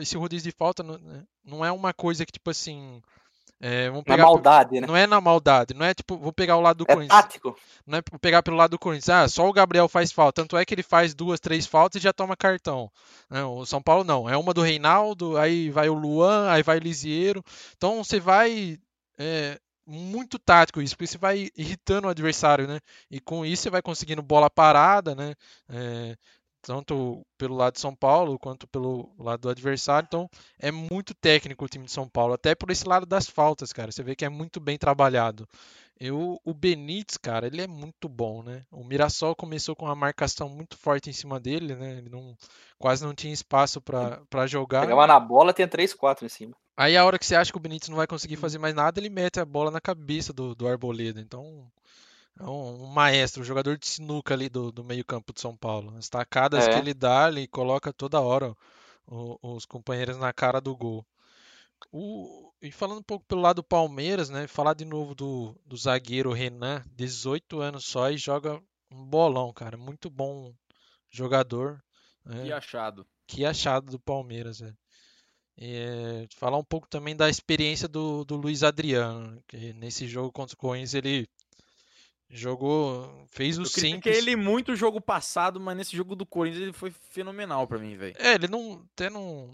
[0.00, 1.24] esse rodízio de falta né?
[1.42, 3.00] não é uma coisa que tipo assim
[3.60, 4.86] é, vamos pegar na maldade, né?
[4.86, 7.22] Não é na maldade, não é tipo, vou pegar o lado do é Corinthians.
[7.22, 7.56] Tático.
[7.86, 9.08] Não é pegar pelo lado do Corinthians.
[9.08, 10.42] Ah, só o Gabriel faz falta.
[10.42, 12.90] Tanto é que ele faz duas, três faltas e já toma cartão.
[13.30, 14.28] Não, o São Paulo não.
[14.28, 17.42] É uma do Reinaldo, aí vai o Luan, aí vai o Lisieiro.
[17.76, 18.78] Então você vai.
[19.18, 22.80] É, muito tático isso, porque você vai irritando o adversário, né?
[23.10, 25.34] E com isso você vai conseguindo bola parada, né?
[25.68, 26.16] É,
[26.64, 30.06] tanto pelo lado de São Paulo quanto pelo lado do adversário.
[30.06, 33.72] Então é muito técnico o time de São Paulo, até por esse lado das faltas,
[33.72, 33.92] cara.
[33.92, 35.46] Você vê que é muito bem trabalhado.
[36.00, 38.62] Eu, o Benítez, cara, ele é muito bom, né?
[38.72, 41.98] O Mirassol começou com uma marcação muito forte em cima dele, né?
[41.98, 42.34] Ele não,
[42.78, 44.80] quase não tinha espaço para jogar.
[44.80, 46.56] Pegava na bola, tinha 3, 4 em cima.
[46.76, 48.98] Aí a hora que você acha que o Benítez não vai conseguir fazer mais nada,
[48.98, 51.20] ele mete a bola na cabeça do, do Arboleda.
[51.20, 51.70] Então
[52.38, 55.96] é um, um, maestro, um jogador de sinuca ali do, do meio-campo de São Paulo.
[55.96, 56.72] As tacadas é.
[56.72, 58.54] que ele dá, ele coloca toda hora
[59.06, 61.06] o, os companheiros na cara do gol.
[61.92, 64.46] O, e falando um pouco pelo lado do Palmeiras, né?
[64.46, 68.60] Falar de novo do, do zagueiro Renan, 18 anos só e joga
[68.90, 69.76] um bolão, cara.
[69.76, 70.52] Muito bom
[71.10, 71.82] jogador.
[72.24, 72.44] Né?
[72.44, 73.06] Que achado.
[73.26, 74.76] Que achado do Palmeiras, velho.
[75.56, 80.54] É, falar um pouco também da experiência do, do Luiz Adriano, que nesse jogo contra
[80.54, 81.28] o Corinthians ele
[82.28, 84.16] Jogou, fez o eu simples.
[84.16, 88.14] ele muito jogo passado, mas nesse jogo do Corinthians ele foi fenomenal para mim, velho.
[88.18, 89.50] É, ele não, até não,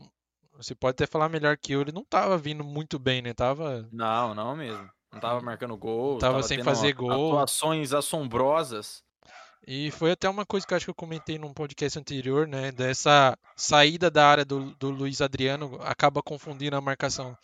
[0.56, 3.34] você pode até falar melhor que eu, ele não tava vindo muito bem, né?
[3.34, 4.88] Tava Não, não mesmo.
[5.12, 7.32] Não tava marcando gol, tava, tava sem fazer gol.
[7.32, 9.02] Atuações assombrosas.
[9.66, 12.72] E foi até uma coisa que eu acho que eu comentei num podcast anterior, né?
[12.72, 17.36] Dessa saída da área do, do Luiz Adriano acaba confundindo a marcação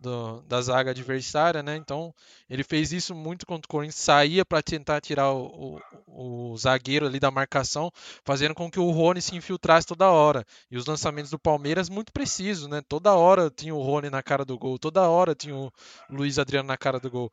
[0.00, 1.76] do, da zaga adversária, né?
[1.76, 2.14] Então
[2.48, 7.06] ele fez isso muito contra o Corinthians, saía para tentar tirar o, o, o, zagueiro
[7.06, 7.90] ali da marcação,
[8.24, 10.44] fazendo com que o Rony se infiltrasse toda hora.
[10.70, 12.80] E os lançamentos do Palmeiras muito precisos, né?
[12.88, 15.70] Toda hora tinha o Rony na cara do gol, toda hora tinha o
[16.08, 17.30] Luiz Adriano na cara do gol.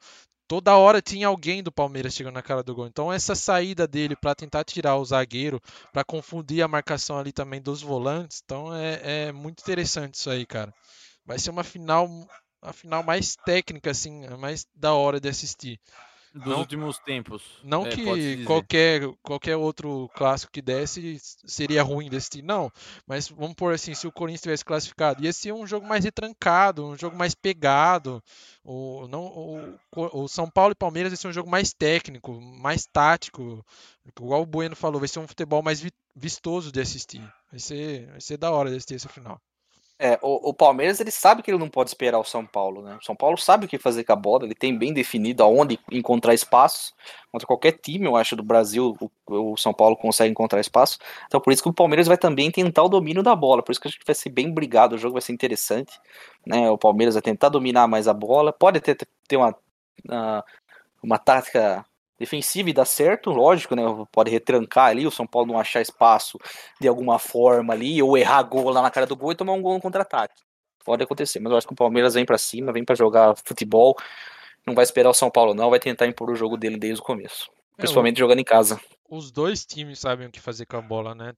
[0.47, 2.87] Toda hora tinha alguém do Palmeiras chegando na cara do gol.
[2.87, 5.61] Então essa saída dele para tentar tirar o zagueiro,
[5.91, 10.45] para confundir a marcação ali também dos volantes, então é, é muito interessante isso aí,
[10.45, 10.73] cara.
[11.25, 12.07] Vai ser uma final
[12.61, 15.79] a final mais técnica, assim, a mais da hora de assistir.
[16.33, 17.41] Dos não, últimos tempos.
[17.63, 22.71] Não é, que qualquer, qualquer outro clássico que desse seria ruim de assistir, não.
[23.07, 26.85] Mas vamos por assim, se o Corinthians tivesse classificado, ia ser um jogo mais retrancado,
[26.85, 28.21] um jogo mais pegado.
[28.63, 32.85] O, não, o, o São Paulo e Palmeiras vai ser um jogo mais técnico, mais
[32.85, 33.65] tático.
[34.05, 35.83] Igual o Bueno falou, vai ser um futebol mais
[36.15, 37.21] vistoso de assistir.
[37.49, 39.41] Vai ser, vai ser da hora de assistir essa final.
[39.99, 42.97] É, o, o Palmeiras ele sabe que ele não pode esperar o São Paulo, né?
[43.01, 45.79] O São Paulo sabe o que fazer com a bola, ele tem bem definido aonde
[45.91, 46.93] encontrar espaço.
[47.31, 48.95] Contra qualquer time, eu acho, do Brasil,
[49.27, 50.99] o, o São Paulo consegue encontrar espaço.
[51.25, 53.63] Então por isso que o Palmeiras vai também tentar o domínio da bola.
[53.63, 55.99] Por isso que acho que vai ser bem brigado, o jogo vai ser interessante.
[56.45, 56.69] Né?
[56.69, 58.53] O Palmeiras vai tentar dominar mais a bola.
[58.53, 58.95] Pode ter,
[59.27, 59.55] ter uma,
[60.05, 60.45] uma,
[61.01, 61.83] uma tática
[62.19, 63.83] defensiva e dá certo, lógico, né?
[64.11, 66.37] Pode retrancar ali, o São Paulo não achar espaço
[66.79, 69.61] de alguma forma ali, ou errar gol lá na cara do gol e tomar um
[69.61, 70.41] gol no contra-ataque.
[70.83, 73.95] Pode acontecer, mas eu acho que o Palmeiras vem para cima, vem para jogar futebol,
[74.65, 77.03] não vai esperar o São Paulo não, vai tentar impor o jogo dele desde o
[77.03, 78.19] começo, é, principalmente o...
[78.19, 78.79] jogando em casa.
[79.09, 81.33] Os dois times sabem o que fazer com a bola, né?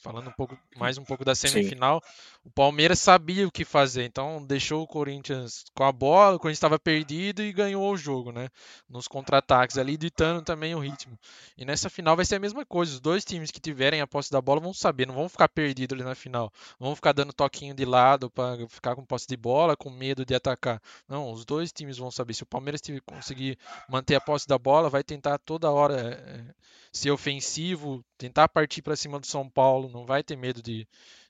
[0.00, 2.37] falando um pouco mais um pouco da semifinal, Sim.
[2.48, 6.56] O Palmeiras sabia o que fazer, então deixou o Corinthians com a bola, o Corinthians
[6.56, 8.48] estava perdido e ganhou o jogo, né?
[8.88, 11.18] Nos contra-ataques ali, ditando também o ritmo.
[11.58, 14.32] E nessa final vai ser a mesma coisa, os dois times que tiverem a posse
[14.32, 16.50] da bola vão saber, não vão ficar perdidos ali na final,
[16.80, 20.34] vão ficar dando toquinho de lado para ficar com posse de bola, com medo de
[20.34, 20.80] atacar.
[21.06, 22.32] Não, os dois times vão saber.
[22.32, 23.58] Se o Palmeiras conseguir
[23.90, 26.54] manter a posse da bola, vai tentar toda hora é,
[26.90, 30.88] ser ofensivo, tentar partir para cima do São Paulo, não vai ter medo de,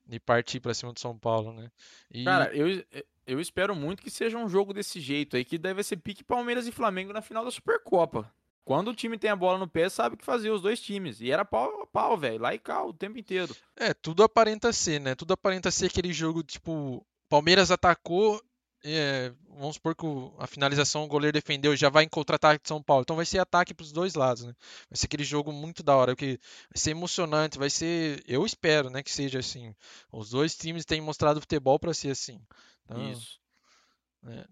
[0.08, 1.70] de partir para cima do São Paulo, né?
[2.10, 2.24] E...
[2.24, 2.82] Cara, eu,
[3.26, 6.66] eu espero muito que seja um jogo desse jeito aí, que deve ser pique Palmeiras
[6.66, 8.32] e Flamengo na final da Supercopa.
[8.64, 11.20] Quando o time tem a bola no pé, sabe o que fazer os dois times.
[11.20, 12.40] E era pau a pau, velho.
[12.40, 13.54] Lá e cá, o tempo inteiro.
[13.76, 15.14] É, tudo aparenta ser, né?
[15.14, 18.42] Tudo aparenta ser aquele jogo, tipo, Palmeiras atacou,
[18.84, 20.06] é, vamos supor que
[20.38, 23.02] a finalização o goleiro defendeu já vai em contra-ataque de São Paulo.
[23.02, 24.54] Então vai ser ataque para os dois lados, né?
[24.88, 26.38] Vai ser aquele jogo muito da hora, que
[26.72, 29.74] vai ser emocionante, vai ser, eu espero, né, que seja assim.
[30.12, 32.40] Os dois times têm mostrado futebol para ser assim.
[32.84, 33.40] Então, Isso.
[34.24, 34.46] É.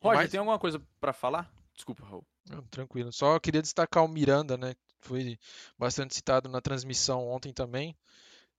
[0.00, 0.30] Roger, Mas...
[0.30, 1.50] tem alguma coisa para falar?
[1.74, 2.26] Desculpa, Raul.
[2.48, 3.12] Não, tranquilo.
[3.12, 4.74] Só queria destacar o Miranda, né?
[5.00, 5.38] Foi
[5.78, 7.96] bastante citado na transmissão ontem também.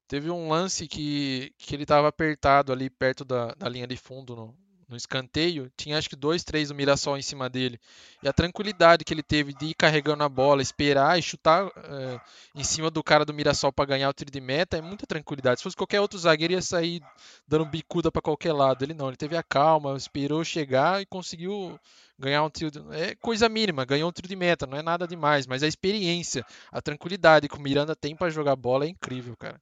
[0.08, 4.36] Teve um lance que, que ele estava apertado ali perto da, da linha de fundo
[4.36, 4.56] no,
[4.88, 7.80] no escanteio, tinha acho que dois, três do Mirassol em cima dele.
[8.22, 12.20] E a tranquilidade que ele teve de ir carregando a bola, esperar e chutar é,
[12.54, 15.60] em cima do cara do Mirassol para ganhar o tiro de meta é muita tranquilidade.
[15.60, 17.02] Se fosse qualquer outro zagueiro, ia sair
[17.48, 18.84] dando bicuda para qualquer lado.
[18.84, 21.80] Ele não, ele teve a calma, esperou chegar e conseguiu
[22.18, 22.70] ganhar um tiro.
[22.70, 22.80] De...
[22.96, 26.46] É coisa mínima, ganhou um tiro de meta, não é nada demais, mas a experiência,
[26.72, 29.60] a tranquilidade que o Miranda tem para jogar bola é incrível, cara.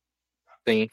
[0.68, 0.88] Sim.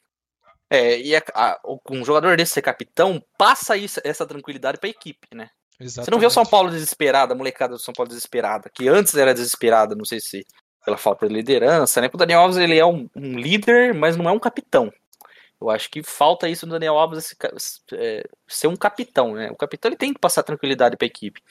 [0.68, 1.60] É, e a, a,
[1.90, 5.50] um jogador desse ser capitão passa isso, essa tranquilidade para a equipe, né?
[5.80, 6.04] Exatamente.
[6.04, 9.14] Você não vê o São Paulo desesperado, a molecada do São Paulo desesperada, que antes
[9.14, 10.46] era desesperada, não sei se
[10.84, 12.08] pela falta de liderança, né?
[12.12, 14.92] O Daniel Alves ele é um, um líder, mas não é um capitão.
[15.60, 17.36] Eu acho que falta isso no Daniel Alves esse,
[17.92, 19.50] é, ser um capitão, né?
[19.50, 21.42] O capitão ele tem que passar tranquilidade para a equipe.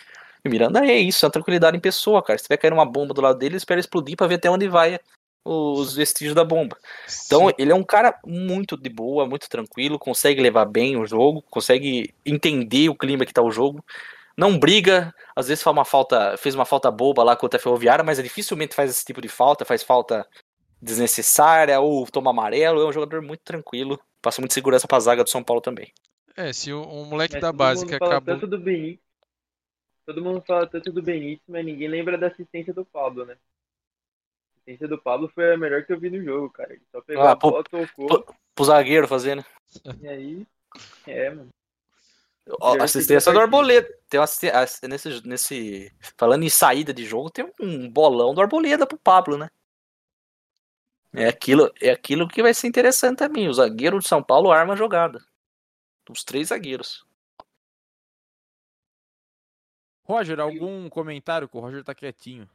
[0.44, 2.40] E Miranda é isso, é uma tranquilidade em pessoa, cara.
[2.40, 5.00] Se tiver cair uma bomba do lado dele, espera explodir para ver até onde vai
[5.44, 6.78] os vestígios da bomba.
[7.26, 7.54] Então, Sim.
[7.58, 12.14] ele é um cara muito de boa, muito tranquilo, consegue levar bem o jogo, consegue
[12.26, 13.84] entender o clima que tá o jogo.
[14.38, 18.04] Não briga, às vezes faz uma falta, fez uma falta boba lá contra a Ferroviária,
[18.04, 20.26] mas dificilmente faz esse tipo de falta, faz falta
[20.82, 22.82] desnecessária ou toma amarelo.
[22.82, 25.92] É um jogador muito tranquilo, passa muita segurança pra zaga do São Paulo também.
[26.38, 28.22] É, se o, um moleque mas da base que acabou.
[28.22, 29.00] Tanto do Benítez,
[30.06, 33.36] todo mundo fala tanto do Benítez, mas ninguém lembra da assistência do Pablo, né?
[34.60, 36.74] Assistência do Pablo foi a melhor que eu vi no jogo, cara.
[36.74, 38.08] Ele só pegou ah, a bola, pro, tocou.
[38.08, 39.44] Pro, pro zagueiro fazendo.
[40.02, 40.48] E aí,
[41.08, 41.50] é, mano.
[42.60, 43.88] Ó, assistência do Arboleda.
[44.10, 44.28] Tem uma
[44.88, 45.94] nesse, nesse.
[46.18, 49.50] Falando em saída de jogo, tem um bolão do Arboleda pro Pablo, né?
[51.14, 53.48] É aquilo, é aquilo que vai ser interessante também.
[53.48, 55.24] O zagueiro de São Paulo arma a jogada.
[56.10, 57.06] Os três zagueiros.
[60.04, 61.48] Roger, algum comentário?
[61.48, 62.50] Que o Roger tá quietinho.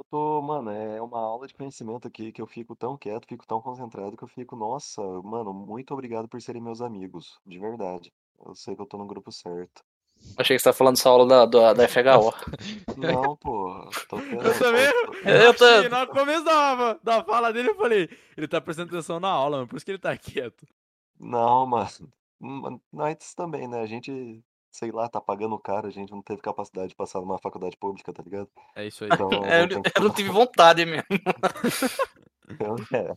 [0.00, 3.46] Eu tô, mano, é uma aula de conhecimento aqui que eu fico tão quieto, fico
[3.46, 8.10] tão concentrado que eu fico, nossa, mano, muito obrigado por serem meus amigos, de verdade.
[8.46, 9.84] Eu sei que eu tô no grupo certo.
[10.38, 12.32] Achei que você tá falando dessa aula da, da, da FHO.
[12.96, 13.90] Não, pô.
[14.08, 14.88] Tô eu também.
[15.22, 15.66] Eu tô...
[15.66, 18.08] No começo da, da fala dele, eu falei,
[18.38, 20.66] ele tá prestando atenção na aula, mano, por isso que ele tá quieto.
[21.18, 22.80] Não, mano.
[22.90, 23.82] Nós também, né?
[23.82, 27.38] A gente sei lá, tá pagando caro, a gente não teve capacidade de passar numa
[27.38, 28.48] faculdade pública, tá ligado?
[28.76, 29.10] É isso aí.
[29.12, 31.06] Então, é, eu, eu não tive vontade mesmo.
[32.48, 33.16] então, é.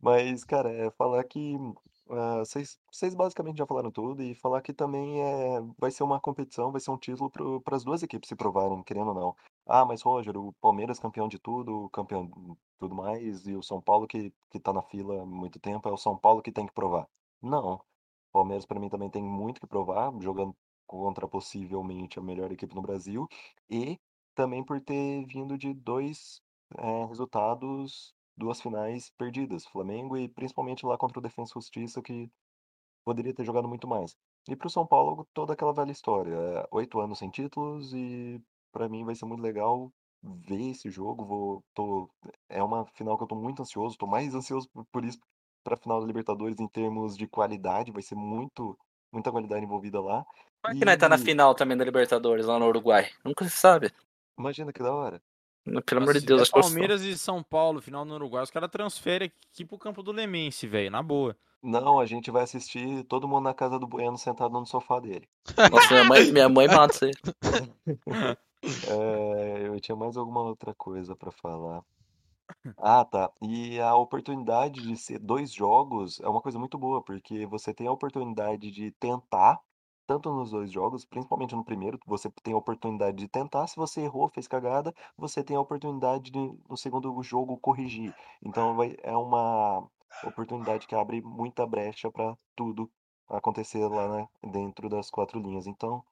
[0.00, 4.72] Mas, cara, é falar que uh, vocês, vocês basicamente já falaram tudo e falar que
[4.72, 7.30] também é, vai ser uma competição, vai ser um título
[7.60, 9.36] para as duas equipes se provarem, querendo ou não.
[9.66, 12.32] Ah, mas Roger, o Palmeiras campeão de tudo, campeão de
[12.80, 15.92] tudo mais, e o São Paulo que, que tá na fila há muito tempo, é
[15.92, 17.06] o São Paulo que tem que provar.
[17.40, 17.80] Não.
[18.32, 20.54] O Palmeiras, para mim, também tem muito que provar, jogando
[20.86, 23.26] contra possivelmente a melhor equipe no Brasil,
[23.70, 23.98] e
[24.34, 26.40] também por ter vindo de dois
[26.78, 32.30] é, resultados duas finais perdidas, Flamengo e principalmente lá contra o Defensa Justiça, que
[33.04, 34.16] poderia ter jogado muito mais.
[34.48, 36.34] E pro São Paulo, toda aquela velha história.
[36.34, 38.40] é, Oito anos sem títulos e
[38.72, 39.92] pra mim vai ser muito legal
[40.22, 41.24] ver esse jogo.
[41.24, 42.08] Vou, tô,
[42.48, 45.04] é uma final que eu tô muito ansioso, tô mais ansioso por, por
[45.62, 48.76] isso pra final da Libertadores em termos de qualidade, vai ser muito,
[49.12, 50.26] muita qualidade envolvida lá.
[50.62, 53.08] Como é que nós tá na final também da Libertadores lá no Uruguai?
[53.24, 53.90] Nunca se sabe.
[54.38, 55.22] imagina que da hora.
[55.86, 58.68] Pelo amor de Deus, acho eu- Palmeiras e São Paulo, final no Uruguai, os caras
[58.70, 61.36] transferem aqui pro campo do Lemense, velho, na boa.
[61.62, 65.28] Não, a gente vai assistir todo mundo na casa do Bueno sentado no sofá dele.
[65.70, 67.12] Nossa, minha mãe, minha mãe mata isso aí.
[68.64, 71.82] É, eu tinha mais alguma outra coisa pra falar.
[72.76, 73.32] Ah, tá.
[73.42, 77.86] E a oportunidade de ser dois jogos é uma coisa muito boa, porque você tem
[77.86, 79.60] a oportunidade de tentar,
[80.06, 83.66] tanto nos dois jogos, principalmente no primeiro, você tem a oportunidade de tentar.
[83.68, 86.38] Se você errou, fez cagada, você tem a oportunidade de,
[86.68, 88.14] no segundo jogo, corrigir.
[88.44, 89.86] Então, vai, é uma
[90.20, 92.90] oportunidade que abre muita brecha pra tudo
[93.28, 95.66] acontecer lá, né, dentro das quatro linhas.
[95.66, 96.04] Então,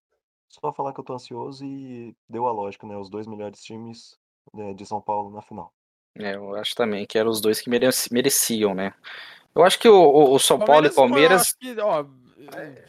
[0.48, 2.96] só falar que eu tô ansioso e deu a lógica, né?
[2.98, 4.18] Os dois melhores times,
[4.54, 5.72] né, de São Paulo na final.
[6.16, 8.92] É, eu acho também que eram os dois que mereci- mereciam, né?
[9.54, 11.52] Eu acho que o, o- o São Paulo e Palmeiras.
[11.52, 12.04] que, ó,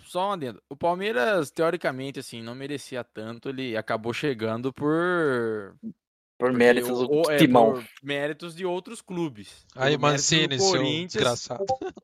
[0.03, 0.61] só um adendo.
[0.69, 5.75] O Palmeiras, teoricamente, assim, não merecia tanto, ele acabou chegando por...
[6.37, 7.73] Por méritos o- do é, Timão.
[7.73, 9.65] por méritos de outros clubes.
[9.75, 11.63] Aí, Mancini, seu Corinthians, desgraçado.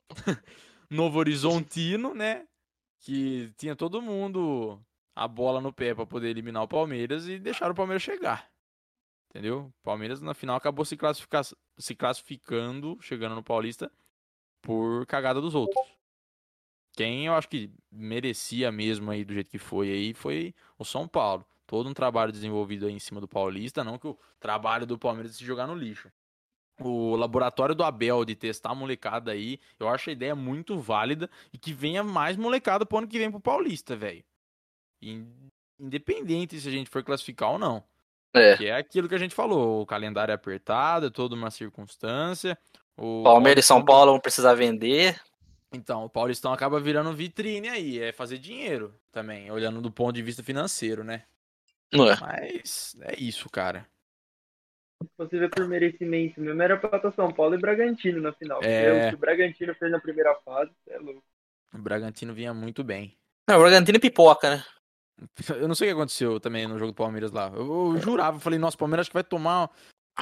[0.90, 2.46] Novo Horizontino, né?
[3.02, 4.80] Que tinha todo mundo
[5.16, 8.48] a bola no pé pra poder eliminar o Palmeiras e deixaram o Palmeiras chegar.
[9.30, 9.72] Entendeu?
[9.80, 11.42] O Palmeiras na final acabou se, classifica-
[11.78, 13.92] se classificando, chegando no Paulista,
[14.62, 15.80] por cagada dos outros.
[16.96, 21.08] Quem eu acho que merecia mesmo aí do jeito que foi aí foi o São
[21.08, 21.46] Paulo.
[21.68, 25.36] Todo um trabalho desenvolvido aí em cima do Paulista, não que o trabalho do Palmeiras
[25.36, 26.12] se jogar no lixo
[26.80, 31.30] o laboratório do Abel de testar a molecada aí, eu acho a ideia muito válida
[31.52, 34.24] e que venha mais molecada pro ano que vem pro Paulista, velho.
[35.02, 35.50] In-
[35.80, 37.84] Independente se a gente for classificar ou não.
[38.34, 38.58] É.
[38.58, 42.58] Que é aquilo que a gente falou, o calendário é apertado, é toda uma circunstância.
[42.96, 45.20] O Palmeiras e São Paulo vão precisar vender.
[45.74, 50.22] Então, o Paulistão acaba virando vitrine aí, é fazer dinheiro também, olhando do ponto de
[50.22, 51.24] vista financeiro, né?
[51.92, 52.18] Não é?
[52.20, 53.88] Mas é isso, cara.
[55.02, 58.60] Se você vê por merecimento mesmo, era pra estar São Paulo e Bragantino na final.
[58.64, 58.90] É.
[58.90, 61.24] Porque O que o Bragantino fez na primeira fase, é louco.
[61.74, 63.18] O Bragantino vinha muito bem.
[63.48, 64.66] Não, o Bragantino é pipoca, né?
[65.58, 67.48] Eu não sei o que aconteceu também no jogo do Palmeiras lá.
[67.54, 69.70] Eu, eu jurava, eu falei, nossa, o Palmeiras acho que vai tomar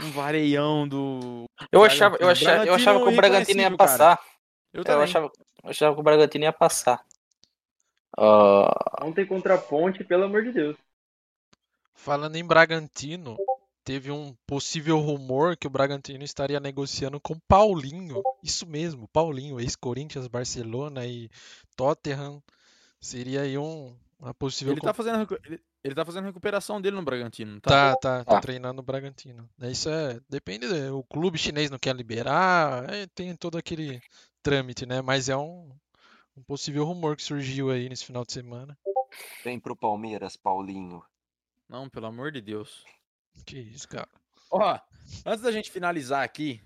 [0.01, 1.45] um vareião do.
[1.71, 3.77] Eu achava, eu achava, eu achava que o Bragantino ia cara.
[3.77, 4.19] passar.
[4.73, 5.03] Eu Eu também.
[5.03, 5.31] achava,
[5.63, 7.03] eu achava que o Bragantino ia passar.
[8.17, 10.77] Ah, Ontem contra a Ponte, pelo amor de Deus.
[11.93, 13.37] Falando em Bragantino,
[13.83, 18.21] teve um possível rumor que o Bragantino estaria negociando com Paulinho.
[18.43, 21.29] Isso mesmo, Paulinho, ex-Corinthians, Barcelona e
[21.75, 22.41] Tottenham.
[22.99, 24.73] Seria aí um, uma possível.
[24.73, 27.95] Ele com- tá, fazendo, ele, ele tá fazendo recuperação dele no Bragantino, não tá?
[27.95, 28.41] Tá, tá, tá Tá.
[28.41, 29.49] treinando o Bragantino.
[29.61, 34.01] É, Isso é, depende, o clube chinês não quer liberar, é, tem todo aquele
[34.41, 35.01] trâmite, né?
[35.01, 35.69] Mas é um,
[36.37, 38.77] um possível rumor que surgiu aí nesse final de semana.
[39.43, 41.03] Vem pro Palmeiras, Paulinho.
[41.69, 42.83] Não, pelo amor de Deus.
[43.45, 44.07] Que isso, cara.
[44.51, 44.79] Ó,
[45.25, 46.61] antes da gente finalizar aqui,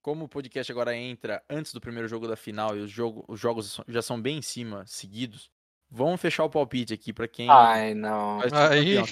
[0.00, 3.40] como o podcast agora entra antes do primeiro jogo da final e os, jogo, os
[3.40, 5.50] jogos já são bem em cima, seguidos,
[5.94, 8.40] vamos fechar o palpite aqui pra quem ai, não.
[8.70, 8.98] Aí.
[8.98, 9.02] É,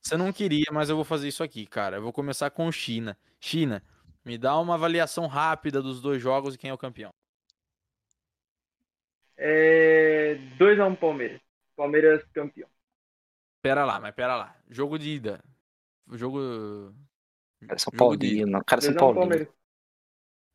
[0.00, 1.96] Você não queria, mas eu vou fazer isso aqui, cara.
[1.96, 3.16] Eu vou começar com China.
[3.40, 3.82] China,
[4.24, 7.12] me dá uma avaliação rápida dos dois jogos e quem é o campeão.
[9.36, 11.40] É 2x1 Palmeiras.
[11.74, 12.68] Palmeiras campeão.
[13.62, 14.54] Pera lá, mas pera lá.
[14.68, 15.42] Jogo de ida.
[16.12, 16.94] Jogo.
[17.66, 17.92] Cara, São.
[17.92, 18.62] Paulino.
[18.64, 19.20] Cara, São 2x1 Paulino.
[19.20, 19.48] Palmeiras.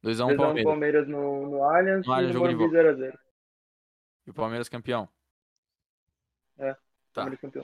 [0.03, 0.63] 2x1 2x1 Palmeiras.
[0.71, 2.75] Palmeiras no, no Allianz No Allianz, e no jogo de volta.
[2.75, 3.19] 0x0.
[4.27, 5.09] E o Palmeiras campeão.
[6.57, 6.75] É,
[7.15, 7.21] Tá.
[7.21, 7.63] Palmeiras campeão.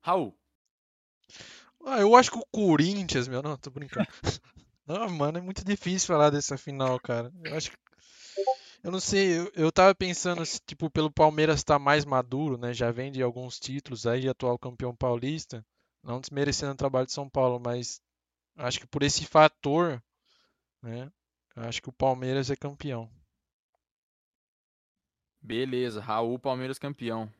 [0.00, 0.34] Raul.
[1.84, 4.08] ah, eu acho que o Corinthians, meu, não, tô brincando.
[4.86, 7.30] Não, mano, é muito difícil falar dessa final, cara.
[7.44, 7.76] Eu acho que.
[8.82, 12.72] Eu não sei, eu, eu tava pensando, se, tipo, pelo Palmeiras estar mais maduro, né?
[12.72, 15.64] Já vem de alguns títulos aí, atual campeão paulista.
[16.02, 18.00] Não desmerecendo o trabalho de São Paulo, mas
[18.56, 20.02] acho que por esse fator,
[20.80, 21.10] né?
[21.56, 23.10] Acho que o Palmeiras é campeão.
[25.42, 26.00] Beleza.
[26.00, 27.30] Raul, Palmeiras campeão.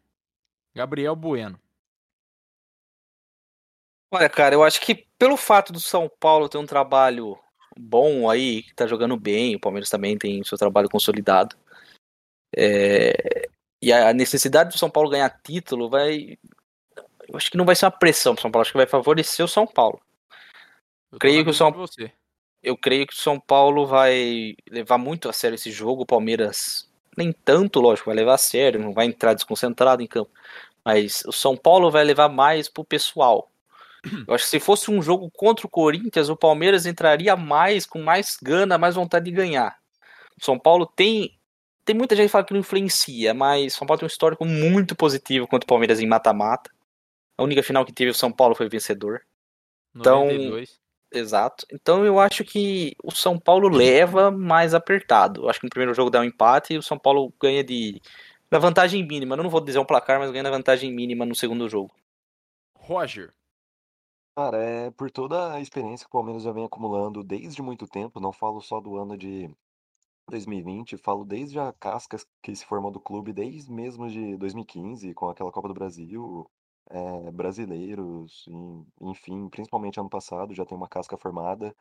[0.77, 1.59] Gabriel Bueno.
[4.13, 7.39] Olha, cara, eu acho que pelo fato do São Paulo ter um trabalho
[7.77, 11.57] bom aí, que tá jogando bem, o Palmeiras também tem seu trabalho consolidado.
[12.57, 13.49] é,
[13.83, 16.39] e a necessidade do São Paulo ganhar título vai.
[17.29, 19.45] Eu acho que não vai ser uma pressão pro São Paulo, acho que vai favorecer
[19.45, 20.01] o São Paulo.
[21.13, 22.13] Eu Creio que o São- você.
[22.63, 26.03] eu creio que o São Paulo vai levar muito a sério esse jogo.
[26.03, 26.86] O Palmeiras
[27.17, 30.31] nem tanto, lógico, vai levar a sério, não vai entrar desconcentrado em campo.
[30.85, 33.51] Mas o São Paulo vai levar mais pro pessoal.
[34.27, 38.01] Eu acho que se fosse um jogo contra o Corinthians, o Palmeiras entraria mais, com
[38.01, 39.77] mais gana, mais vontade de ganhar.
[40.41, 41.37] O São Paulo tem.
[41.85, 44.45] Tem muita gente que fala que não influencia, mas o São Paulo tem um histórico
[44.45, 46.71] muito positivo contra o Palmeiras em mata-mata.
[47.39, 49.23] A única final que teve o São Paulo foi vencedor.
[49.95, 50.81] Então, 92.
[51.13, 51.67] Exato.
[51.73, 55.43] Então eu acho que o São Paulo leva mais apertado.
[55.45, 58.01] Eu acho que no primeiro jogo dá um empate e o São Paulo ganha de.
[58.51, 59.35] Na vantagem mínima.
[59.35, 61.93] Eu não vou dizer um placar, mas ganha na vantagem mínima no segundo jogo.
[62.79, 63.33] Roger.
[64.37, 68.21] Cara, é por toda a experiência que o Palmeiras já vem acumulando desde muito tempo,
[68.21, 69.51] não falo só do ano de
[70.29, 75.31] 2020, falo desde a casca que se formou do clube, desde mesmo de 2015, com
[75.31, 76.49] aquela Copa do Brasil,
[76.91, 81.75] é, brasileiros, em- enfim, principalmente ano passado, já tem uma casca formada.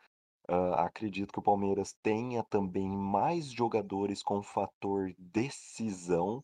[0.48, 6.42] Ah, acredito que o Palmeiras tenha também mais jogadores com fator decisão.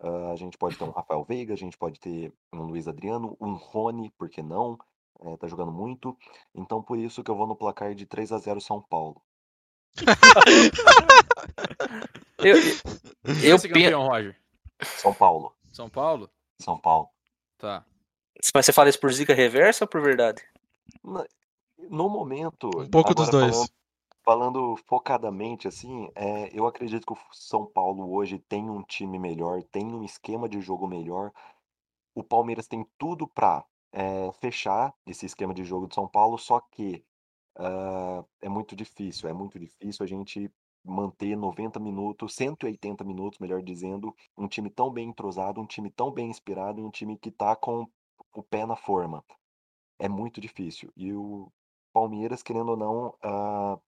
[0.00, 3.36] Ah, a gente pode ter um Rafael Veiga, a gente pode ter um Luiz Adriano,
[3.40, 4.78] um Rony, por que não?
[5.20, 6.16] É, tá jogando muito.
[6.54, 9.20] Então, por isso que eu vou no placar de 3 a 0 São Paulo.
[12.38, 12.62] Eu, eu
[13.24, 13.70] Esse penso.
[13.70, 14.36] campeão, Roger.
[14.82, 15.54] São Paulo.
[15.72, 16.30] São Paulo?
[16.60, 17.08] São Paulo.
[17.58, 17.84] Tá.
[18.54, 20.42] Mas você fala isso por zica reversa ou por verdade?
[21.88, 23.54] No momento, Um pouco dos dois.
[23.54, 23.70] falando,
[24.24, 29.62] falando focadamente, assim, é, eu acredito que o São Paulo hoje tem um time melhor,
[29.64, 31.30] tem um esquema de jogo melhor.
[32.14, 33.64] O Palmeiras tem tudo para
[34.40, 37.04] fechar esse esquema de jogo do São Paulo, só que
[37.56, 40.50] ah, é muito difícil, é muito difícil a gente
[40.84, 46.10] manter 90 minutos, 180 minutos, melhor dizendo, um time tão bem entrosado, um time tão
[46.10, 47.88] bem inspirado, e um time que tá com
[48.34, 49.24] o pé na forma.
[49.98, 50.92] É muito difícil.
[50.96, 51.52] E o
[51.92, 53.78] Palmeiras, querendo ou não, ah,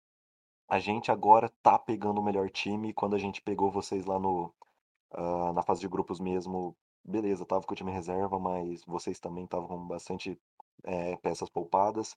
[0.68, 2.92] a gente agora tá pegando o melhor time.
[2.92, 4.52] Quando a gente pegou vocês lá no,
[5.12, 9.44] ah, na fase de grupos mesmo, beleza, tava com o time reserva, mas vocês também
[9.44, 10.38] estavam com bastante
[10.84, 12.16] eh, peças poupadas.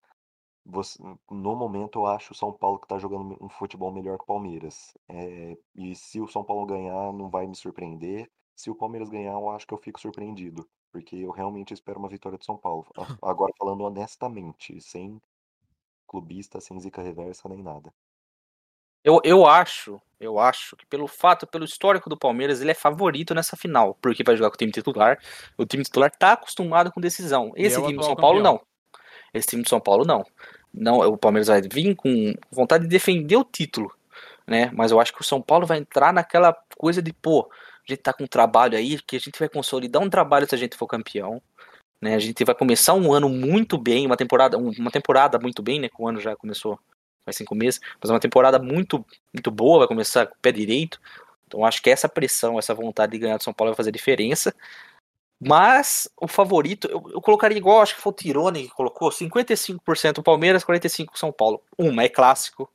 [0.66, 4.24] Você- no momento, eu acho o São Paulo que tá jogando um futebol melhor que
[4.24, 4.94] o Palmeiras.
[5.10, 8.32] Eh, e se o São Paulo ganhar, não vai me surpreender.
[8.56, 10.68] Se o Palmeiras ganhar, eu acho que eu fico surpreendido.
[10.92, 12.88] Porque eu realmente espero uma vitória do São Paulo.
[13.22, 15.22] Agora, falando honestamente, sem
[16.08, 17.94] clubista, sem zica reversa, nem nada.
[19.04, 23.34] Eu, eu acho, eu acho que pelo fato, pelo histórico do Palmeiras, ele é favorito
[23.34, 25.18] nessa final, porque vai jogar com o time titular.
[25.58, 27.54] O time titular tá acostumado com decisão.
[27.56, 28.54] Esse é o time do São Paulo campeão.
[28.54, 28.62] não.
[29.34, 30.26] Esse time do São Paulo não.
[30.74, 33.92] Não, o Palmeiras vai vir com vontade de defender o título,
[34.46, 34.70] né?
[34.74, 37.50] Mas eu acho que o São Paulo vai entrar naquela coisa de, pô,
[37.90, 40.58] gente tá com um trabalho aí que a gente vai consolidar um trabalho se a
[40.58, 41.42] gente for campeão.
[42.02, 45.62] Né, a gente vai começar um ano muito bem, uma temporada, um- uma temporada muito
[45.62, 45.90] bem, né?
[45.90, 46.80] Que o ano já começou
[47.26, 51.00] faz cinco meses, mas uma temporada muito, muito boa, vai começar com o pé direito.
[51.46, 54.56] Então acho que essa pressão, essa vontade de ganhar do São Paulo vai fazer diferença.
[55.42, 60.20] Mas o favorito, eu, eu colocaria igual, acho que foi o Tirone que colocou, 55%
[60.20, 61.62] o Palmeiras, 45% o São Paulo.
[61.78, 62.70] Uma é clássico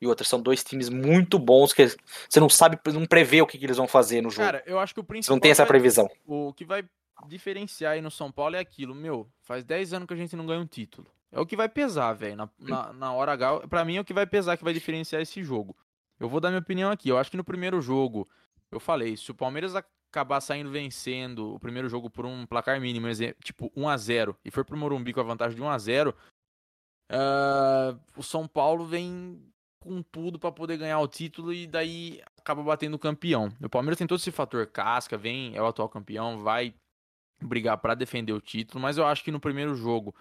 [0.00, 1.86] e outra são dois times muito bons que
[2.28, 4.44] você não sabe, não prevê o que, que eles vão fazer no jogo.
[4.44, 5.36] Cara, eu acho que o você principal.
[5.36, 6.08] não tem essa vai- previsão.
[6.26, 6.84] O que vai
[7.26, 10.46] diferenciar aí no São Paulo é aquilo, meu, faz 10 anos que a gente não
[10.46, 11.08] ganha um título.
[11.32, 12.36] É o que vai pesar, velho.
[12.36, 15.20] Na, na, na hora H, pra mim é o que vai pesar, que vai diferenciar
[15.20, 15.76] esse jogo.
[16.18, 17.08] Eu vou dar minha opinião aqui.
[17.08, 18.26] Eu acho que no primeiro jogo,
[18.70, 23.06] eu falei, se o Palmeiras acabar saindo vencendo o primeiro jogo por um placar mínimo,
[23.44, 26.14] tipo 1 a 0 e for pro Morumbi com a vantagem de 1 a 0
[27.10, 29.40] ah, o São Paulo vem
[29.80, 33.48] com tudo pra poder ganhar o título e daí acaba batendo o campeão.
[33.62, 36.74] O Palmeiras tem todo esse fator casca, vem, é o atual campeão, vai
[37.40, 40.14] brigar pra defender o título, mas eu acho que no primeiro jogo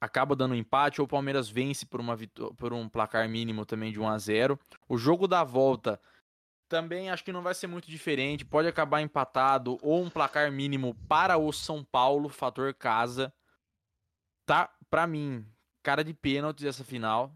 [0.00, 2.16] acaba dando um empate ou o Palmeiras vence por, uma
[2.56, 4.58] por um placar mínimo também de 1 a 0.
[4.88, 6.00] O jogo da volta
[6.68, 10.94] também acho que não vai ser muito diferente, pode acabar empatado ou um placar mínimo
[11.06, 13.32] para o São Paulo, fator casa.
[14.46, 15.46] Tá, pra mim,
[15.82, 17.32] cara de pênaltis essa final.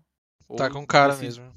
[0.54, 1.52] Tá com cara deci- mesmo.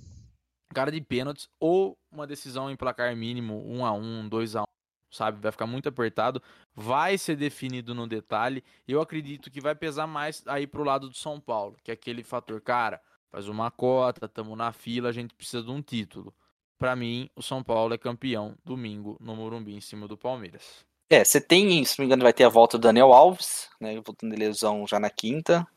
[0.73, 4.65] cara de pênaltis ou uma decisão em placar mínimo, 1 a 1, 2 a 1,
[5.11, 5.39] sabe?
[5.41, 6.41] Vai ficar muito apertado,
[6.75, 8.63] vai ser definido no detalhe.
[8.87, 12.23] Eu acredito que vai pesar mais aí pro lado do São Paulo, que é aquele
[12.23, 13.01] fator, cara,
[13.31, 16.33] faz uma cota, tamo na fila, a gente precisa de um título.
[16.79, 20.79] Pra mim, o São Paulo é campeão domingo no Morumbi em cima do Palmeiras.
[21.11, 23.95] É, você tem, se não me engano, vai ter a volta do Daniel Alves, né?
[23.95, 25.67] Voltando de lesão já na quinta.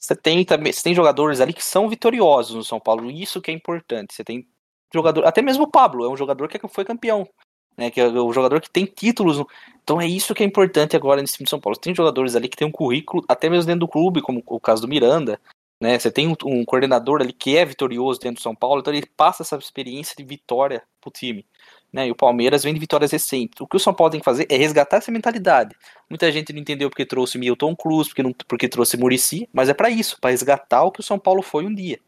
[0.00, 3.50] Você tem também, você tem jogadores ali que são vitoriosos no São Paulo, isso que
[3.50, 4.14] é importante.
[4.14, 4.48] Você tem
[4.94, 7.28] jogador, até mesmo o Pablo, é um jogador que foi campeão,
[7.76, 7.90] né?
[7.90, 9.44] Que é o jogador que tem títulos.
[9.82, 11.78] Então é isso que é importante agora nesse time de São Paulo.
[11.78, 14.82] Tem jogadores ali que tem um currículo, até mesmo dentro do clube, como o caso
[14.82, 15.40] do Miranda,
[15.82, 15.98] Né?
[15.98, 19.06] Você tem um, um coordenador ali que é vitorioso dentro do São Paulo, então ele
[19.06, 21.46] passa essa experiência de vitória pro time.
[21.92, 22.08] Né?
[22.08, 23.60] E o Palmeiras vem de vitórias recentes.
[23.60, 25.74] O que o São Paulo tem que fazer é resgatar essa mentalidade.
[26.08, 29.74] Muita gente não entendeu porque trouxe Milton Cruz, porque, não, porque trouxe Murici, mas é
[29.74, 31.98] para isso, para resgatar o que o São Paulo foi um dia.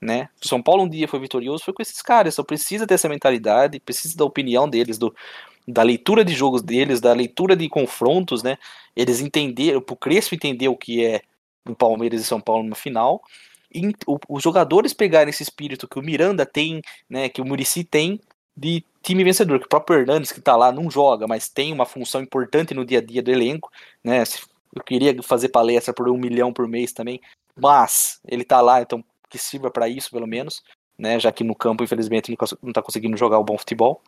[0.00, 0.28] Né?
[0.42, 2.34] O São Paulo um dia foi vitorioso, foi com esses caras.
[2.34, 5.14] Só precisa dessa mentalidade, precisa da opinião deles, do,
[5.66, 8.56] da leitura de jogos deles, da leitura de confrontos, né?
[8.96, 11.20] Eles entenderam, o Crespo entender o que é
[11.68, 13.22] o Palmeiras e São Paulo numa final.
[13.74, 13.92] E
[14.28, 18.18] os jogadores pegarem esse espírito que o Miranda tem, né, que o Murici tem
[18.58, 21.86] de time vencedor, que o próprio Hernandes que tá lá não joga, mas tem uma
[21.86, 23.70] função importante no dia a dia do elenco,
[24.02, 24.24] né?
[24.74, 27.20] Eu queria fazer palestra por um milhão por mês também,
[27.56, 30.62] mas ele tá lá, então que sirva para isso pelo menos,
[30.98, 31.20] né?
[31.20, 34.02] Já que no campo infelizmente não tá conseguindo jogar o bom futebol.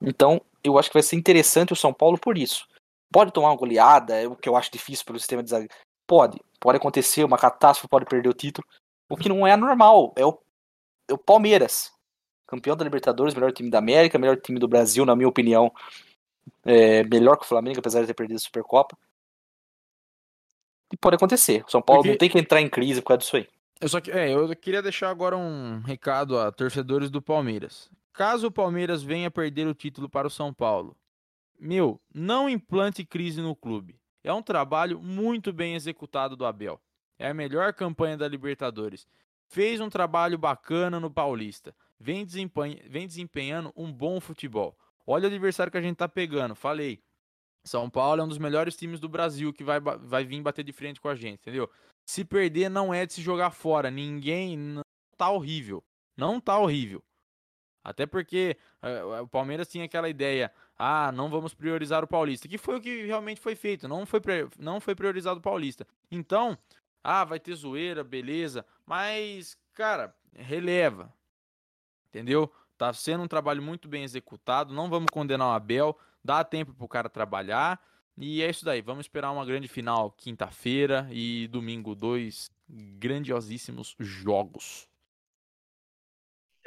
[0.00, 2.66] Então eu acho que vai ser interessante o São Paulo por isso.
[3.12, 5.68] Pode tomar uma goleada, é o que eu acho difícil pelo sistema de zague.
[6.06, 8.66] Pode, pode acontecer uma catástrofe, pode perder o título.
[9.10, 10.38] O que não é normal é o,
[11.08, 11.92] é o Palmeiras,
[12.48, 15.70] campeão da Libertadores, melhor time da América, melhor time do Brasil, na minha opinião,
[16.64, 18.96] é melhor que o Flamengo, apesar de ter perdido a Supercopa.
[20.92, 21.62] E pode acontecer.
[21.66, 23.46] O São Paulo Porque- não tem que entrar em crise por causa disso aí.
[23.80, 27.88] Eu só que, é, eu queria deixar agora um recado a torcedores do Palmeiras.
[28.12, 30.96] Caso o Palmeiras venha perder o título para o São Paulo,
[31.60, 34.00] meu, não implante crise no clube.
[34.24, 36.80] É um trabalho muito bem executado do Abel.
[37.18, 39.06] É a melhor campanha da Libertadores.
[39.48, 41.74] Fez um trabalho bacana no Paulista.
[42.00, 44.76] Vem, desempenha- vem desempenhando um bom futebol.
[45.06, 46.54] Olha o adversário que a gente tá pegando.
[46.54, 47.02] Falei.
[47.66, 50.72] São Paulo é um dos melhores times do Brasil que vai, vai vir bater de
[50.72, 51.68] frente com a gente, entendeu?
[52.08, 53.90] Se perder, não é de se jogar fora.
[53.90, 54.56] Ninguém.
[54.56, 54.82] Não
[55.16, 55.82] tá horrível.
[56.16, 57.02] Não tá horrível.
[57.84, 60.52] Até porque eh, o Palmeiras tinha aquela ideia.
[60.78, 62.48] Ah, não vamos priorizar o Paulista.
[62.48, 63.88] Que foi o que realmente foi feito.
[63.88, 64.20] Não foi,
[64.58, 65.86] não foi priorizado o Paulista.
[66.10, 66.56] Então,
[67.02, 68.64] ah, vai ter zoeira, beleza.
[68.86, 71.12] Mas, cara, releva.
[72.08, 72.52] Entendeu?
[72.76, 74.72] Tá sendo um trabalho muito bem executado.
[74.72, 75.98] Não vamos condenar o Abel.
[76.24, 77.80] Dá tempo pro cara trabalhar.
[78.16, 78.80] E é isso daí.
[78.80, 84.88] Vamos esperar uma grande final quinta-feira e domingo dois grandiosíssimos jogos.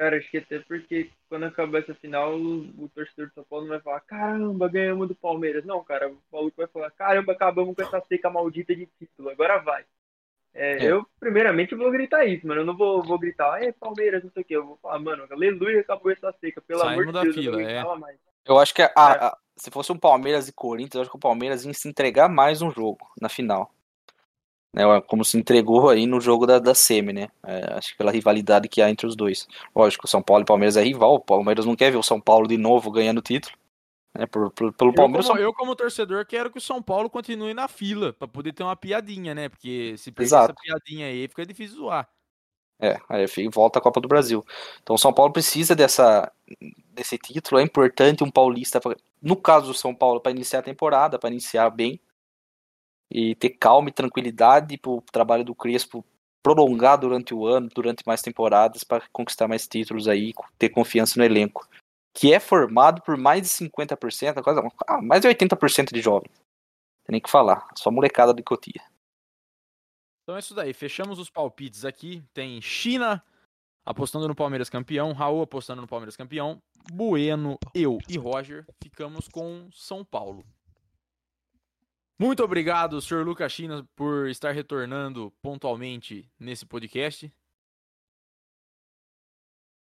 [0.02, 3.74] Cara, acho que até porque quando acabar essa final, o, torcedor do São Paulo não
[3.74, 5.64] vai falar, caramba, ganhamos do Palmeiras.
[5.64, 9.60] Não, cara, o maluco vai falar, caramba, acabamos com essa seca maldita de título, agora
[9.60, 9.86] vai.
[10.54, 10.92] É, É.
[10.92, 12.62] Eu, primeiramente, vou gritar isso, mano.
[12.62, 14.54] Eu não vou, vou gritar, é Palmeiras, não sei o que.
[14.54, 17.42] Eu vou falar, mano, aleluia, acabou essa seca, pelo Saímos amor de da Deus, eu
[17.44, 18.16] fila, não é.
[18.46, 19.00] Eu acho que a- É.
[19.00, 22.28] a- se fosse um Palmeiras e Corinthians, eu acho que o Palmeiras ia se entregar
[22.28, 23.72] mais um jogo na final.
[24.74, 27.28] Né, como se entregou aí no jogo da, da Semi, né?
[27.46, 29.46] É, acho que pela rivalidade que há entre os dois.
[29.76, 31.16] Lógico, o São Paulo e o Palmeiras é rival.
[31.16, 33.54] O Palmeiras não quer ver o São Paulo de novo ganhando o título.
[34.14, 35.28] Né, por, por- pelo Eu Palmeiras.
[35.28, 38.64] como, eu, como torcedor, quero que o São Paulo continue na fila, pra poder ter
[38.64, 39.48] uma piadinha, né?
[39.48, 42.10] Porque se perder essa piadinha aí, fica difícil zoar.
[42.84, 44.44] É, aí volta a Copa do Brasil.
[44.82, 46.32] Então o São Paulo precisa dessa,
[46.90, 47.62] desse título.
[47.62, 51.30] É importante um paulista, pra- no caso do São Paulo, para iniciar a temporada, para
[51.30, 52.02] iniciar bem
[53.10, 56.04] e ter calma e tranquilidade para o trabalho do Crespo
[56.42, 61.24] prolongar durante o ano, durante mais temporadas, para conquistar mais títulos aí, ter confiança no
[61.24, 61.68] elenco,
[62.14, 66.34] que é formado por mais de 50%, quase ah, mais de 80% de jovens.
[67.06, 68.82] Tem nem que falar, só molecada de Cotia.
[70.24, 70.74] Então é isso daí.
[70.74, 72.24] Fechamos os palpites aqui.
[72.34, 73.24] Tem China
[73.86, 76.62] apostando no Palmeiras campeão, Raul apostando no Palmeiras campeão,
[76.92, 80.44] Bueno, eu e Roger ficamos com São Paulo.
[82.20, 87.32] Muito obrigado, senhor Lucas China, por estar retornando pontualmente nesse podcast.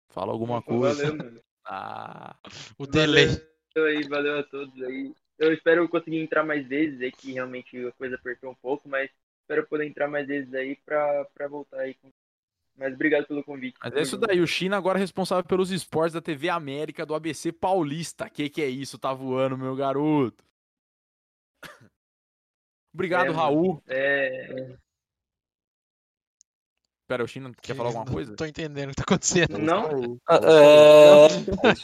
[0.09, 1.17] Fala alguma coisa.
[1.17, 1.43] Valeu.
[1.65, 2.37] Ah,
[2.79, 3.27] O delay.
[3.75, 5.13] Valeu aí, valeu a todos aí.
[5.39, 9.11] Eu espero conseguir entrar mais vezes aí, que realmente a coisa apertou um pouco, mas
[9.43, 11.95] espero poder entrar mais vezes aí pra, pra voltar aí.
[11.95, 12.11] com-
[12.77, 13.77] Mas obrigado pelo convite.
[13.83, 14.41] mas é isso daí.
[14.41, 18.29] O China agora é responsável pelos esportes da TV América do ABC Paulista.
[18.29, 18.99] Que que é isso?
[18.99, 20.45] Tá voando, meu garoto.
[22.93, 23.35] Obrigado, É.
[23.35, 23.83] Raul.
[23.87, 24.77] É,
[27.11, 28.31] Pera, o China quer falar alguma coisa?
[28.31, 29.59] Não tô entendendo o que tá acontecendo.
[29.59, 30.21] não, aí.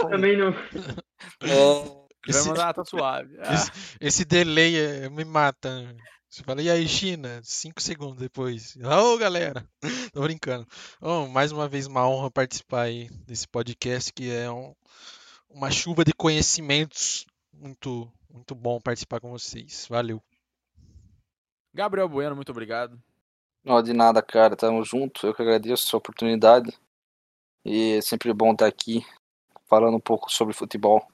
[0.08, 0.50] também não.
[0.50, 3.36] é, vai Esse- mandar, tá suave.
[3.40, 3.70] Ah, Esse,
[4.00, 5.68] esse delay é- me mata.
[6.30, 7.40] Você fala, e aí, China?
[7.42, 8.76] Cinco segundos depois.
[8.76, 9.68] Ô, galera!
[10.14, 10.64] Tô brincando.
[11.00, 14.76] Bom, mais uma vez, uma honra participar aí desse podcast, que é um-
[15.50, 17.26] uma chuva de conhecimentos.
[17.52, 19.88] Muito, muito bom participar com vocês.
[19.90, 20.22] Valeu.
[21.74, 22.96] Gabriel Bueno, muito obrigado.
[23.66, 24.54] Não, de nada, cara.
[24.54, 25.26] Tamo junto.
[25.26, 26.72] Eu que agradeço a oportunidade.
[27.64, 29.04] E é sempre bom estar aqui
[29.64, 31.04] falando um pouco sobre futebol.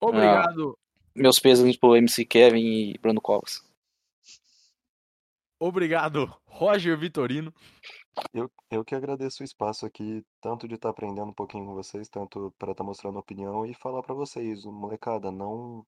[0.00, 0.78] Obrigado.
[1.12, 3.60] Meus pesos pro MC Kevin e Bruno Covas.
[5.58, 7.52] Obrigado, Roger Vitorino.
[8.32, 12.08] Eu, eu que agradeço o espaço aqui, tanto de estar aprendendo um pouquinho com vocês,
[12.08, 15.84] tanto para estar mostrando opinião e falar para vocês, molecada, não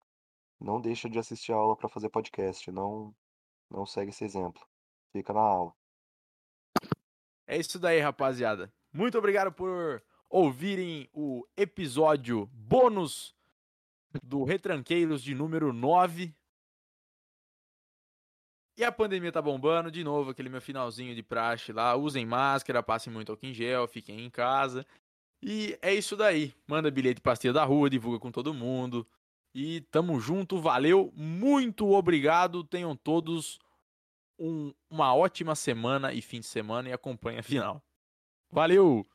[0.61, 3.15] não deixa de assistir a aula para fazer podcast, não
[3.71, 4.61] não segue esse exemplo.
[5.13, 5.73] Fica na aula.
[7.47, 8.73] É isso daí, rapaziada.
[8.93, 13.35] Muito obrigado por ouvirem o episódio bônus
[14.23, 16.35] do Retranqueiros de número 9.
[18.77, 21.95] E a pandemia tá bombando, de novo, aquele meu finalzinho de praxe lá.
[21.97, 24.87] Usem máscara, passem muito álcool em gel, fiquem em casa.
[25.43, 26.55] E é isso daí.
[26.67, 29.07] Manda bilhete pastilha da rua, divulga com todo mundo.
[29.55, 32.63] E tamo junto, valeu, muito obrigado.
[32.63, 33.59] Tenham todos
[34.41, 37.83] um, uma ótima semana e fim de semana e acompanhe a final.
[38.51, 39.07] Valeu!